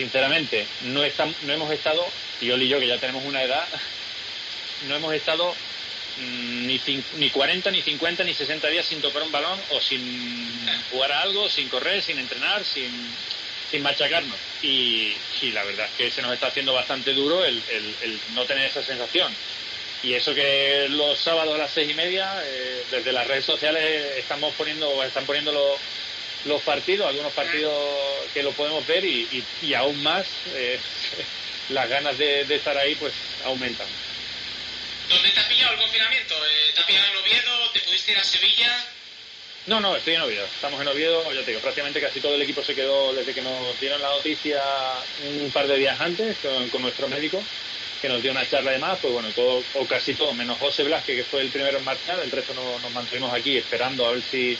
sinceramente, 0.00 0.66
no, 0.84 1.02
no 1.42 1.52
hemos 1.52 1.70
estado, 1.70 2.02
y 2.40 2.50
Oli 2.50 2.64
y 2.64 2.68
yo 2.68 2.80
que 2.80 2.86
ya 2.86 2.96
tenemos 2.96 3.22
una 3.26 3.42
edad, 3.42 3.66
no 4.88 4.96
hemos 4.96 5.12
estado 5.12 5.54
mmm, 6.18 6.66
ni, 6.66 6.80
ni 7.18 7.28
40, 7.28 7.70
ni 7.70 7.82
50, 7.82 8.24
ni 8.24 8.32
60 8.32 8.68
días 8.68 8.86
sin 8.86 9.02
tocar 9.02 9.22
un 9.22 9.30
balón 9.30 9.60
o 9.68 9.80
sin 9.80 10.00
jugar 10.90 11.12
a 11.12 11.20
algo, 11.20 11.50
sin 11.50 11.68
correr, 11.68 12.00
sin 12.02 12.18
entrenar, 12.18 12.64
sin, 12.64 12.90
sin 13.70 13.82
machacarnos. 13.82 14.38
Y, 14.62 15.12
y, 15.42 15.50
la 15.52 15.64
verdad 15.64 15.86
es 15.86 15.92
que 15.98 16.10
se 16.10 16.22
nos 16.22 16.32
está 16.32 16.46
haciendo 16.46 16.72
bastante 16.72 17.12
duro 17.12 17.44
el, 17.44 17.62
el, 17.70 17.94
el 18.00 18.20
no 18.34 18.46
tener 18.46 18.70
esa 18.70 18.82
sensación. 18.82 19.30
Y 20.02 20.14
eso 20.14 20.34
que 20.34 20.86
los 20.88 21.18
sábados 21.18 21.56
a 21.56 21.58
las 21.58 21.72
seis 21.72 21.90
y 21.90 21.94
media, 21.94 22.42
eh, 22.42 22.84
desde 22.90 23.12
las 23.12 23.26
redes 23.26 23.44
sociales 23.44 24.16
estamos 24.16 24.54
poniendo, 24.54 25.04
están 25.04 25.26
poniendo 25.26 25.52
los 25.52 25.78
los 26.44 26.62
partidos, 26.62 27.06
algunos 27.08 27.32
partidos 27.32 27.74
que 28.32 28.42
lo 28.42 28.52
podemos 28.52 28.86
ver 28.86 29.04
y, 29.04 29.26
y, 29.30 29.44
y 29.66 29.74
aún 29.74 30.02
más 30.02 30.26
eh, 30.54 30.78
las 31.70 31.88
ganas 31.88 32.16
de, 32.18 32.44
de, 32.44 32.56
estar 32.56 32.76
ahí 32.76 32.94
pues 32.96 33.12
aumentan. 33.44 33.86
¿Dónde 35.08 35.28
te 35.30 35.40
ha 35.40 35.48
pillado 35.48 35.72
el 35.72 35.78
confinamiento? 35.78 36.34
Eh, 36.46 36.72
¿Te 36.74 36.80
ha 36.80 36.86
pillado 36.86 37.06
en 37.12 37.16
Oviedo? 37.18 37.70
¿Te 37.72 37.80
pudiste 37.80 38.12
ir 38.12 38.18
a 38.18 38.24
Sevilla? 38.24 38.84
No, 39.66 39.80
no, 39.80 39.94
estoy 39.96 40.14
en 40.14 40.22
Oviedo. 40.22 40.46
Estamos 40.46 40.80
en 40.80 40.88
Oviedo, 40.88 41.32
ya 41.32 41.40
te 41.44 41.50
digo, 41.50 41.60
prácticamente 41.60 42.00
casi 42.00 42.20
todo 42.20 42.34
el 42.34 42.42
equipo 42.42 42.64
se 42.64 42.74
quedó 42.74 43.12
desde 43.12 43.34
que 43.34 43.42
nos 43.42 43.78
dieron 43.78 44.00
la 44.00 44.08
noticia 44.08 44.62
un 45.24 45.50
par 45.50 45.66
de 45.68 45.76
días 45.76 46.00
antes 46.00 46.38
con, 46.38 46.68
con 46.70 46.82
nuestro 46.82 47.08
médico, 47.08 47.44
que 48.00 48.08
nos 48.08 48.22
dio 48.22 48.30
una 48.30 48.48
charla 48.48 48.72
de 48.72 48.78
más, 48.78 48.98
pues 48.98 49.12
bueno, 49.12 49.30
todo, 49.32 49.62
o 49.74 49.86
casi 49.86 50.14
todo, 50.14 50.32
menos 50.32 50.58
José 50.58 50.84
Blasque, 50.84 51.14
que 51.14 51.24
fue 51.24 51.42
el 51.42 51.50
primero 51.50 51.78
en 51.78 51.84
marchar, 51.84 52.18
el 52.20 52.30
resto 52.30 52.54
no- 52.54 52.78
nos 52.78 52.90
mantuvimos 52.92 53.32
aquí 53.34 53.58
esperando 53.58 54.06
a 54.06 54.12
ver 54.12 54.22
si, 54.22 54.56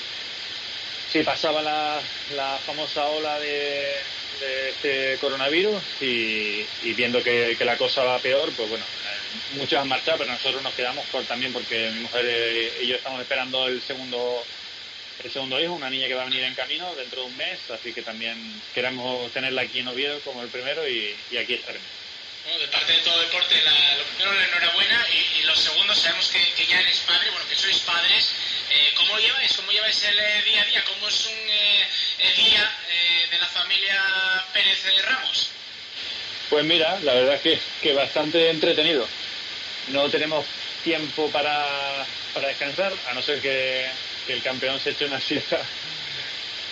si 1.11 1.23
pasaba 1.23 1.61
la, 1.61 2.01
la 2.37 2.59
famosa 2.65 3.05
ola 3.07 3.39
de, 3.41 3.97
este 4.71 5.19
coronavirus 5.21 5.83
y, 6.01 6.65
y 6.83 6.95
viendo 6.95 7.23
que, 7.23 7.57
que 7.59 7.65
la 7.65 7.77
cosa 7.77 8.03
va 8.05 8.19
peor, 8.21 8.51
pues 8.57 8.71
bueno, 8.71 8.85
eh, 8.85 9.57
muchos 9.57 9.79
han 9.79 9.89
marchado, 9.89 10.19
pero 10.19 10.31
nosotros 10.33 10.63
nos 10.63 10.73
quedamos 10.73 11.05
por, 11.09 11.25
también 11.25 11.53
porque 11.53 11.91
mi 11.91 12.01
mujer 12.01 12.25
eh, 12.27 12.79
y 12.83 12.87
yo 12.87 12.97
estamos 12.97 13.21
esperando 13.21 13.67
el 13.67 13.83
segundo 13.83 14.43
el 15.23 15.31
segundo 15.31 15.61
hijo, 15.61 15.75
una 15.75 15.91
niña 15.91 16.09
que 16.09 16.15
va 16.15 16.23
a 16.23 16.25
venir 16.25 16.43
en 16.45 16.55
camino 16.55 16.95
dentro 16.95 17.21
de 17.21 17.27
un 17.27 17.37
mes, 17.37 17.59
así 17.71 17.93
que 17.93 18.01
también 18.01 18.63
queremos 18.73 19.31
tenerla 19.33 19.63
aquí 19.63 19.81
en 19.81 19.89
Oviedo 19.89 20.19
como 20.21 20.43
el 20.43 20.49
primero 20.49 20.89
y, 20.89 21.15
y 21.31 21.37
aquí 21.37 21.55
estaremos. 21.55 21.87
Bueno, 22.45 22.59
de 22.61 22.69
parte 22.69 22.93
de 22.93 22.99
todo 23.01 23.21
deporte, 23.21 23.55
la, 23.63 23.97
lo 23.97 24.05
primero, 24.05 24.33
la 24.33 24.45
enhorabuena 24.47 25.07
y, 25.13 25.41
y 25.41 25.43
lo 25.43 25.55
segundo, 25.55 25.95
sabemos 25.95 26.27
que, 26.29 26.41
que 26.55 26.67
ya 26.67 26.81
eres 26.81 27.01
padre, 27.01 27.29
bueno, 27.31 27.47
que 27.51 27.57
sois 27.57 27.79
padres. 27.81 28.35
Eh, 28.71 28.93
¿Cómo 28.95 29.19
lleváis? 29.19 29.53
¿Cómo 29.57 29.73
lleváis 29.73 30.05
el 30.05 30.19
eh, 30.19 30.43
día 30.45 30.63
a 30.63 30.65
día? 30.65 30.85
¿Cómo 30.85 31.09
es 31.09 31.27
un 31.27 31.51
eh, 31.51 32.33
día 32.37 32.73
de 33.29 33.39
la 33.39 33.47
familia 33.49 34.45
Pérez 34.53 34.85
Ramos? 35.05 35.51
Pues 36.49 36.65
mira, 36.65 36.99
la 37.01 37.15
verdad 37.15 37.35
es 37.35 37.41
que, 37.41 37.61
que 37.83 37.95
bastante 37.95 38.49
entretenido. 38.49 39.09
No 39.89 40.09
tenemos 40.09 40.47
tiempo 40.85 41.29
para, 41.31 42.07
para 42.33 42.49
descansar, 42.49 42.93
a 43.09 43.15
no 43.15 43.23
ser 43.23 43.41
que, 43.41 43.89
el 44.29 44.43
campeón 44.43 44.79
se 44.79 44.91
eche 44.91 45.07
una 45.07 45.21
siesta 45.21 45.61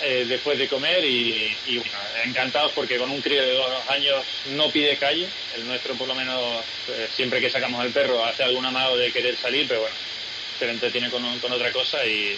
después 0.01 0.57
de 0.57 0.69
comer 0.69 1.05
y, 1.05 1.57
bueno, 1.67 1.99
encantados 2.23 2.71
porque 2.71 2.99
con 2.99 3.11
un 3.11 3.21
crío 3.21 3.43
de 3.43 3.55
dos 3.55 3.89
años 3.89 4.25
no 4.51 4.71
pide 4.71 4.97
calle, 4.97 5.29
el 5.57 5.67
nuestro 5.67 5.95
por 5.95 6.07
lo 6.07 6.15
menos 6.15 6.65
siempre 7.17 7.41
que 7.41 7.51
sacamos 7.51 7.81
al 7.81 7.91
perro 7.91 8.25
hace 8.25 8.45
algún 8.45 8.65
amago 8.65 8.97
de 8.97 9.11
querer 9.11 9.37
salir, 9.37 9.67
pero 9.67 9.81
bueno, 9.81 9.97
le 10.67 10.73
entretiene 10.73 11.11
con, 11.11 11.39
con 11.41 11.53
otra 11.53 11.73
cosa 11.73 12.05
y, 12.07 12.37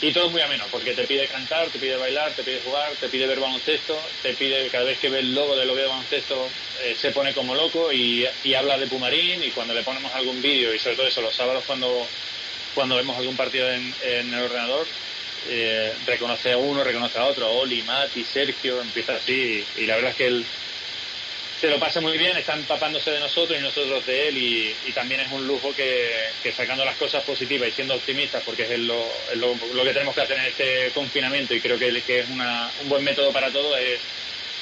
y 0.00 0.12
todo 0.12 0.26
es 0.26 0.32
muy 0.32 0.40
ameno, 0.42 0.64
porque 0.70 0.94
te 0.94 1.04
pide 1.04 1.26
cantar, 1.26 1.68
te 1.68 1.78
pide 1.78 1.96
bailar, 1.96 2.32
te 2.32 2.44
pide 2.44 2.60
jugar, 2.60 2.92
te 3.00 3.08
pide 3.08 3.26
ver 3.26 3.40
baloncesto, 3.40 4.00
te 4.22 4.34
pide 4.34 4.68
cada 4.68 4.84
vez 4.84 4.98
que 4.98 5.08
ve 5.08 5.20
el 5.20 5.34
logo 5.34 5.56
del 5.56 5.70
Oviedo 5.70 5.90
Baloncesto 5.90 6.48
eh, 6.82 6.94
se 6.94 7.10
pone 7.10 7.34
como 7.34 7.54
loco 7.54 7.92
y, 7.92 8.24
y 8.44 8.54
habla 8.54 8.78
de 8.78 8.86
Pumarín 8.86 9.42
y 9.42 9.50
cuando 9.50 9.74
le 9.74 9.82
ponemos 9.82 10.12
algún 10.14 10.40
vídeo 10.40 10.72
y 10.72 10.78
sobre 10.78 10.96
todo 10.96 11.06
eso 11.08 11.20
los 11.20 11.34
sábados 11.34 11.64
cuando, 11.66 12.06
cuando 12.74 12.96
vemos 12.96 13.16
algún 13.18 13.36
partido 13.36 13.68
en, 13.70 13.92
en 14.02 14.32
el 14.32 14.42
ordenador 14.44 14.86
eh, 15.48 15.94
reconoce 16.06 16.52
a 16.52 16.58
uno, 16.58 16.84
reconoce 16.84 17.18
a 17.18 17.24
otro, 17.24 17.50
Oli, 17.50 17.82
Mati, 17.82 18.22
Sergio, 18.24 18.80
empieza 18.80 19.16
así 19.16 19.64
y, 19.76 19.82
y 19.82 19.86
la 19.86 19.96
verdad 19.96 20.10
es 20.12 20.16
que 20.16 20.26
él 20.26 20.46
se 21.60 21.66
lo 21.68 21.80
pasa 21.80 22.00
muy 22.00 22.16
bien, 22.16 22.36
está 22.36 22.54
empapándose 22.54 23.10
de 23.10 23.18
nosotros 23.18 23.58
y 23.58 23.62
nosotros 23.62 24.06
de 24.06 24.28
él 24.28 24.38
y, 24.38 24.92
también 24.92 25.20
es 25.20 25.32
un 25.32 25.46
lujo 25.46 25.74
que, 25.74 26.52
sacando 26.52 26.84
las 26.84 26.96
cosas 26.96 27.24
positivas 27.24 27.68
y 27.68 27.72
siendo 27.72 27.94
optimistas, 27.94 28.42
porque 28.44 28.62
es 28.62 28.78
lo, 28.78 29.06
lo, 29.34 29.84
que 29.84 29.92
tenemos 29.92 30.14
que 30.14 30.20
hacer 30.20 30.38
en 30.38 30.46
este 30.46 30.90
confinamiento 30.92 31.54
y 31.54 31.60
creo 31.60 31.78
que, 31.78 32.02
que 32.02 32.20
es 32.20 32.28
una, 32.28 32.70
un 32.82 32.88
buen 32.88 33.04
método 33.04 33.32
para 33.32 33.50
todo, 33.50 33.76
es 33.76 34.00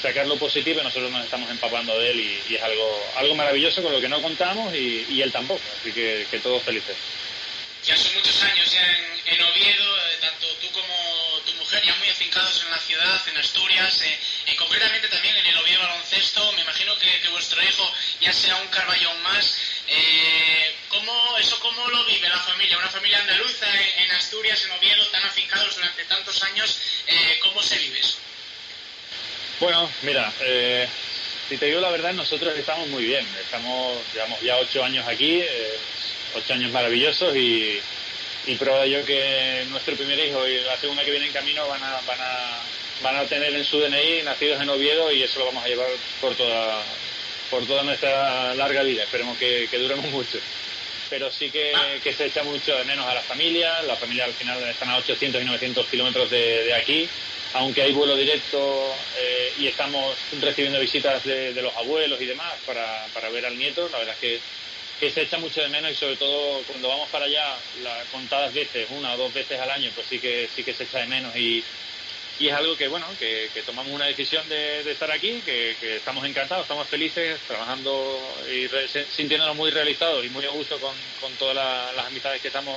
sacar 0.03 0.27
lo 0.27 0.39
positivo 0.39 0.81
y 0.81 0.85
nosotros 0.85 1.11
nos 1.11 1.25
estamos 1.25 1.51
empapando 1.51 1.99
de 1.99 2.11
él 2.11 2.21
y, 2.21 2.53
y 2.53 2.57
es 2.57 2.63
algo, 2.63 3.03
algo 3.17 3.35
maravilloso 3.35 3.83
con 3.83 3.93
lo 3.93 4.01
que 4.01 4.09
no 4.09 4.23
contamos 4.23 4.75
y, 4.75 5.05
y 5.09 5.23
él 5.23 5.33
tampoco, 5.33 5.61
así 5.81 5.93
que, 5.93 6.27
que 6.31 6.39
todos 6.41 6.63
felices. 6.63 6.97
Ya 7.87 7.97
son 7.97 8.15
muchos 8.15 8.43
años 8.43 8.73
ya 8.73 8.83
en, 8.83 9.21
en 9.27 9.43
Oviedo, 9.43 9.97
eh, 9.97 10.19
tanto 10.21 10.47
tú 10.61 10.69
como 10.73 11.41
tu 11.47 11.53
mujer 11.55 11.85
ya 11.85 11.95
muy 11.95 12.09
afincados 12.09 12.61
en 12.65 12.71
la 12.73 12.79
ciudad, 12.79 13.29
en 13.29 13.37
Asturias, 13.37 14.03
eh, 14.03 14.19
eh, 14.47 14.57
concretamente 14.57 15.07
también 15.09 15.37
en 15.37 15.47
el 15.47 15.57
Oviedo 15.59 15.83
Baloncesto. 15.83 16.53
Me 16.55 16.63
imagino 16.63 16.99
que, 16.99 17.21
que 17.21 17.29
vuestro 17.29 17.63
hijo 17.63 17.93
ya 18.21 18.33
sea 18.33 18.57
un 18.57 18.67
Carballón 18.69 19.23
más. 19.23 19.57
Eh, 19.87 20.75
¿cómo, 20.89 21.39
¿Eso 21.39 21.61
cómo 21.61 21.89
lo 21.89 22.05
vive 22.07 22.29
la 22.29 22.41
familia? 22.41 22.77
Una 22.77 22.91
familia 22.91 23.21
andaluza 23.21 23.67
en, 23.73 24.03
en 24.03 24.11
Asturias, 24.17 24.65
en 24.65 24.73
Oviedo, 24.73 25.07
tan 25.07 25.25
afincados 25.25 25.77
durante 25.77 26.05
tantos 26.07 26.43
años. 26.43 26.81
Eh, 27.07 27.39
¿Cómo 27.41 27.63
se 27.63 27.79
vive 27.79 28.01
eso? 28.01 28.17
Bueno, 29.61 29.89
mira, 30.03 30.33
eh, 30.41 30.89
si 31.49 31.57
te 31.57 31.67
digo 31.67 31.81
la 31.81 31.91
verdad, 31.91 32.13
nosotros 32.15 32.59
estamos 32.59 32.89
muy 32.89 33.05
bien. 33.05 33.25
Estamos, 33.41 33.99
llevamos 34.13 34.41
ya 34.41 34.57
ocho 34.57 34.85
años 34.85 35.07
aquí, 35.07 35.41
eh, 35.41 35.79
ocho 36.35 36.55
años 36.55 36.71
maravillosos 36.73 37.37
y, 37.37 37.79
y 38.47 38.55
prueba 38.57 38.87
yo 38.87 39.05
que 39.05 39.65
nuestro 39.71 39.95
primer 39.97 40.19
hijo 40.19 40.47
y 40.47 40.61
la 40.61 40.77
segunda 40.77 41.05
que 41.05 41.11
viene 41.11 41.27
en 41.27 41.33
camino 41.33 41.67
van 41.69 41.83
a, 41.83 42.01
van 42.07 42.21
a, 42.21 42.63
van 43.03 43.17
a 43.17 43.25
tener 43.25 43.55
en 43.55 43.65
su 43.65 43.79
DNI 43.81 44.23
nacidos 44.23 44.61
en 44.61 44.69
Oviedo 44.69 45.13
y 45.13 45.23
eso 45.23 45.41
lo 45.41 45.47
vamos 45.47 45.65
a 45.65 45.69
llevar 45.69 45.89
por 46.21 46.35
toda, 46.35 46.83
por 47.51 47.67
toda 47.67 47.83
nuestra 47.83 48.55
larga 48.55 48.83
vida. 48.83 49.03
Esperemos 49.03 49.37
que, 49.39 49.69
que 49.71 49.79
duremos 49.79 50.07
mucho. 50.11 50.39
Pero 51.09 51.31
sí 51.31 51.51
que, 51.51 51.73
que 52.03 52.13
se 52.13 52.27
echa 52.27 52.43
mucho 52.43 52.77
de 52.77 52.85
menos 52.85 53.07
a 53.07 53.15
la 53.15 53.23
familia. 53.23 53.81
La 53.83 53.95
familia 53.95 54.25
al 54.25 54.33
final 54.33 54.61
están 54.65 54.91
a 54.91 54.97
800 54.97 55.41
y 55.41 55.45
900 55.45 55.87
kilómetros 55.87 56.31
de, 56.31 56.65
de 56.65 56.75
aquí 56.75 57.09
aunque 57.55 57.83
hay 57.83 57.93
vuelo 57.93 58.17
directo 58.17 58.95
eh, 59.19 59.53
y 59.59 59.67
estamos 59.67 60.17
recibiendo 60.41 60.81
visitas 60.81 61.25
de, 61.25 61.55
de, 61.55 61.63
los 61.63 61.75
abuelos 61.77 62.21
y 62.21 62.27
demás 62.27 62.53
para, 62.67 63.07
para, 63.15 63.31
ver 63.31 63.47
al 63.47 63.57
nieto, 63.57 63.89
la 63.91 63.99
verdad 63.99 64.15
es 64.15 64.21
que, 64.21 64.41
que, 65.01 65.11
se 65.11 65.23
echa 65.23 65.39
mucho 65.39 65.61
de 65.61 65.69
menos 65.69 65.93
y 65.93 65.95
sobre 65.95 66.17
todo 66.17 66.63
cuando 66.63 66.89
vamos 66.89 67.09
para 67.11 67.27
allá 67.27 67.57
la, 67.83 68.03
contadas 68.13 68.53
veces, 68.53 68.89
una 68.91 69.15
o 69.15 69.17
dos 69.17 69.33
veces 69.33 69.59
al 69.61 69.71
año, 69.71 69.91
pues 69.95 70.07
sí 70.09 70.19
que 70.19 70.49
sí 70.55 70.63
que 70.63 70.75
se 70.75 70.85
echa 70.85 71.01
de 71.01 71.07
menos. 71.07 71.35
Y, 71.37 71.65
y 72.39 72.49
es 72.49 72.55
algo 72.55 72.77
que 72.77 72.89
bueno 72.89 73.07
que, 73.19 73.49
que 73.55 73.63
tomamos 73.63 73.93
una 73.93 74.07
decisión 74.07 74.47
de, 74.49 74.91
estar 74.91 75.11
aquí, 75.11 75.41
que, 75.45 75.77
que, 75.81 75.97
estamos 75.97 76.25
encantados, 76.25 76.65
estamos 76.65 76.87
felices, 76.89 77.39
trabajando 77.47 78.21
y 78.53 78.67
re, 78.67 78.89
sintiéndonos 78.89 79.57
muy 79.57 79.71
realizados 79.71 80.25
y 80.25 80.29
muy 80.29 80.45
a 80.45 80.51
gusto 80.51 80.79
con, 80.79 80.95
con 81.21 81.33
todas 81.35 81.55
la, 81.55 81.93
las 81.93 82.07
amistades 82.07 82.43
que 82.43 82.49
estamos 82.49 82.77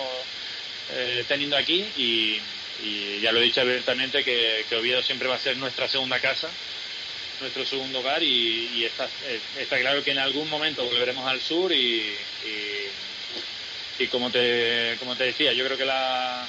eh, 0.92 1.24
teniendo 1.28 1.58
aquí. 1.58 1.86
Y 1.98 2.40
y 2.84 3.20
ya 3.20 3.32
lo 3.32 3.40
he 3.40 3.44
dicho 3.44 3.62
abiertamente 3.62 4.24
que, 4.24 4.66
que, 4.68 4.76
Oviedo 4.76 5.02
siempre 5.02 5.28
va 5.28 5.36
a 5.36 5.40
ser 5.40 5.58
nuestra 5.58 5.88
segunda 5.88 6.20
casa, 6.20 6.50
nuestro 7.42 7.66
segundo 7.66 8.00
hogar 8.00 8.22
y, 8.24 8.70
y 8.76 8.86
está, 8.86 9.08
está, 9.58 9.80
claro 9.80 10.04
que 10.04 10.12
en 10.12 10.20
algún 10.20 10.50
momento 10.50 10.84
volveremos 10.84 11.26
al 11.26 11.42
sur 11.42 11.72
y, 11.72 12.16
y, 12.46 14.04
y 14.04 14.08
como, 14.08 14.30
te, 14.30 14.96
como 15.00 15.16
te 15.16 15.26
decía, 15.26 15.54
yo 15.54 15.66
creo 15.66 15.78
que 15.78 15.86
la, 15.86 16.48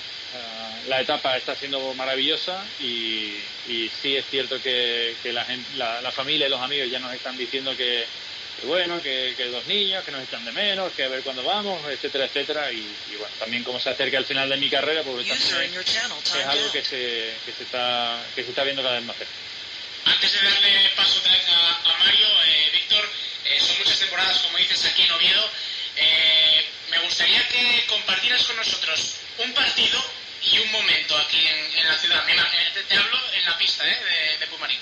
la 0.88 1.00
etapa 1.00 1.36
está 1.36 1.54
siendo 1.54 1.94
maravillosa 1.94 2.64
y, 2.80 3.36
sí 4.02 4.16
es 4.16 4.24
cierto 4.26 4.60
que, 4.60 5.14
que 5.22 5.32
la, 5.32 5.44
gente, 5.44 5.68
la, 5.76 6.00
la, 6.00 6.10
familia 6.10 6.46
y 6.46 6.50
los 6.50 6.60
amigos 6.60 6.90
ya 6.90 6.98
nos 6.98 7.12
están 7.12 7.36
diciendo 7.36 7.76
que, 7.76 8.04
que 8.60 8.66
bueno, 8.66 9.00
que, 9.00 9.34
que, 9.36 9.46
los 9.46 9.66
niños, 9.66 10.04
que 10.04 10.10
nos 10.10 10.22
echan 10.22 10.44
de 10.44 10.52
menos, 10.52 10.92
que 10.92 11.04
a 11.04 11.08
ver 11.08 11.22
cuándo 11.22 11.42
vamos, 11.44 11.80
etcétera, 11.88 12.24
etcétera. 12.24 12.72
Y, 12.72 12.78
y 12.78 13.16
bueno, 13.16 13.34
también 13.38 13.62
como 13.62 13.78
se 13.78 13.90
acerca 13.90 14.18
el 14.18 14.24
final 14.24 14.48
de 14.48 14.56
mi 14.56 14.68
carrera, 14.68 15.02
pues 15.02 15.26
también 15.28 15.38
es, 15.38 15.86
es 15.86 16.46
algo 16.46 16.72
que 16.72 16.82
se, 16.82 17.34
que, 17.44 17.52
se 17.52 17.62
está, 17.62 18.24
que 18.34 18.42
se 18.42 18.50
está 18.50 18.64
viendo 18.64 18.82
cada 18.82 18.96
vez 18.96 19.04
más 19.04 19.16
cerca. 19.16 19.32
Antes 20.20 20.38
de 20.38 20.50
darle 20.50 20.90
paso 20.96 21.18
otra 21.18 21.32
vez 21.32 21.48
a, 21.48 21.76
a 21.76 21.96
Mario, 21.96 22.26
eh, 22.44 22.70
Víctor, 22.74 23.08
eh, 23.46 23.58
son 23.58 23.78
muchas 23.78 23.98
temporadas, 24.00 24.38
como 24.40 24.58
dices, 24.58 24.84
aquí 24.84 25.00
en 25.00 25.12
Oviedo. 25.12 25.48
Eh, 25.96 26.66
me 26.90 26.98
gustaría 26.98 27.48
que 27.48 27.86
compartieras 27.88 28.44
con 28.44 28.56
nosotros 28.56 29.14
un 29.38 29.50
partido 29.54 29.98
y 30.42 30.58
un 30.58 30.70
momento 30.72 31.16
aquí 31.16 31.38
en, 31.38 31.78
en 31.78 31.88
la 31.88 31.96
ciudad. 31.96 32.22
Mira, 32.26 32.42
eh, 32.42 32.70
te, 32.74 32.82
te, 32.82 32.96
hablo 32.96 33.18
en 33.32 33.44
la 33.46 33.56
pista 33.56 33.82
de, 33.82 33.96
de 34.40 34.46
Pumarín. 34.48 34.78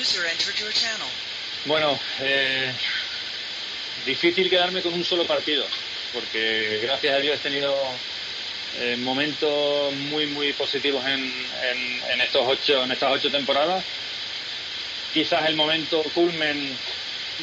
User 0.00 0.24
entered 0.24 0.56
your 0.56 0.72
channel. 0.72 1.08
Bueno, 1.66 2.00
eh, 2.20 2.72
difícil 4.06 4.48
quedarme 4.48 4.80
con 4.80 4.94
un 4.94 5.04
solo 5.04 5.26
partido, 5.26 5.66
porque 6.14 6.80
gracias 6.82 7.14
a 7.14 7.18
Dios 7.18 7.36
he 7.36 7.42
tenido 7.42 7.76
eh, 8.78 8.96
momentos 8.96 9.92
muy, 9.92 10.24
muy 10.24 10.54
positivos 10.54 11.04
en, 11.04 11.20
en, 11.20 12.02
en, 12.12 12.20
estos 12.22 12.44
ocho, 12.46 12.84
en 12.84 12.92
estas 12.92 13.12
ocho 13.12 13.30
temporadas. 13.30 13.84
Quizás 15.12 15.48
el 15.48 15.56
momento 15.56 16.02
culmen 16.14 16.76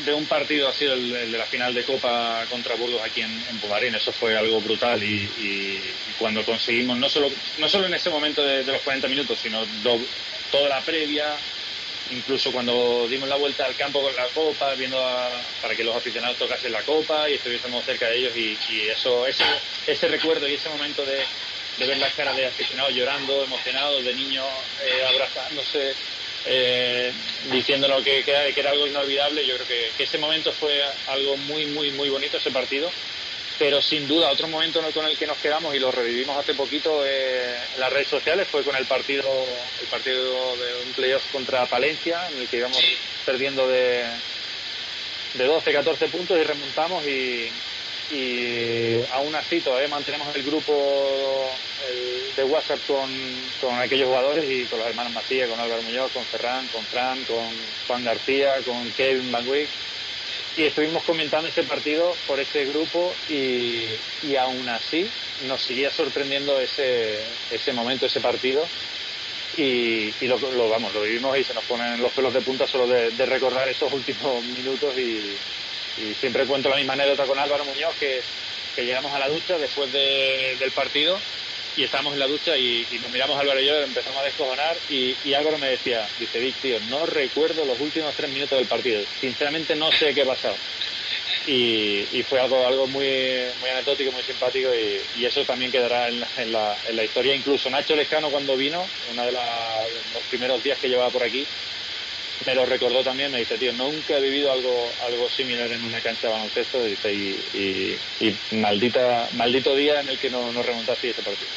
de 0.03 0.13
un 0.13 0.25
partido 0.25 0.67
ha 0.67 0.73
sido 0.73 0.93
el, 0.93 1.31
de 1.31 1.37
la 1.37 1.45
final 1.45 1.73
de 1.73 1.83
Copa 1.83 2.45
contra 2.49 2.75
Burgos 2.75 3.01
aquí 3.03 3.21
en, 3.21 3.31
en 3.49 3.59
Pumarín. 3.59 3.95
Eso 3.95 4.11
fue 4.11 4.37
algo 4.37 4.59
brutal 4.61 5.01
y, 5.01 5.81
cuando 6.19 6.43
conseguimos, 6.43 6.97
no 6.97 7.09
solo, 7.09 7.29
no 7.59 7.69
solo 7.69 7.87
en 7.87 7.93
ese 7.93 8.09
momento 8.09 8.43
de, 8.43 8.63
los 8.63 8.81
40 8.81 9.07
minutos, 9.07 9.39
sino 9.39 9.65
toda 10.51 10.69
la 10.69 10.81
previa, 10.81 11.35
incluso 12.11 12.51
cuando 12.51 13.07
dimos 13.09 13.27
la 13.27 13.35
vuelta 13.35 13.65
al 13.65 13.75
campo 13.75 14.01
con 14.01 14.15
la 14.15 14.25
copa, 14.27 14.73
viendo 14.75 15.05
a, 15.05 15.29
para 15.61 15.75
que 15.75 15.83
los 15.83 15.95
aficionados 15.95 16.37
tocasen 16.37 16.71
la 16.71 16.81
copa 16.83 17.29
y 17.29 17.33
estuviésemos 17.33 17.83
cerca 17.83 18.07
de 18.07 18.17
ellos 18.17 18.33
y, 18.35 18.57
eso, 18.89 19.27
ese, 19.27 19.43
ese 19.87 20.07
recuerdo 20.07 20.47
y 20.47 20.53
ese 20.53 20.69
momento 20.69 21.05
de, 21.05 21.23
de 21.77 21.87
ver 21.87 21.97
las 21.97 22.13
caras 22.13 22.35
de 22.35 22.45
aficionados 22.45 22.93
llorando, 22.93 23.43
emocionados, 23.43 24.03
de 24.03 24.13
niños 24.13 24.47
eh, 24.83 25.05
abrazándose, 25.05 25.93
eh, 26.45 27.11
diciéndonos 27.51 28.03
que, 28.03 28.23
que, 28.23 28.51
que, 28.53 28.59
era 28.59 28.71
algo 28.71 28.87
inolvidable, 28.87 29.45
yo 29.45 29.55
creo 29.55 29.67
que, 29.67 29.91
que, 29.97 30.03
ese 30.03 30.17
momento 30.17 30.51
fue 30.51 30.81
algo 31.07 31.37
muy, 31.37 31.65
muy, 31.67 31.91
muy 31.91 32.09
bonito, 32.09 32.37
ese 32.37 32.51
partido. 32.51 32.89
pero 33.57 33.81
sin 33.81 34.07
duda 34.07 34.29
otro 34.29 34.47
momento 34.47 34.81
con 34.93 35.05
el 35.05 35.17
que 35.17 35.27
nos 35.27 35.37
quedamos 35.37 35.73
y 35.75 35.79
lo 35.79 35.91
revivimos 35.91 36.37
hace 36.37 36.53
poquito 36.53 37.05
eh, 37.05 37.55
en 37.73 37.79
las 37.79 37.91
redes 37.91 38.07
sociales 38.07 38.47
fue 38.47 38.63
con 38.63 38.75
el 38.75 38.85
partido 38.85 39.27
el 39.81 39.87
partido 39.87 40.55
de 40.57 40.85
un 40.85 40.93
playoff 40.93 41.23
contra 41.31 41.65
Palencia 41.65 42.27
en 42.31 42.41
el 42.41 42.47
que 42.47 42.57
íbamos 42.57 42.83
perdiendo 43.25 43.67
de, 43.67 44.03
de 45.35 45.45
12 45.45 45.71
14 45.71 46.07
puntos 46.09 46.37
y 46.37 46.43
remontamos 46.43 47.05
y, 47.07 47.49
y 48.11 49.01
aún 49.13 49.33
así 49.35 49.61
todavía 49.61 49.87
mantenemos 49.87 50.35
el 50.35 50.43
grupo 50.43 51.49
de 52.35 52.43
WhatsApp 52.43 52.79
con, 52.85 53.09
con 53.61 53.79
aquellos 53.79 54.07
jugadores 54.07 54.45
y 54.49 54.65
con 54.65 54.79
los 54.79 54.87
hermanos 54.87 55.13
Macías, 55.13 55.49
con 55.49 55.59
Álvaro 55.59 55.81
Muñoz, 55.81 56.11
con 56.11 56.23
Ferran, 56.25 56.67
con 56.67 56.83
Fran, 56.85 57.23
con 57.23 57.49
Juan 57.87 58.03
García, 58.03 58.55
con 58.65 58.91
Kevin 58.91 59.31
Van 59.31 59.47
Wyck. 59.47 59.69
Y 60.57 60.63
estuvimos 60.63 61.03
comentando 61.03 61.47
ese 61.47 61.63
partido 61.63 62.15
por 62.27 62.39
ese 62.39 62.65
grupo 62.65 63.13
y, 63.29 63.85
y 64.23 64.35
aún 64.37 64.67
así 64.69 65.09
nos 65.47 65.61
seguía 65.61 65.91
sorprendiendo 65.91 66.59
ese, 66.59 67.19
ese 67.51 67.73
momento, 67.73 68.05
ese 68.05 68.21
partido. 68.21 68.65
Y, 69.57 70.13
y 70.19 70.27
lo, 70.27 70.37
vamos, 70.69 70.93
lo 70.93 71.01
vivimos 71.01 71.37
y 71.37 71.43
se 71.43 71.53
nos 71.53 71.63
ponen 71.63 72.01
los 72.01 72.11
pelos 72.11 72.33
de 72.33 72.41
punta 72.41 72.67
solo 72.67 72.87
de 72.87 73.25
recordar 73.25 73.67
esos 73.69 73.91
últimos 73.91 74.43
minutos 74.43 74.97
y, 74.97 75.37
y, 75.97 76.13
siempre 76.15 76.45
cuento 76.45 76.69
la 76.69 76.77
misma 76.77 76.93
anécdota 76.93 77.25
con 77.25 77.37
Álvaro 77.37 77.65
Muñoz 77.65 77.95
que, 77.99 78.21
que 78.75 78.85
llegamos 78.85 79.13
a 79.13 79.19
la 79.19 79.29
ducha 79.29 79.57
después 79.57 79.91
de, 79.91 80.55
del 80.59 80.71
partido 80.71 81.19
y 81.77 81.83
estábamos 81.83 82.13
en 82.13 82.19
la 82.19 82.27
ducha 82.27 82.57
y, 82.57 82.85
nos 83.01 83.11
miramos 83.11 83.37
Álvaro 83.39 83.59
y 83.59 83.65
yo, 83.65 83.75
empezamos 83.81 84.19
a 84.19 84.23
descojonar 84.23 84.75
y, 84.89 85.15
y 85.23 85.33
Álvaro 85.33 85.57
me 85.57 85.69
decía, 85.69 86.07
dice 86.19 86.39
Vic, 86.39 86.55
tío, 86.61 86.79
no 86.89 87.05
recuerdo 87.05 87.65
los 87.65 87.79
últimos 87.79 88.13
tres 88.15 88.29
minutos 88.29 88.57
del 88.57 88.67
partido, 88.67 89.03
sinceramente 89.19 89.75
no 89.75 89.91
sé 89.91 90.13
qué 90.13 90.21
ha 90.21 90.25
pasado. 90.25 90.55
Y, 91.47 92.07
y 92.11 92.23
fue 92.27 92.39
algo 92.39 92.65
algo 92.65 92.87
muy 92.87 93.05
muy 93.61 93.69
anecdótico, 93.69 94.11
muy 94.11 94.23
simpático 94.23 94.69
y, 94.73 94.99
y 95.19 95.25
eso 95.25 95.43
también 95.45 95.71
quedará 95.71 96.07
en 96.07 96.19
la, 96.19 96.27
en, 96.37 96.51
la, 96.51 96.77
en 96.87 96.95
la, 96.95 97.03
historia. 97.03 97.35
Incluso 97.35 97.69
Nacho 97.69 97.95
Lescano 97.95 98.31
cuando 98.31 98.57
vino, 98.57 98.83
uno 99.11 99.25
de 99.25 99.31
los 99.31 100.23
primeros 100.29 100.63
días 100.63 100.79
que 100.79 100.89
llevaba 100.89 101.11
por 101.11 101.23
aquí, 101.23 101.45
me 102.45 102.55
lo 102.55 102.65
recordó 102.65 103.03
también, 103.03 103.31
me 103.31 103.39
dice, 103.39 103.57
tío, 103.57 103.71
nunca 103.73 104.17
he 104.17 104.21
vivido 104.21 104.51
algo 104.51 104.91
algo 105.03 105.29
similar 105.29 105.71
en 105.71 105.83
una 105.83 106.01
cancha 106.01 106.27
de 106.27 106.33
baloncesto 106.33 106.83
dice, 106.83 107.13
y, 107.13 107.99
y, 108.19 108.55
maldita, 108.55 109.29
maldito 109.33 109.75
día 109.75 110.01
en 110.01 110.09
el 110.09 110.19
que 110.19 110.29
no, 110.29 110.51
nos 110.51 110.65
remontaste 110.65 111.09
ese 111.09 111.21
partido. 111.21 111.49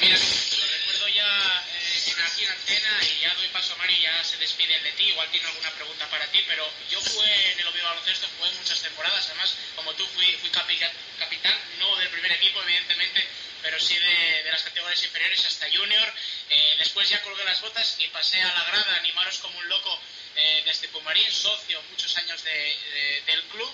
Mira, 0.00 0.16
lo 0.16 0.66
recuerdo 0.66 1.08
ya 1.08 1.64
eh, 1.74 2.12
aquí 2.26 2.44
en 2.44 2.50
antena 2.50 3.00
y 3.02 3.22
ya 3.22 3.34
doy 3.34 3.48
paso 3.48 3.74
a 3.74 3.76
Mari, 3.76 4.00
ya 4.00 4.22
se 4.22 4.36
despiden 4.36 4.82
de 4.82 4.92
ti, 4.92 5.04
igual 5.04 5.28
tiene 5.30 5.48
alguna 5.48 5.70
pregunta 5.72 6.06
para 6.08 6.26
ti, 6.30 6.40
pero 6.46 6.68
yo 6.90 7.00
jugué 7.00 7.52
en 7.52 7.60
el 7.60 7.66
Oviedo 7.66 7.88
Baloncesto, 7.88 8.28
jugué 8.38 8.50
muchas 8.58 8.80
temporadas, 8.82 9.26
además, 9.26 9.56
como 9.74 9.92
tú 9.94 10.06
fui, 10.14 10.26
fui 10.40 10.50
capitán, 10.50 10.90
capitán, 11.18 11.54
no 11.78 11.96
del 11.96 12.08
primer 12.08 12.32
equipo, 12.32 12.62
evidentemente, 12.62 13.26
pero 13.66 13.80
sí 13.80 13.98
de, 13.98 14.44
de 14.44 14.50
las 14.52 14.62
categorías 14.62 15.02
inferiores 15.02 15.44
hasta 15.44 15.66
junior. 15.76 16.14
Eh, 16.50 16.76
después 16.78 17.08
ya 17.08 17.20
colgué 17.22 17.44
las 17.44 17.60
botas 17.60 17.96
y 17.98 18.06
pasé 18.08 18.40
a 18.40 18.54
la 18.54 18.62
grada 18.62 18.96
animaros 18.98 19.38
como 19.38 19.58
un 19.58 19.68
loco 19.68 20.00
eh, 20.36 20.62
desde 20.64 20.86
Pumarín, 20.86 21.28
socio 21.32 21.82
muchos 21.90 22.16
años 22.16 22.44
de, 22.44 22.52
de, 22.52 23.22
del 23.26 23.42
club. 23.46 23.68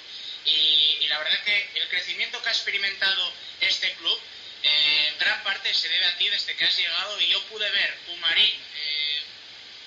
Y, 0.46 0.96
y, 1.02 1.08
la 1.08 1.18
verdad 1.18 1.44
que 1.44 1.70
el 1.74 1.88
crecimiento 1.90 2.40
que 2.40 2.48
ha 2.48 2.52
experimentado 2.52 3.34
este 3.60 3.92
club 3.96 4.18
eh, 4.62 5.08
en 5.08 5.18
gran 5.18 5.42
parte 5.44 5.74
se 5.74 5.90
debe 5.90 6.06
a 6.06 6.16
ti 6.16 6.26
desde 6.30 6.56
que 6.56 6.64
has 6.64 6.76
llegado 6.78 7.20
y 7.20 7.28
yo 7.28 7.42
pude 7.48 7.70
ver 7.70 7.98
Pumarín 8.06 8.60
eh, 8.74 9.22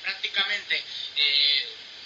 prácticamente 0.03 0.83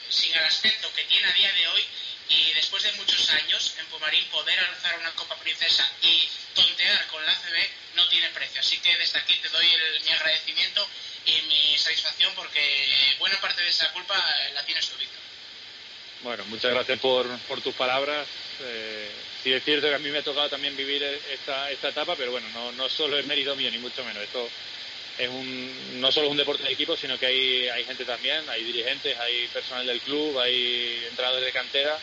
sin 0.09 0.33
el 0.33 0.43
aspecto 0.45 0.91
que 0.93 1.03
tiene 1.03 1.27
a 1.27 1.33
día 1.33 1.51
de 1.51 1.67
hoy 1.67 1.85
y 2.29 2.53
después 2.53 2.83
de 2.83 2.91
muchos 2.93 3.29
años 3.31 3.73
en 3.79 3.85
Pumarín 3.87 4.23
poder 4.25 4.59
alzar 4.59 4.99
una 4.99 5.11
Copa 5.11 5.35
Princesa 5.37 5.89
y 6.03 6.29
tontear 6.53 7.07
con 7.07 7.25
la 7.25 7.33
CB 7.33 7.95
no 7.95 8.07
tiene 8.07 8.29
precio. 8.29 8.61
Así 8.61 8.77
que 8.77 8.95
desde 8.97 9.19
aquí 9.19 9.35
te 9.41 9.49
doy 9.49 9.65
el, 9.65 10.01
mi 10.03 10.11
agradecimiento 10.11 10.87
y 11.25 11.41
mi 11.47 11.77
satisfacción 11.77 12.33
porque 12.35 13.15
buena 13.17 13.39
parte 13.41 13.61
de 13.63 13.69
esa 13.69 13.91
culpa 13.91 14.15
la 14.53 14.63
tienes 14.63 14.87
tú, 14.87 14.95
Víctor. 14.97 15.19
Bueno, 16.21 16.45
muchas 16.45 16.71
gracias 16.71 16.99
por, 16.99 17.27
por 17.39 17.61
tus 17.61 17.73
palabras. 17.73 18.27
Eh, 18.61 19.11
sí 19.41 19.51
es 19.51 19.63
cierto 19.63 19.87
que 19.87 19.95
a 19.95 19.99
mí 19.99 20.09
me 20.09 20.19
ha 20.19 20.23
tocado 20.23 20.49
también 20.49 20.77
vivir 20.77 21.01
esta, 21.03 21.71
esta 21.71 21.89
etapa, 21.89 22.15
pero 22.15 22.31
bueno, 22.31 22.47
no, 22.49 22.71
no 22.73 22.89
solo 22.89 23.17
es 23.17 23.25
mérito 23.25 23.55
mío, 23.55 23.71
ni 23.71 23.79
mucho 23.79 24.03
menos. 24.03 24.21
Esto 24.21 24.47
es 25.17 25.29
un, 25.29 25.99
no 25.99 26.11
solo 26.11 26.29
un 26.29 26.37
deporte 26.37 26.63
de 26.63 26.73
equipo, 26.73 26.95
sino 26.95 27.17
que 27.17 27.25
hay, 27.25 27.69
hay 27.69 27.85
gente 27.85 28.05
también, 28.05 28.47
hay 28.49 28.63
dirigentes, 28.63 29.17
hay 29.17 29.47
personal 29.47 29.87
del 29.87 30.01
club, 30.01 30.37
hay 30.39 31.05
entrenadores 31.09 31.45
de 31.45 31.51
cantera 31.51 31.97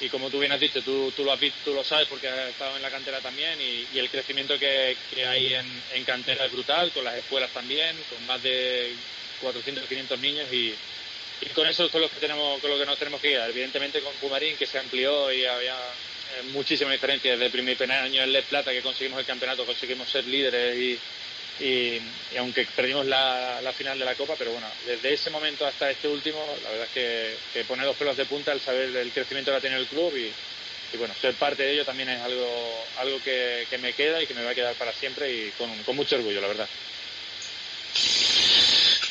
y 0.00 0.08
como 0.08 0.30
tú 0.30 0.38
bien 0.38 0.52
has 0.52 0.60
dicho, 0.60 0.80
tú, 0.82 1.12
tú, 1.16 1.24
lo, 1.24 1.32
has 1.32 1.40
visto, 1.40 1.58
tú 1.64 1.74
lo 1.74 1.82
sabes 1.82 2.06
porque 2.08 2.28
has 2.28 2.50
estado 2.50 2.76
en 2.76 2.82
la 2.82 2.90
cantera 2.90 3.20
también 3.20 3.60
y, 3.60 3.86
y 3.94 3.98
el 3.98 4.08
crecimiento 4.08 4.58
que, 4.58 4.96
que 5.12 5.26
hay 5.26 5.54
en, 5.54 5.66
en, 5.94 6.04
cantera 6.04 6.44
es 6.44 6.52
brutal, 6.52 6.92
con 6.92 7.04
las 7.04 7.16
escuelas 7.16 7.50
también, 7.50 7.96
con 8.08 8.24
más 8.26 8.42
de 8.42 8.94
400 9.40 9.86
500 9.86 10.20
niños 10.20 10.52
y, 10.52 10.74
y 11.40 11.46
con 11.54 11.66
eso 11.66 11.86
es 11.86 11.90
con 11.90 12.00
lo 12.00 12.08
que 12.08 12.20
tenemos 12.20 12.60
con 12.60 12.70
lo 12.70 12.78
que 12.78 12.86
nos 12.86 12.98
tenemos 12.98 13.20
que 13.20 13.32
ir. 13.32 13.38
Evidentemente 13.38 14.00
con 14.00 14.12
Pumarín 14.14 14.56
que 14.56 14.66
se 14.66 14.78
amplió 14.78 15.32
y 15.32 15.44
había 15.44 15.74
eh, 15.74 16.42
muchísima 16.52 16.92
diferencia 16.92 17.32
desde 17.32 17.46
el 17.46 17.52
primer, 17.52 17.76
primer 17.76 17.98
año 17.98 18.22
en 18.22 18.32
Les 18.32 18.44
Plata 18.44 18.72
que 18.72 18.82
conseguimos 18.82 19.20
el 19.20 19.26
campeonato, 19.26 19.66
conseguimos 19.66 20.08
ser 20.08 20.24
líderes 20.26 20.76
y, 20.76 20.98
y, 21.60 22.00
aunque 22.38 22.66
perdimos 22.66 23.06
la, 23.06 23.60
final 23.76 23.98
de 23.98 24.04
la 24.04 24.14
Copa, 24.14 24.34
pero 24.38 24.52
bueno, 24.52 24.66
desde 24.86 25.12
ese 25.12 25.30
momento 25.30 25.66
hasta 25.66 25.90
este 25.90 26.08
último, 26.08 26.44
la 26.62 26.70
verdad 26.70 26.86
es 26.86 26.92
que, 26.92 27.36
que 27.52 27.64
pone 27.64 27.84
los 27.84 27.96
pelos 27.96 28.16
de 28.16 28.26
punta 28.26 28.52
el 28.52 28.60
saber 28.60 28.94
el 28.96 29.12
crecimiento 29.12 29.50
que 29.50 29.56
ha 29.56 29.60
tenido 29.60 29.80
el 29.80 29.86
club 29.86 30.14
y, 30.16 30.32
bueno, 30.96 31.14
ser 31.20 31.34
parte 31.34 31.62
de 31.62 31.72
ello 31.72 31.84
también 31.84 32.08
es 32.08 32.20
algo, 32.22 32.86
algo 32.98 33.22
que, 33.22 33.66
me 33.80 33.92
queda 33.92 34.22
y 34.22 34.26
que 34.26 34.34
me 34.34 34.44
va 34.44 34.50
a 34.50 34.54
quedar 34.54 34.74
para 34.74 34.92
siempre 34.92 35.30
y 35.32 35.52
con, 35.52 35.96
mucho 35.96 36.16
orgullo, 36.16 36.40
la 36.40 36.48
verdad. 36.48 36.68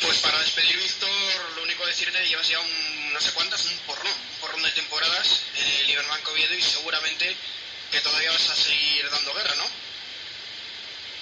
Pues 0.02 0.18
para 0.20 0.40
despedir, 0.40 0.78
Víctor, 0.78 1.10
lo 1.56 1.64
único 1.64 1.84
que 1.84 1.90
decirte, 1.90 2.28
llevas 2.28 2.48
ya 2.48 2.60
un, 2.60 3.14
no 3.14 3.20
sé 3.20 3.32
cuántas, 3.34 3.66
un 3.66 3.78
porrón, 3.80 4.08
un 4.08 4.40
porrón 4.40 4.64
de 4.64 4.72
temporadas 4.72 5.42
en 5.56 5.84
el 5.84 5.90
Iberbanco 5.90 6.32
Oviedo 6.32 6.54
y 6.54 6.62
seguramente 6.62 7.36
que 7.92 8.02
todavía 8.02 8.32
vas 8.32 8.50
a 8.50 8.56
seguir 8.56 9.10
dando 9.10 9.34
guerra, 9.34 9.56
¿no? 9.56 9.87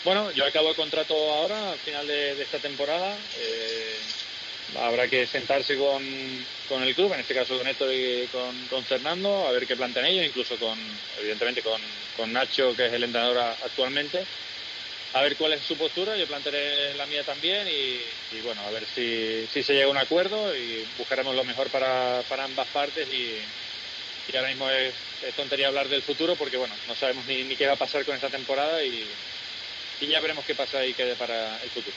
Bueno, 0.05 0.31
yo 0.33 0.45
acabo 0.45 0.69
el 0.69 0.75
contrato 0.75 1.15
ahora, 1.15 1.71
al 1.71 1.79
final 1.79 2.05
de, 2.05 2.39
esta 2.39 2.59
temporada. 2.59 3.17
Eh, 3.39 3.97
habrá 4.79 5.07
que 5.07 5.25
sentarse 5.25 5.75
con, 5.75 6.03
con, 6.69 6.83
el 6.83 6.93
club, 6.93 7.11
en 7.13 7.21
este 7.21 7.33
caso 7.33 7.57
con 7.57 7.67
Héctor 7.67 7.91
y 7.91 8.29
con, 8.69 8.83
Fernando, 8.85 9.47
a 9.47 9.51
ver 9.51 9.65
qué 9.65 9.75
plantean 9.75 10.05
ellos, 10.05 10.27
incluso 10.27 10.57
con, 10.57 10.77
evidentemente, 11.19 11.63
con, 11.63 12.31
Nacho, 12.31 12.75
que 12.75 12.85
es 12.85 12.93
el 12.93 13.05
entrenador 13.05 13.39
actualmente. 13.39 14.23
A 15.13 15.23
ver 15.23 15.35
cuál 15.37 15.53
es 15.53 15.63
su 15.63 15.75
postura, 15.75 16.15
yo 16.15 16.27
plantearé 16.27 16.93
la 16.93 17.07
mía 17.07 17.23
también 17.23 17.67
y, 17.67 18.41
bueno, 18.41 18.61
a 18.61 18.69
ver 18.69 18.85
si, 18.85 19.47
si, 19.51 19.63
se 19.63 19.73
llega 19.73 19.87
a 19.87 19.89
un 19.89 19.97
acuerdo 19.97 20.55
y 20.55 20.85
buscaremos 20.99 21.35
lo 21.35 21.43
mejor 21.43 21.69
para, 21.69 22.21
para 22.29 22.43
ambas 22.43 22.67
partes 22.67 23.07
y, 23.11 23.39
ahora 24.35 24.49
mismo 24.49 24.69
es, 24.69 24.93
tontería 25.35 25.69
hablar 25.69 25.87
del 25.87 26.03
futuro 26.03 26.35
porque 26.35 26.57
bueno, 26.57 26.75
no 26.87 26.93
sabemos 26.93 27.25
ni 27.25 27.55
qué 27.55 27.65
va 27.65 27.73
a 27.73 27.77
pasar 27.77 28.05
con 28.05 28.13
esta 28.13 28.29
temporada 28.29 28.83
y, 28.83 29.07
y 30.01 30.07
ya 30.07 30.19
veremos 30.19 30.45
qué 30.45 30.55
pasa 30.55 30.85
y 30.85 30.93
qué 30.93 31.15
para 31.15 31.61
el 31.63 31.69
futuro. 31.69 31.95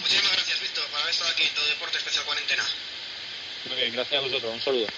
Muchísimas 0.00 0.32
gracias, 0.32 0.60
Víctor, 0.60 0.84
por 0.86 1.00
haber 1.00 1.12
estado 1.12 1.30
aquí 1.30 1.44
en 1.44 1.54
tu 1.54 1.62
Deporte 1.64 1.98
Especial 1.98 2.24
Cuarentena. 2.24 2.64
Muy 3.68 3.76
bien, 3.76 3.92
gracias 3.92 4.18
a 4.18 4.22
vosotros. 4.26 4.52
Un 4.52 4.60
saludo. 4.60 4.88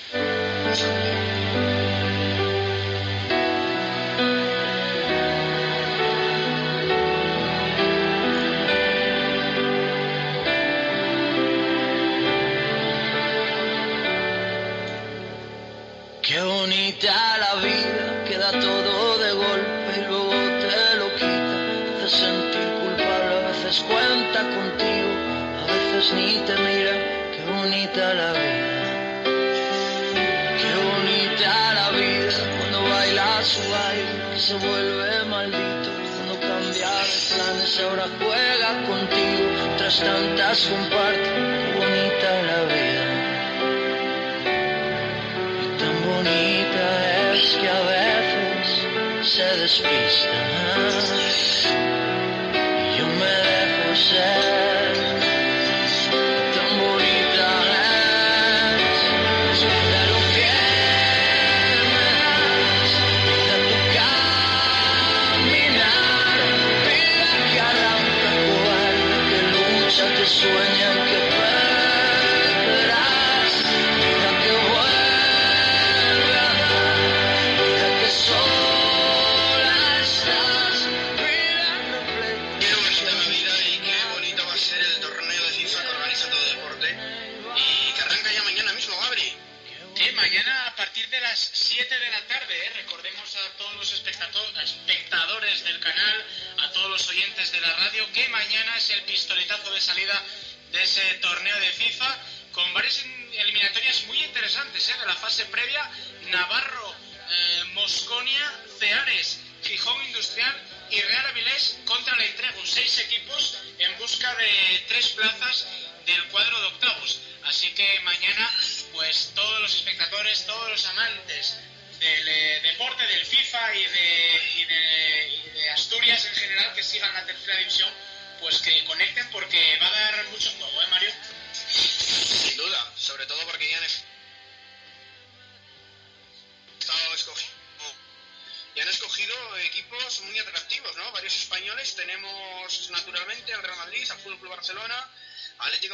La 27.96 28.32
vida. 28.32 29.24
Qué 30.58 30.72
bonita 30.82 31.74
la 31.74 31.90
vida 31.90 32.32
cuando 32.58 32.82
baila 32.82 33.42
su 33.44 33.60
baile, 33.70 34.32
que 34.32 34.40
se 34.40 34.54
vuelve 34.54 35.24
maldito. 35.26 35.90
Cuando 36.16 36.40
cambia 36.40 36.90
de 36.90 37.34
planes, 37.34 37.80
ahora 37.80 38.06
juega 38.18 38.82
contigo. 38.88 39.76
Tras 39.78 40.00
tantas 40.00 40.66
comparte, 40.66 41.22
qué 41.22 41.74
bonita 41.78 42.42
la 42.42 42.64
vida. 42.64 43.04
bonita 46.06 47.32
es 47.32 47.56
que 47.56 47.68
a 47.68 47.80
veces 47.80 48.66
se 49.22 49.56
despista. 49.56 50.38
Y 52.90 52.98
yo 52.98 53.06
me 53.06 53.34
dejo 53.48 53.96
ser. 53.96 54.33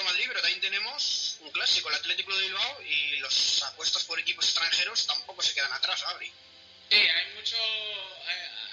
Atlético 0.01 0.05
de 0.05 0.05
Madrid, 0.05 0.25
pero 0.29 0.41
también 0.41 0.61
tenemos 0.61 1.37
un 1.41 1.51
clásico, 1.51 1.89
el 1.89 1.95
Atlético 1.97 2.35
de 2.35 2.43
Bilbao, 2.43 2.83
y 2.83 3.17
los 3.19 3.63
apuestos 3.65 4.05
por 4.05 4.19
equipos 4.19 4.45
extranjeros 4.45 5.07
tampoco 5.07 5.43
se 5.43 5.55
quedan 5.55 5.73
atrás, 5.73 6.03
Gabri. 6.03 6.33
Sí, 6.91 6.97
hay 6.97 7.35
mucho, 7.35 7.57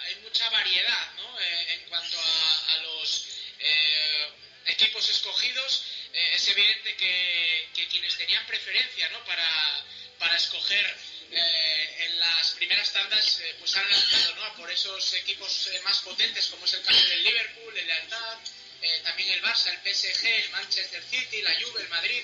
hay, 0.06 0.16
mucha 0.24 0.50
variedad, 0.50 1.14
¿no? 1.16 1.40
Eh, 1.40 1.74
en 1.74 1.90
cuanto 1.90 2.20
a, 2.20 2.74
a 2.74 2.78
los 2.80 3.28
eh, 3.60 4.30
equipos 4.66 5.08
escogidos, 5.10 5.84
eh, 6.14 6.32
es 6.34 6.48
evidente 6.48 6.96
que, 6.96 7.70
que 7.76 7.88
quienes 7.88 8.18
tenían 8.18 8.46
preferencia, 8.48 9.10
¿no? 9.10 9.24
Para, 9.26 9.86
para 10.18 10.36
escoger 10.36 10.98
eh, 11.32 12.06
en 12.06 12.20
las 12.20 12.52
primeras 12.52 12.92
tandas, 12.94 13.40
eh, 13.40 13.56
pues 13.60 13.76
han 13.76 13.90
lanzado, 13.90 14.36
¿no? 14.36 14.56
Por 14.56 14.72
esos 14.72 15.14
equipos 15.14 15.68
eh, 15.68 15.82
más 15.84 16.00
potentes, 16.00 16.48
como 16.48 16.66
es 16.66 16.74
el 16.74 16.84
caso 16.84 17.06
del 17.08 17.24
Liverpool, 17.24 17.78
el 17.78 17.88
Lealtad, 17.88 18.38
eh, 18.82 19.02
también 19.04 19.30
el 19.32 19.42
Barça, 19.42 19.68
el 19.68 19.80
PSG, 19.94 20.26
el 20.26 20.50
Manchester 20.52 21.04
City, 21.10 21.42
la 21.42 21.54
Juve, 21.60 21.82
el 21.82 21.90
Madrid, 21.90 22.24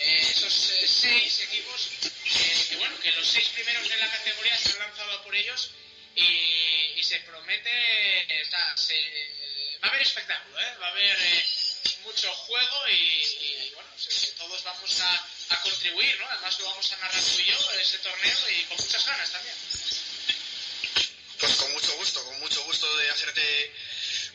eh, 0.00 0.20
esos 0.30 0.70
eh, 0.70 0.86
seis 0.86 1.40
equipos, 1.40 1.90
eh, 2.04 2.66
que 2.70 2.76
bueno, 2.76 2.96
que 3.00 3.10
los 3.12 3.26
seis 3.26 3.48
primeros 3.48 3.88
de 3.88 3.96
la 3.96 4.08
categoría 4.08 4.56
se 4.56 4.70
han 4.70 4.78
lanzado 4.78 5.24
por 5.24 5.34
ellos 5.34 5.72
y, 6.14 7.02
se 7.02 7.18
promete, 7.20 7.70
va 9.82 9.86
a 9.86 9.90
haber 9.90 10.02
espectáculo, 10.02 10.56
va 10.80 10.86
a 10.88 10.90
haber 10.90 11.16
mucho 12.04 12.30
juego 12.34 12.88
y, 12.90 13.72
bueno, 13.74 13.88
todos 14.36 14.62
vamos 14.62 15.00
a, 15.00 15.28
a 15.48 15.62
contribuir, 15.62 16.18
¿no? 16.18 16.26
Además 16.26 16.58
lo 16.60 16.66
vamos 16.66 16.92
a 16.92 16.96
narrar 16.98 17.22
tú 17.22 17.40
y 17.40 17.44
yo, 17.46 17.72
ese 17.80 17.98
torneo 17.98 18.50
y 18.50 18.64
con 18.64 18.76
muchas 18.76 19.06
ganas 19.06 19.30
también. 19.30 19.56
Pues 21.38 21.52
con 21.54 21.72
mucho 21.72 21.96
gusto, 21.96 22.24
con 22.24 22.38
mucho 22.40 22.62
gusto 22.64 22.96
de 22.98 23.10
hacerte 23.10 23.74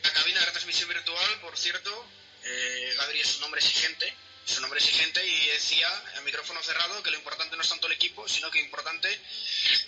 la 0.04 0.12
cabina 0.12 0.40
de 0.40 0.46
retransmisión 0.46 0.88
virtual, 0.88 1.40
por 1.40 1.58
cierto. 1.58 2.06
Eh, 2.44 2.94
Gabri 2.96 3.20
es 3.20 3.36
un 3.36 3.44
hombre 3.44 3.60
exigente, 3.60 4.14
es 4.46 4.58
un 4.58 4.64
hombre 4.64 4.78
exigente 4.78 5.26
y 5.26 5.46
decía, 5.48 5.88
a 6.16 6.20
micrófono 6.20 6.62
cerrado, 6.62 7.02
que 7.02 7.10
lo 7.10 7.16
importante 7.16 7.56
no 7.56 7.62
es 7.62 7.68
tanto 7.68 7.86
el 7.86 7.94
equipo, 7.94 8.28
sino 8.28 8.50
que 8.50 8.58
lo 8.58 8.66
importante 8.66 9.08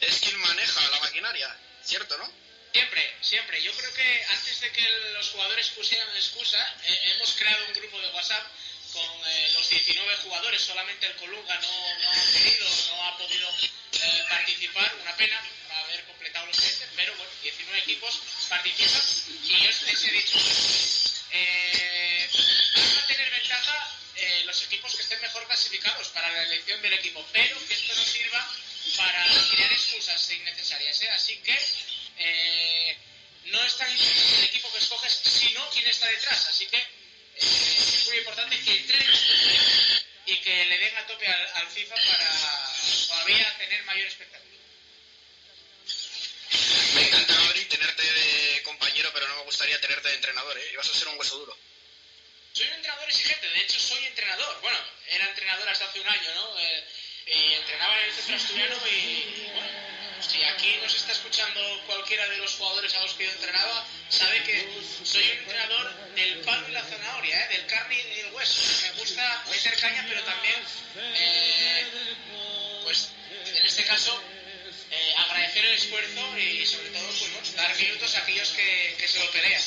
es 0.01 0.21
quien 0.21 0.39
maneja 0.41 0.89
la 0.89 1.01
maquinaria, 1.01 1.55
¿cierto, 1.85 2.17
no? 2.17 2.33
Siempre, 2.73 3.17
siempre. 3.21 3.63
Yo 3.63 3.73
creo 3.73 3.93
que 3.95 4.25
antes 4.31 4.61
de 4.61 4.73
que 4.73 4.89
los 5.15 5.31
jugadores 5.31 5.69
pusieran 5.71 6.09
excusa, 6.17 6.59
eh, 6.85 7.13
hemos 7.15 7.33
creado 7.33 7.67
un 7.67 7.73
grupo 7.75 8.01
de 8.01 8.09
WhatsApp 8.09 8.47
con 8.93 9.29
eh, 9.29 9.51
los 9.55 9.69
19 9.69 10.17
jugadores. 10.17 10.61
Solamente 10.61 11.07
el 11.07 11.17
Colunga 11.17 11.55
no, 11.55 11.99
no 11.99 12.11
ha 12.11 12.33
querido, 12.33 12.69
no 12.89 13.05
ha 13.05 13.19
podido 13.19 13.49
eh, 13.93 14.25
participar. 14.29 14.95
Una 15.01 15.17
pena 15.17 15.41
para 15.69 15.81
haber 15.85 16.05
completado 16.05 16.47
los 16.47 16.61
20, 16.61 16.89
pero 16.97 17.15
bueno, 17.17 17.33
19 17.43 17.79
equipos 17.79 18.21
participan. 18.49 19.03
Y 19.45 19.63
yo 19.63 19.71
les 19.87 20.05
he 20.05 20.11
dicho, 20.11 20.39
eh, 21.31 22.29
van 22.75 22.99
a 22.99 23.07
tener 23.07 23.31
ventaja 23.31 23.97
eh, 24.17 24.43
los 24.47 24.63
equipos 24.65 24.95
que 24.95 25.03
estén 25.03 25.21
mejor 25.21 25.47
clasificados 25.47 26.09
para 26.09 26.31
la 26.33 26.43
elección 26.45 26.81
del 26.83 26.95
equipo, 26.95 27.25
pero 27.33 27.57
que 27.67 27.75
esto 27.75 27.95
no 27.95 28.05
sirva 28.05 28.51
para 28.97 29.25
crear 29.51 29.73
excusas 29.73 30.31
innecesarias. 30.31 31.03
¿eh? 31.03 31.11
Así 31.11 31.37
que 31.39 31.59
eh, 32.19 32.97
no 33.47 33.63
es 33.65 33.77
tan 33.77 33.91
el 33.91 34.45
equipo 34.45 34.73
que 34.73 34.79
escoges, 34.79 35.13
sino 35.13 35.69
quién 35.71 35.87
está 35.89 36.09
detrás. 36.09 36.47
Así 36.49 36.67
que 36.67 36.83
es 37.37 38.07
muy 38.09 38.19
importante 38.19 38.59
que 38.61 38.77
entrenen 38.77 39.17
y 40.27 40.37
que 40.39 40.65
le 40.65 40.79
den 40.79 40.97
a 40.97 41.07
tope 41.07 41.27
al, 41.27 41.47
al 41.55 41.69
FIFA 41.69 41.95
para 41.95 42.73
todavía 43.09 43.59
tener 43.59 43.85
mayor 43.85 44.07
espectáculo. 44.07 44.66
Gabri, 47.27 47.65
tenerte 47.65 48.03
de 48.03 48.63
compañero, 48.63 49.11
pero 49.13 49.29
no 49.29 49.37
me 49.37 49.43
gustaría 49.43 49.81
tenerte 49.81 50.09
de 50.09 50.15
entrenador, 50.15 50.59
¿eh? 50.59 50.69
Y 50.73 50.77
vas 50.77 50.89
a 50.89 50.95
ser 50.95 51.09
un 51.09 51.19
hueso 51.19 51.39
duro. 51.39 51.57
Soy 52.53 52.67
un 52.69 52.75
entrenador 52.75 53.09
exigente, 53.09 53.49
de 53.49 53.61
hecho 53.61 53.79
soy 53.79 54.05
entrenador. 54.07 54.61
Bueno, 54.63 54.79
era 55.09 55.29
entrenador 55.29 55.69
hasta 55.69 55.87
hace 55.87 56.01
un 56.01 56.09
año, 56.09 56.35
¿no? 56.35 56.59
Eh, 56.59 56.85
y 57.27 57.53
entrenaba 57.55 57.99
en 58.01 58.05
el 58.07 58.15
centro 58.15 58.37
asturiano 58.37 58.77
y, 58.87 58.95
y, 58.95 59.51
bueno, 59.53 59.69
si 60.21 60.43
aquí 60.45 60.77
nos 60.83 60.95
está 60.95 61.13
escuchando 61.13 61.61
cualquiera 61.87 62.29
de 62.29 62.39
los 62.39 62.55
jugadores 62.55 62.95
a 62.95 63.03
los 63.03 63.15
que 63.15 63.25
yo 63.25 63.33
entrenaba, 63.33 63.85
sabe 64.09 64.43
que 64.45 64.69
soy 65.05 65.25
un 65.25 65.39
entrenador 65.39 66.15
del 66.15 66.39
palo 66.41 66.69
y 66.69 66.73
la 66.73 66.85
zanahoria, 66.85 67.45
¿eh? 67.45 67.49
del 67.49 67.67
carne 67.67 67.97
y 67.97 68.21
el 68.21 68.33
hueso. 68.33 68.63
Me 68.83 69.01
gusta 69.01 69.45
meter 69.51 69.77
caña, 69.77 70.05
pero 70.09 70.23
también, 70.23 70.65
eh, 70.97 71.87
pues 72.85 73.11
en 73.45 73.67
este 73.67 73.85
caso, 73.85 74.23
agradecer 75.57 75.65
el 75.65 75.73
esfuerzo 75.73 76.39
y 76.39 76.67
sobre 76.67 76.89
todo 76.91 77.09
pues, 77.09 77.57
dar 77.57 77.77
minutos 77.77 78.15
a 78.15 78.19
aquellos 78.21 78.51
que, 78.51 78.95
que 78.99 79.09
se 79.09 79.19
lo 79.19 79.31
pelean. 79.31 79.63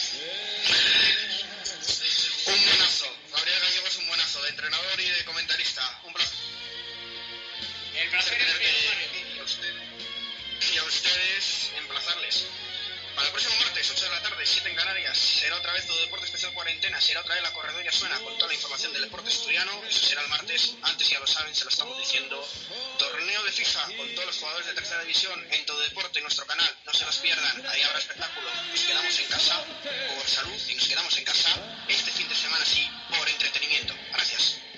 Un 2.45 2.65
buenazo. 2.65 3.17
Gabriel 3.31 3.59
Gallego 3.61 3.87
es 3.87 3.97
un 3.97 4.07
buenazo 4.07 4.41
de 4.43 4.49
entrenador 4.49 5.01
y 5.01 5.09
de 5.09 5.25
comentarista. 5.25 6.01
Un 6.05 6.13
placer 6.13 6.37
El 7.95 8.09
placer 8.09 8.41
es 8.41 8.59
mío, 8.59 9.45
y 10.73 10.77
a 10.77 10.83
ustedes 10.83 11.71
emplazarles. 11.77 12.45
Para 13.19 13.27
el 13.27 13.33
próximo 13.33 13.55
martes, 13.65 13.91
8 13.91 14.05
de 14.05 14.11
la 14.11 14.21
tarde, 14.21 14.45
7 14.45 14.69
en 14.69 14.75
Canarias, 14.77 15.17
será 15.17 15.57
otra 15.57 15.73
vez 15.73 15.85
todo 15.85 15.99
deporte 15.99 16.23
especial 16.23 16.53
cuarentena, 16.53 17.01
será 17.01 17.19
otra 17.19 17.33
vez 17.33 17.43
la 17.43 17.51
corredora 17.51 17.91
suena 17.91 18.17
con 18.19 18.33
toda 18.37 18.47
la 18.47 18.53
información 18.53 18.93
del 18.93 19.01
deporte 19.01 19.29
estudiano, 19.29 19.83
eso 19.89 20.05
será 20.05 20.21
el 20.21 20.29
martes, 20.29 20.75
antes 20.83 21.09
ya 21.09 21.19
lo 21.19 21.27
saben, 21.27 21.53
se 21.53 21.65
lo 21.65 21.69
estamos 21.69 21.97
diciendo, 21.97 22.41
torneo 22.97 23.43
de 23.43 23.51
FIFA 23.51 23.83
con 23.97 24.15
todos 24.15 24.25
los 24.25 24.37
jugadores 24.37 24.67
de 24.67 24.73
tercera 24.73 25.01
división 25.01 25.47
en 25.51 25.65
todo 25.65 25.81
deporte 25.81 26.19
en 26.19 26.23
nuestro 26.23 26.45
canal, 26.45 26.73
no 26.85 26.93
se 26.93 27.03
los 27.03 27.17
pierdan, 27.17 27.67
ahí 27.67 27.81
habrá 27.81 27.99
espectáculo, 27.99 28.49
nos 28.71 28.83
quedamos 28.83 29.19
en 29.19 29.27
casa 29.27 29.65
por 30.15 30.29
salud 30.29 30.61
y 30.69 30.75
nos 30.75 30.87
quedamos 30.87 31.17
en 31.17 31.25
casa 31.25 31.49
este 31.89 32.11
fin 32.11 32.29
de 32.29 32.35
semana 32.35 32.63
sí 32.63 32.89
por 33.09 33.27
entretenimiento. 33.27 33.93
Gracias. 34.13 34.68